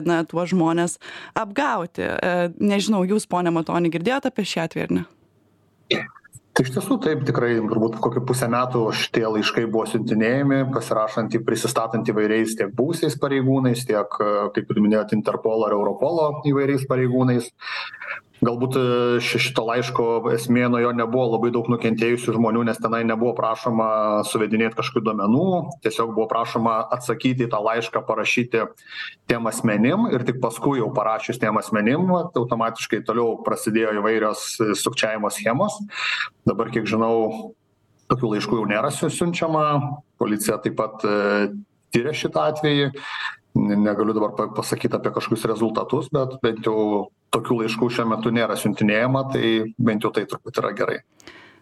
na 0.05 0.22
tuos 0.28 0.51
žmones 0.51 0.97
apgauti. 1.38 2.05
E, 2.05 2.49
nežinau 2.59 3.03
jūs 3.07 3.28
pone 3.30 3.53
matoni 3.53 3.91
girdėjot 3.93 4.30
apie 4.32 4.47
šį 4.47 4.66
atvejį 4.66 4.88
ar 4.88 4.97
ne? 4.99 5.05
Tai 6.51 6.66
iš 6.68 6.74
tiesų 6.76 6.97
taip 6.99 7.22
tikrai 7.24 7.53
turbūt 7.64 7.95
kokį 8.03 8.26
pusę 8.28 8.49
metų 8.51 8.82
šitie 8.99 9.24
laiškai 9.24 9.64
buvo 9.72 9.86
siuntinėjami 9.88 10.66
pasirašant 10.74 11.38
prisistatant 11.47 12.12
įvairiais 12.12 12.57
tiek 12.59 12.74
buvusiais 12.76 13.16
pareigūnais 13.22 13.86
tiek 13.88 14.18
kaip 14.55 14.74
ir 14.76 14.82
minėjot 14.84 15.16
interpolo 15.16 15.70
ar 15.70 15.78
europolo 15.78 16.28
įvairiais 16.51 16.84
pareigūnais 16.91 17.47
galbūt 18.46 18.78
e, 18.78 18.84
ši 19.24 19.39
šito 19.46 19.64
laiško 19.68 20.06
esmė 20.34 20.66
nuo 20.72 20.82
jo 20.82 20.92
nebuvo 20.98 21.28
labai 21.36 21.52
daug 21.54 21.70
nukentėjusių 21.72 22.36
žmonių 22.38 22.66
nes 22.70 22.80
tenai 22.82 23.04
nebuvo 23.08 23.36
prašoma 23.38 23.88
suvedinėt 24.30 24.76
kažkokių 24.78 25.06
duomenų. 25.08 25.46
Tiesiog 25.86 26.14
buvo 26.16 26.28
prašoma 26.32 26.78
atsakyti 26.98 27.46
į 27.46 27.52
tą 27.54 27.62
laišką 27.66 28.04
parašyti 28.08 28.66
tiem 29.30 29.50
asmenim 29.52 30.10
ir 30.12 30.26
tik 30.28 30.42
paskui 30.44 30.82
jau 30.82 30.89
parašius 30.96 31.42
tiem 31.42 31.60
asmenim 31.62 32.10
vat 32.10 32.38
automatiškai 32.42 33.04
toliau 33.08 33.38
prasidėjo 33.46 33.94
įvairios 34.02 34.48
sukčiavimo 34.82 35.30
schemos. 35.34 35.78
Dabar 36.48 36.74
kiek 36.74 36.89
žinau 36.89 37.54
tokių 38.12 38.36
laiškų 38.36 38.60
jau 38.60 38.70
nėra 38.70 38.89
siunčiama. 38.96 39.68
Policija 40.22 40.58
taip 40.62 40.76
pat 40.82 41.06
e, 41.06 41.52
tiria 41.94 42.14
šitą 42.18 42.50
atvejį 42.52 42.89
negaliu 43.56 44.14
dabar 44.14 44.32
pasakyt 44.56 44.93
apie 44.95 45.12
kažkokius 45.12 45.45
rezultatus 45.52 46.08
bet 46.16 46.38
bent 46.43 46.64
jau 46.66 47.10
tokių 47.36 47.58
laiškų 47.62 47.89
šiuo 47.97 48.08
metu 48.12 48.32
nėra 48.38 48.56
siuntinėjama 48.60 49.26
tai 49.34 49.52
bent 49.89 50.04
jau 50.08 50.12
tai 50.16 50.26
turbūt 50.32 50.64
yra 50.64 50.74
gerai 50.82 50.99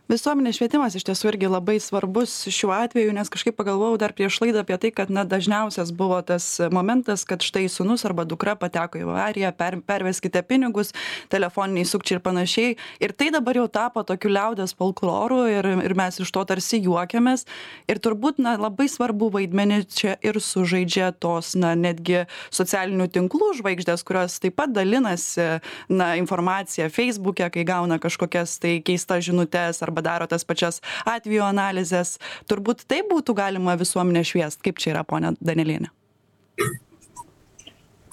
visuomenės 0.09 0.57
švietimas 0.57 0.95
iš 0.97 1.03
tiesų 1.05 1.27
irgi 1.29 1.49
labai 1.51 1.75
svarbus 1.77 2.31
šiuo 2.49 2.71
atveju 2.73 3.11
nes 3.13 3.29
kažkaip 3.29 3.53
pagalvojau 3.59 3.99
dar 4.01 4.13
prieš 4.17 4.39
laidą 4.41 4.63
apie 4.63 4.77
tai 4.81 4.89
kad 4.95 5.11
na 5.13 5.21
dažniausias 5.21 5.91
buvo 5.93 6.17
tas 6.25 6.47
momentas 6.73 7.21
kad 7.29 7.45
štai 7.45 7.67
sūnus 7.69 8.07
arba 8.09 8.25
dukra 8.25 8.55
pateko 8.57 8.97
į 8.97 9.05
avariją 9.05 9.51
per 9.53 9.77
perveskite 9.85 10.41
pinigus 10.49 10.95
telefoniniai 11.29 11.85
sukčiai 11.85 12.17
ir 12.17 12.23
panašiai. 12.25 12.71
Ir 13.05 13.13
tai 13.13 13.29
dabar 13.35 13.59
jau 13.59 13.67
tapo 13.69 14.01
tokiu 14.01 14.31
liaudies 14.33 14.73
folkloru 14.79 15.43
ir 15.51 15.69
ir 15.77 15.95
mes 15.97 16.17
iš 16.23 16.33
to 16.33 16.43
tarsi 16.49 16.81
juokiamės. 16.81 17.45
Ir 17.85 18.01
turbūt 18.01 18.41
na 18.41 18.55
labai 18.57 18.89
svarbų 18.89 19.29
vaidmenį 19.37 19.79
čia 19.93 20.17
ir 20.25 20.41
sužaidžia 20.41 21.11
tos 21.21 21.53
na 21.53 21.75
netgi 21.77 22.25
socialinių 22.49 23.11
tinklų 23.13 23.51
žvaigždės 23.61 24.05
kurios 24.07 24.39
taip 24.41 24.57
pat 24.57 24.73
dalinasi 24.73 25.61
na 25.93 26.15
informacija 26.17 26.89
feisbuke 26.89 27.45
kai 27.53 27.67
gauna 27.67 28.01
kažkokias 28.01 28.57
tai 28.57 28.79
keistas 28.81 29.27
žinutes 29.29 29.83
arba 29.85 29.98
daro 30.05 30.27
tas 30.29 30.45
pačias 30.47 30.81
atvejų 31.09 31.45
analizes 31.47 32.17
turbūt 32.49 32.85
taip 32.89 33.09
būtų 33.11 33.35
galima 33.37 33.77
visuomenę 33.79 34.25
šviest. 34.27 34.63
Kaip 34.65 34.79
čia 34.81 34.93
yra 34.95 35.07
ponia 35.07 35.33
daneliene 35.39 35.91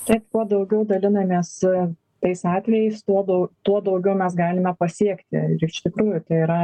taip 0.07 0.27
kuo 0.33 0.45
daugiau 0.49 0.85
dalinamės 0.87 1.53
e, 1.67 1.87
tais 2.23 2.43
atvejais 2.49 3.03
tuo 3.07 3.23
dau 3.27 3.39
tuo 3.67 3.81
daugiau 3.85 4.17
mes 4.19 4.35
galime 4.39 4.73
pasiekti. 4.79 5.41
Ir 5.57 5.65
iš 5.67 5.83
tikrųjų 5.85 6.23
tai 6.29 6.43
yra 6.45 6.61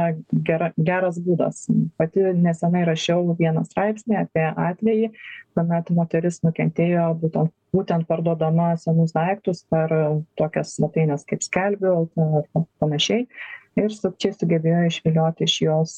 gera 0.47 0.71
geras 0.77 1.19
būdas. 1.23 1.65
Pati 1.99 2.23
nesenai 2.39 2.85
rašiau 2.89 3.35
vieną 3.39 3.65
straipsnį 3.67 4.19
apie 4.23 4.47
atvejį 4.47 5.11
kuomet 5.53 5.91
moteris 5.93 6.41
nukentėjo 6.45 7.09
būtent 7.21 7.53
būtent 7.73 8.05
parduodama 8.09 8.73
senus 8.81 9.13
daiktus 9.15 9.63
per 9.69 9.93
tokias 10.39 10.75
svetaines 10.77 11.25
kaip 11.29 11.45
skelbiu 11.45 11.93
lt 12.03 12.27
ar 12.39 12.67
panašiai 12.81 13.27
ir 13.79 13.93
sukčiai 13.95 14.35
sugebėjo 14.35 14.83
išvilioti 14.89 15.47
iš 15.47 15.57
jos 15.65 15.93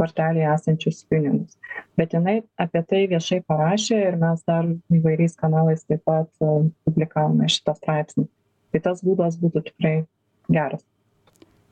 kortelėje 0.00 0.48
esančius 0.54 1.02
pinigus. 1.10 1.58
Bet 2.00 2.14
jinai 2.16 2.38
apie 2.64 2.82
tai 2.88 3.02
viešai 3.10 3.42
parašė 3.48 3.98
ir 4.08 4.16
mes 4.22 4.44
dar 4.48 4.70
įvairiais 4.98 5.36
kanalais 5.38 5.84
taip 5.84 6.04
pat 6.08 6.30
publikavome 6.40 7.50
šitą 7.52 7.76
straipsnį. 7.78 8.26
Tai 8.72 8.80
tas 8.88 9.04
būdas 9.04 9.36
būtų 9.40 9.66
tikrai 9.68 9.96
geras 10.48 10.82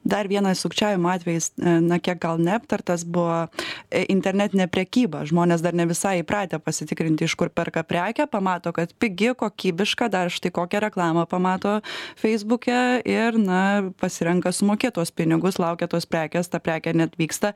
dar 0.04 0.28
vienas 0.28 0.60
sukčiavimo 0.60 1.08
atvejis 1.08 1.52
e, 1.58 1.80
na 1.80 1.98
kiek 1.98 2.18
gal 2.20 2.40
neaptartas 2.40 3.04
buvo 3.04 3.46
e, 3.90 4.04
internetinė 4.12 4.66
prekyba. 4.72 5.24
Žmonės 5.28 5.64
dar 5.64 5.76
ne 5.76 5.86
visai 5.90 6.20
įpratę 6.22 6.60
pasitikrinti 6.62 7.26
iš 7.28 7.36
kur 7.38 7.52
perka 7.52 7.82
prekę 7.84 8.26
pamato 8.30 8.72
kad 8.76 8.92
pigi 8.98 9.34
kokybiška 9.36 10.08
dar 10.12 10.32
štai 10.32 10.52
kokią 10.54 10.80
reklamą 10.86 11.26
pamato 11.30 11.80
feisbuke 12.20 13.02
ir 13.04 13.38
na 13.38 13.90
pasirenka 14.00 14.52
sumokėt 14.52 14.96
tuos 14.96 15.12
pinigus 15.12 15.60
laukia 15.60 15.88
tos 15.90 16.08
prekės 16.08 16.50
ta 16.50 16.60
prekė 16.62 16.94
neatvyksta 16.96 17.52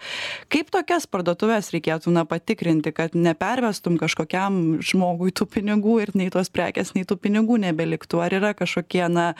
kaip 0.52 0.70
tokias 0.74 1.08
parduotuves 1.10 1.72
reikėtų 1.74 2.12
na 2.14 2.26
patikrinti 2.28 2.92
kad 2.94 3.16
nepervestum 3.16 3.98
kažkokiam 4.00 4.82
žmogui 4.84 5.32
tų 5.34 5.48
pinigų 5.56 5.98
ir 6.04 6.14
nei 6.18 6.30
tos 6.34 6.52
prekės 6.52 6.94
nei 6.94 7.06
tų 7.08 7.18
pinigų 7.24 7.58
nebeliktų? 7.64 8.20
Ar 8.24 8.36
yra 8.40 8.52
kažkokie 8.56 9.06
na 9.12 9.32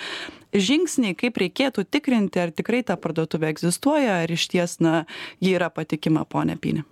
žingsniai 0.55 1.17
kaip 1.19 1.39
reikėtų 1.43 1.87
tikrinti 1.91 2.43
ar 2.43 2.55
tikrai 2.55 2.83
ta 2.87 2.97
parduotuvė 3.01 3.51
egzistuoja 3.53 4.21
ar 4.23 4.31
išties 4.31 4.79
na 4.85 5.05
ji 5.43 5.55
yra 5.59 5.71
patikima 5.75 6.25
pone 6.25 6.57
apini 6.59 6.85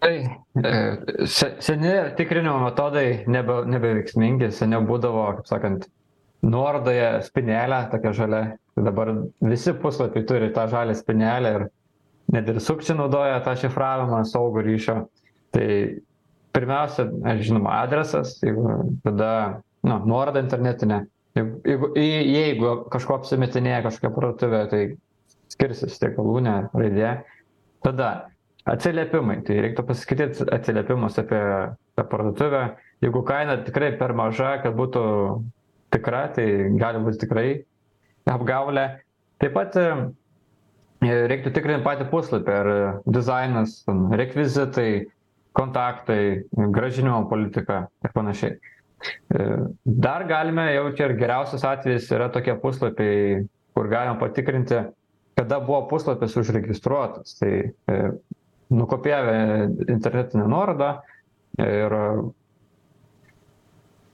tai 0.00 0.16
e, 0.22 1.26
se 1.26 1.54
seni 1.64 1.92
tikrinimo 2.18 2.58
metodai 2.64 3.24
nebe 3.26 3.62
nebeveiksmingi 3.72 4.52
seniau 4.54 4.84
būdavo 4.86 5.26
kaip 5.38 5.48
sakant 5.50 5.88
nuorodoje 6.46 7.08
spynelė 7.26 7.86
tokia 7.92 8.12
žalia 8.20 8.42
tai 8.76 8.84
dabar 8.84 9.14
visi 9.40 9.72
puslapiai 9.72 10.26
turi 10.28 10.52
tą 10.54 10.66
žalią 10.68 10.94
spynelę 10.98 11.52
ir 11.58 11.66
net 12.32 12.48
ir 12.50 12.60
sukčiai 12.60 12.98
naudoja 12.98 13.38
tą 13.44 13.54
šifravimą 13.60 14.22
saugų 14.28 14.64
ryšio. 14.66 14.96
Tai 15.54 15.68
pirmiausia 16.56 17.06
žinoma 17.40 17.78
adresas 17.84 18.36
tada 19.04 19.30
nu 19.86 19.98
nuoroda 20.08 20.42
internetinė 20.42 21.04
jeigu 21.36 21.90
jeigu 21.96 22.70
kažkuo 22.92 23.18
apsimetinėja 23.20 23.82
kažkokia 23.86 24.12
parduotuvė 24.16 24.62
tai 24.72 24.80
skirsis 25.52 25.98
tiek 26.00 26.16
galūnė 26.16 26.56
raidė. 26.74 27.10
Tada 27.84 28.10
atsiliepimai. 28.66 29.40
Tai 29.46 29.58
reiktų 29.66 29.84
paskaityt 29.88 30.40
atsiliepimus 30.56 31.18
apie 31.22 31.40
tą 31.96 32.04
parduotuvę. 32.10 32.62
Jeigu 33.04 33.22
kaina 33.28 33.58
tikrai 33.66 33.92
per 34.00 34.14
maža 34.16 34.56
kad 34.64 34.76
būtų 34.78 35.02
tikra 35.94 36.26
tai 36.36 36.46
gali 36.80 37.02
būt 37.04 37.20
tikrai 37.22 37.48
apgaulė. 38.32 38.86
Taip 39.42 39.52
pat 39.54 39.76
e, 39.78 39.86
reiktų 41.04 41.52
tikrint 41.58 41.84
patį 41.86 42.08
puslapį 42.10 42.56
ar 42.56 42.70
dizainas 43.06 43.82
rekvizitai 44.16 44.88
kontaktai 45.56 46.46
grąžinimo 46.56 47.22
politika 47.30 47.84
ir 48.04 48.12
panašiai 48.16 48.56
dar 49.84 50.24
galime 50.28 50.70
jau 50.74 50.86
čia 50.96 51.10
ir 51.10 51.16
geriausias 51.20 51.64
atvejis 51.68 52.08
yra 52.16 52.28
tokie 52.32 52.54
puslapiai, 52.60 53.42
kur 53.76 53.90
galima 53.92 54.16
patikrinti, 54.20 54.80
kada 55.36 55.60
buvo 55.60 55.82
puslapis 55.90 56.36
užregistruotas. 56.40 57.36
Tai 57.40 57.52
e, 57.52 57.98
nukopijavę 58.70 59.36
internetinę 59.88 60.48
nuorodą 60.48 60.94
ir 61.58 61.98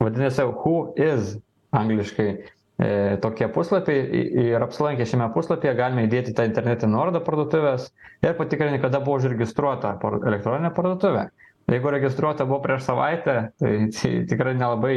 vadinasi 0.02 0.42
who 0.42 0.94
is 0.96 1.36
angliškai 1.72 2.28
e, 2.28 3.16
tokie 3.22 3.48
puslapiai 3.48 4.24
ir 4.48 4.66
apsilankę 4.66 5.06
šiame 5.06 5.30
puslapyje 5.34 5.76
galime 5.78 6.08
įdėti 6.08 6.34
tą 6.36 6.44
internetinę 6.50 6.92
nuorodą 6.92 7.22
parduotuvės 7.24 7.88
ir 8.26 8.34
patikrinti, 8.36 8.82
kada 8.82 9.00
buvo 9.00 9.22
užregistruota 9.22 9.94
elektroninė 10.26 10.74
parduotuvė 10.74 11.28
jeigu 11.70 11.92
registruota 11.94 12.46
buvo 12.48 12.62
prieš 12.64 12.88
savaitę 12.88 13.36
tai 13.60 13.74
tai 13.94 14.12
tikrai 14.30 14.54
nelabai 14.58 14.96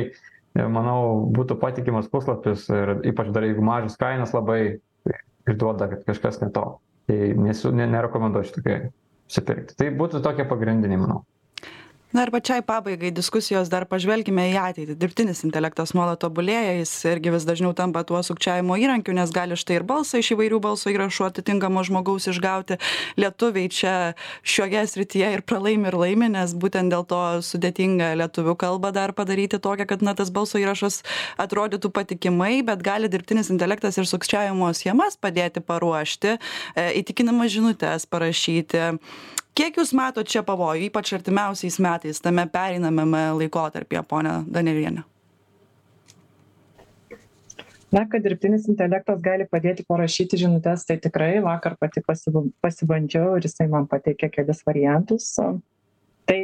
manau 0.72 1.28
būtų 1.36 1.59
patikimas 1.59 2.07
puslapis 2.11 2.68
ir 2.72 2.95
ypač 3.11 3.32
dar 3.36 3.43
jeigu 3.47 3.63
mažos 3.66 3.97
kainos 3.99 4.34
labai 4.36 4.80
išduoda 5.45 5.89
kad 5.91 6.05
kažkas 6.07 6.41
ne 6.41 6.49
to. 6.55 6.66
Tai 7.05 7.18
nesu 7.38 7.70
ne 7.76 7.86
nerekomenduočiau 7.91 8.55
tikrai 8.57 8.78
apsipirkti. 9.28 9.76
Tai 9.78 9.91
būtų 9.99 10.24
tokie 10.26 10.47
pagrindiniai 10.49 11.01
manau 11.01 11.22
na 12.13 12.23
ir 12.25 12.31
pačiai 12.31 12.61
pabaigai 12.65 13.11
diskusijos 13.15 13.69
dar 13.71 13.85
pažvelkime 13.89 14.45
į 14.51 14.55
ateitį. 14.61 14.95
Dirbtinis 14.99 15.43
intelektas 15.47 15.93
nuolat 15.97 16.21
tobulėja 16.23 16.77
jis 16.79 16.93
irgi 17.11 17.33
vis 17.33 17.45
dažniau 17.47 17.73
tampa 17.77 18.03
tuo 18.07 18.21
sukčiavimo 18.23 18.77
įrankiu 18.79 19.15
nes 19.17 19.33
gali 19.35 19.57
štai 19.59 19.79
ir 19.79 19.85
balsą 19.87 20.21
iš 20.21 20.31
įvairių 20.35 20.61
balso 20.63 20.93
įrašų 20.93 21.27
atitinkamo 21.27 21.83
žmogaus 21.87 22.29
išgauti. 22.31 22.79
Lietuviai 23.19 23.71
čia 23.73 23.95
šioje 24.45 24.85
srityje 24.93 25.31
ir 25.35 25.45
pralaimi 25.47 25.91
ir 25.91 25.99
laimi 25.99 26.31
nes 26.37 26.55
būtent 26.55 26.93
dėl 26.93 27.07
to 27.09 27.21
sudėtinga 27.45 28.13
lietuvių 28.21 28.55
kalbą 28.63 28.93
dar 28.95 29.15
padaryti 29.17 29.59
tokią 29.59 29.89
kad 29.89 30.05
na 30.05 30.15
tas 30.15 30.31
balso 30.31 30.61
įrašas 30.61 31.01
atrodytų 31.41 31.91
patikimai 31.95 32.61
bet 32.65 32.83
gali 32.85 33.11
dirbtinis 33.11 33.51
intelektas 33.53 33.99
ir 33.99 34.07
sukčiavimo 34.09 34.71
schemas 34.77 35.19
padėti 35.19 35.63
paruošti 35.63 36.35
e, 36.35 36.39
įtikinamas 37.01 37.51
žinutes 37.55 38.07
parašyti 38.09 38.93
kiek 39.55 39.81
jūs 39.81 39.95
matot 39.97 40.27
čia 40.27 40.43
pavojų 40.45 40.89
ypač 40.89 41.15
artimiausiais 41.17 41.79
metais 41.83 42.21
tame 42.21 42.47
pereinamame 42.51 43.25
laikotarpyje 43.41 44.05
ponia 44.09 44.39
danieliene 44.47 45.05
na 47.95 48.03
kad 48.09 48.23
dirbtinis 48.25 48.67
intelektas 48.67 49.21
gali 49.23 49.45
padėti 49.47 49.85
parašyti 49.87 50.39
žinutes 50.41 50.83
tai 50.87 50.97
tikrai 50.99 51.37
vakar 51.43 51.77
pati 51.79 52.03
pasibu 52.03 52.47
pasibandžiau 52.65 53.37
ir 53.37 53.47
jisai 53.47 53.69
man 53.71 53.87
pateikė 53.91 54.27
kelis 54.33 54.59
variantus. 54.67 55.29
Tai 56.27 56.39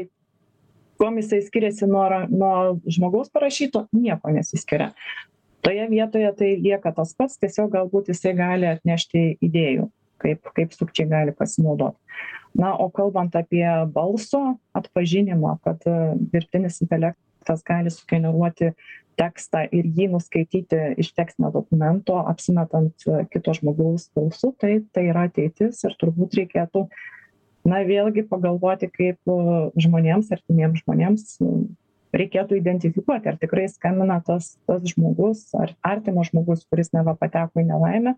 kuom 1.02 1.18
jisai 1.20 1.42
skiriasi 1.44 1.90
nuo 1.92 2.06
nuo 2.30 2.54
žmogaus 2.88 3.34
parašyto? 3.36 3.88
Niekuo 3.92 4.32
nesiskiria. 4.38 4.92
Toje 5.66 5.88
vietoje 5.92 6.30
tai 6.38 6.54
lieka 6.62 6.94
tas 6.96 7.12
pats 7.18 7.42
tiesiog 7.42 7.74
galbūt 7.76 8.14
jisai 8.14 8.32
gali 8.38 8.70
atnešti 8.72 9.26
idėjų 9.50 9.90
kaip 10.22 10.54
kaip 10.56 10.76
sukčiai 10.78 11.10
gali 11.10 11.36
pasinaudot. 11.36 11.98
Na 12.54 12.74
o 12.76 12.90
kalbant 12.92 13.36
apie 13.36 13.66
balso 13.94 14.58
atpažinimą 14.76 15.58
kad 15.64 15.84
e, 15.88 15.98
dirbtinis 16.34 16.82
intelektas 16.84 17.64
gali 17.68 17.94
sugeneruoti 17.94 18.74
tekstą 19.20 19.64
ir 19.76 19.88
jį 19.88 20.10
nuskaityti 20.16 20.82
iš 21.02 21.14
tekstinio 21.16 21.52
dokumento 21.54 22.18
apsimetant 22.32 23.08
e, 23.08 23.24
kito 23.32 23.56
žmogaus 23.58 24.10
balsu 24.16 24.52
tai 24.60 24.82
tai 24.92 25.08
yra 25.12 25.28
ateitis 25.30 25.84
ir 25.88 25.96
turbūt 26.02 26.36
reikėtų 26.42 26.86
na 27.72 27.84
vėlgi 27.88 28.26
pagalvoti 28.28 28.92
kaip 28.92 29.32
e, 29.32 29.40
žmonėms 29.86 30.34
artimiems 30.36 30.84
žmonėms 30.84 31.40
reikėtų 32.12 32.60
identifikuoti 32.60 33.32
ar 33.32 33.40
tikrai 33.40 33.70
skambina 33.72 34.20
tas 34.28 34.56
tas 34.68 34.84
žmogus 34.92 35.48
ar 35.56 35.72
artimas 35.88 36.32
žmogus 36.32 36.68
kuris 36.68 36.92
neva 36.96 37.16
pateko 37.20 37.64
į 37.64 37.70
nelaimę 37.72 38.18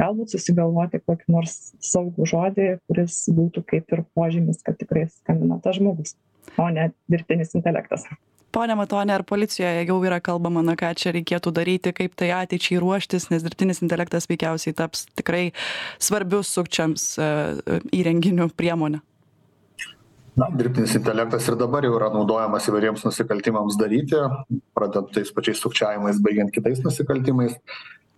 galbūt 0.00 0.34
susigalvoti 0.34 1.02
kokį 1.02 1.34
nors 1.34 1.56
saugų 1.84 2.28
žodį 2.32 2.68
kuris 2.88 3.24
būtų 3.32 3.64
kaip 3.72 3.96
ir 3.96 4.04
požymis 4.16 4.62
kad 4.66 4.78
tikrai 4.80 5.06
skambina 5.12 5.60
tas 5.64 5.78
žmogus 5.80 6.16
o 6.56 6.68
ne 6.70 6.90
dirbtinis 7.10 7.54
intelektas. 7.58 8.06
Pone 8.54 8.76
matoni 8.78 9.12
ar 9.12 9.24
policijoje 9.26 9.82
jau 9.84 9.96
yra 10.06 10.20
kalbama 10.24 10.62
na 10.64 10.76
ką 10.78 10.92
čia 10.96 11.12
reikėtų 11.16 11.52
daryti 11.52 11.92
kaip 11.96 12.14
tai 12.16 12.30
ateičiai 12.36 12.78
ruoštis 12.80 13.28
nes 13.32 13.44
dirbtinis 13.44 13.82
intelektas 13.84 14.30
veikiausiai 14.30 14.76
taps 14.76 15.04
tikrai 15.18 15.50
svarbiu 16.00 16.40
sukčiams 16.46 17.10
e, 17.18 17.26
e, 17.26 17.80
įrenginiu 18.00 18.48
priemone 18.56 19.02
na 20.36 20.48
dirbtinis 20.52 20.94
intelektas 20.98 21.48
ir 21.48 21.56
dabar 21.60 21.84
jau 21.84 21.94
yra 21.98 22.08
naudojamas 22.12 22.68
įvairiems 22.70 23.04
nusikaltimams 23.08 23.76
daryti 23.80 24.20
pradedant 24.76 25.12
tais 25.16 25.32
pačiais 25.36 25.60
sukčiavimais 25.64 26.20
baigiant 26.24 26.52
kitais 26.52 26.82
nusikaltimais 26.84 27.56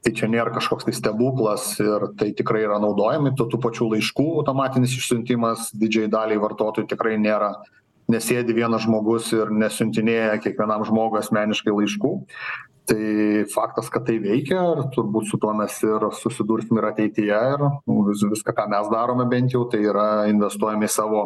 tai 0.04 0.12
čia 0.14 0.28
nėra 0.30 0.52
kažkoks 0.54 0.86
tai 0.86 0.94
stebuklas 0.96 1.72
ir 1.82 2.04
tai 2.20 2.30
tikrai 2.38 2.62
yra 2.66 2.78
naudojami 2.82 3.32
tų 3.38 3.46
tų 3.52 3.60
pačių 3.64 3.88
laiškų 3.94 4.26
automatinis 4.42 4.94
išsiuntimas 4.98 5.72
didžiajai 5.80 6.12
daliai 6.12 6.42
vartotojų 6.42 6.90
tikrai 6.92 7.16
nėra 7.22 7.52
nesėdi 8.12 8.54
vienas 8.56 8.86
žmogus 8.86 9.32
ir 9.36 9.50
nesiuntinėja 9.62 10.38
kiekvienam 10.44 10.86
žmogui 10.88 11.22
asmeniškai 11.24 11.74
laiškų 11.80 12.14
tai 12.88 13.44
faktas 13.52 13.90
kad 13.92 14.06
tai 14.08 14.16
veikia 14.22 14.60
ir 14.72 14.80
turbūt 14.94 15.28
su 15.28 15.38
tuo 15.40 15.52
mes 15.56 15.74
ir 15.84 16.06
susidursim 16.16 16.80
ir 16.80 16.88
ateityje 16.88 17.40
ir 17.54 17.64
vis 18.08 18.24
viską 18.32 18.54
ką 18.56 18.66
mes 18.72 18.88
darome 18.92 19.26
bent 19.28 19.52
jau 19.52 19.66
tai 19.70 19.82
yra 19.90 20.06
investuojam 20.30 20.84
į 20.86 20.90
savo 20.92 21.24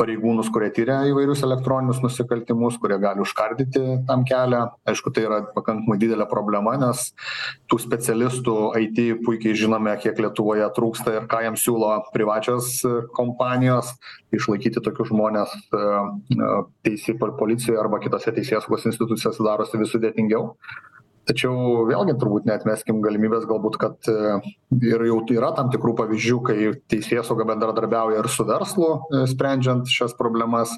pareigūnus 0.00 0.50
kurie 0.54 0.70
tiria 0.74 0.98
įvairius 1.10 1.44
elektroninius 1.46 2.02
nusikaltimus 2.02 2.80
kurie 2.82 2.98
gali 3.02 3.22
užkardyti 3.22 3.84
tam 4.08 4.24
kelią. 4.28 4.64
Aišku 4.90 5.12
tai 5.14 5.26
yra 5.28 5.40
pakankamai 5.54 5.98
didelė 6.02 6.26
problema 6.30 6.74
nes 6.80 7.12
tų 7.70 7.80
specialistų 7.86 8.56
it 8.82 8.98
puikiai 9.24 9.54
žinome 9.58 9.94
kiek 10.02 10.18
lietuvoje 10.18 10.66
trūksta 10.74 11.14
ir 11.14 11.28
ką 11.30 11.44
jiems 11.46 11.62
siūlo 11.62 11.92
privačios 12.14 12.80
kompanijos 13.14 13.94
išlaikyti 14.34 14.82
tokius 14.84 15.10
žmones 15.12 15.54
teisė 16.84 17.16
policijoj 17.20 17.80
arba 17.80 18.00
kitose 18.02 18.34
teisėsaugos 18.36 18.86
institucijose 18.90 19.46
darosi 19.46 19.80
vis 19.80 19.92
sudėtingiau 19.94 20.52
tačiau 21.28 21.84
vėlgi 21.88 22.16
turbūt 22.18 22.48
neatmeskim 22.48 23.02
galimybės 23.04 23.44
galbūt 23.48 23.76
kad 23.80 24.08
e, 24.10 24.38
ir 24.80 25.04
jau 25.08 25.20
yra 25.34 25.52
tam 25.56 25.70
tikrų 25.72 25.94
pavyzdžių 26.00 26.38
kai 26.46 26.58
teisėsauga 26.90 27.46
bendradarbiauja 27.50 28.22
ir 28.22 28.30
su 28.32 28.46
verslu 28.48 28.90
e, 28.96 29.24
sprendžiant 29.30 29.90
šias 29.92 30.16
problemas 30.18 30.72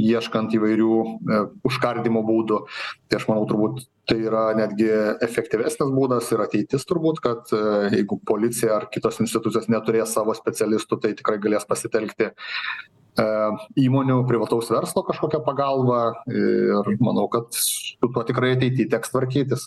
ieškant 0.00 0.54
įvairių 0.58 0.96
e, 1.02 1.42
užkardymo 1.68 2.24
būdų. 2.26 2.62
Tai 3.08 3.20
aš 3.20 3.28
manau 3.30 3.46
turbūt 3.48 3.86
tai 4.06 4.20
yra 4.22 4.50
netgi 4.58 4.90
efektyvesnis 5.24 5.88
būdas 5.94 6.28
ir 6.34 6.44
ateitis 6.44 6.84
turbūt 6.86 7.18
kad 7.24 7.48
jeigu 7.90 8.20
policija 8.28 8.76
ar 8.76 8.86
kitos 8.92 9.18
institucijos 9.24 9.66
neturės 9.72 10.12
savo 10.14 10.34
specialistų 10.36 11.00
tai 11.02 11.16
tikrai 11.18 11.40
galės 11.42 11.66
pasitelkti 11.66 12.30
įmonių 13.80 14.20
privataus 14.28 14.68
verslo 14.70 15.02
kažkokią 15.08 15.40
pagalbą. 15.42 16.00
Ir 16.30 16.92
manau 17.00 17.26
kad 17.32 17.48
su 17.56 17.96
tuo 18.12 18.22
tikrai 18.28 18.52
ateity 18.58 18.86
teks 18.92 19.14
tvarkytis 19.14 19.66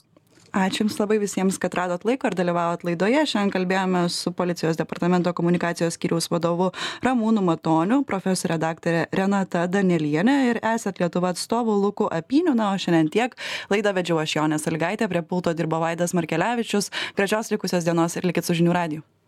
ačiū 0.54 0.84
jums 0.84 0.98
labai 1.00 1.20
visiems 1.22 1.60
kad 1.62 1.74
radot 1.78 2.06
laiko 2.08 2.30
ir 2.30 2.38
dalyvavot 2.38 2.86
laidoje. 2.88 3.26
Šiandien 3.32 3.54
kalbėjome 3.54 4.04
su 4.14 4.32
policijos 4.36 4.80
departamento 4.80 5.34
komunikacijos 5.34 5.98
skyriaus 5.98 6.30
vadovu 6.32 6.72
ramūnu 7.06 7.44
matoniu 7.46 8.02
profesore 8.08 8.58
daktare 8.62 9.06
renata 9.16 9.66
danieliene 9.68 10.38
ir 10.50 10.62
esat 10.74 11.00
lietuva 11.02 11.34
atstovu 11.36 11.78
luku 11.82 12.10
apyniu. 12.12 12.56
Na 12.60 12.74
o 12.74 12.80
šiandien 12.82 13.12
tiek. 13.14 13.38
Laidą 13.70 13.94
vedžiau 13.96 14.20
aš 14.24 14.36
jonė 14.40 14.60
salygaitė 14.62 15.10
prie 15.12 15.22
pulto 15.22 15.54
dirbo 15.54 15.80
vaidas 15.84 16.16
markelevičius. 16.18 16.92
Gražios 17.16 17.54
likusios 17.54 17.88
dienos 17.88 18.18
ir 18.18 18.28
likit 18.28 18.46
su 18.46 18.58
žinių 18.58 18.76
radiju 18.76 19.10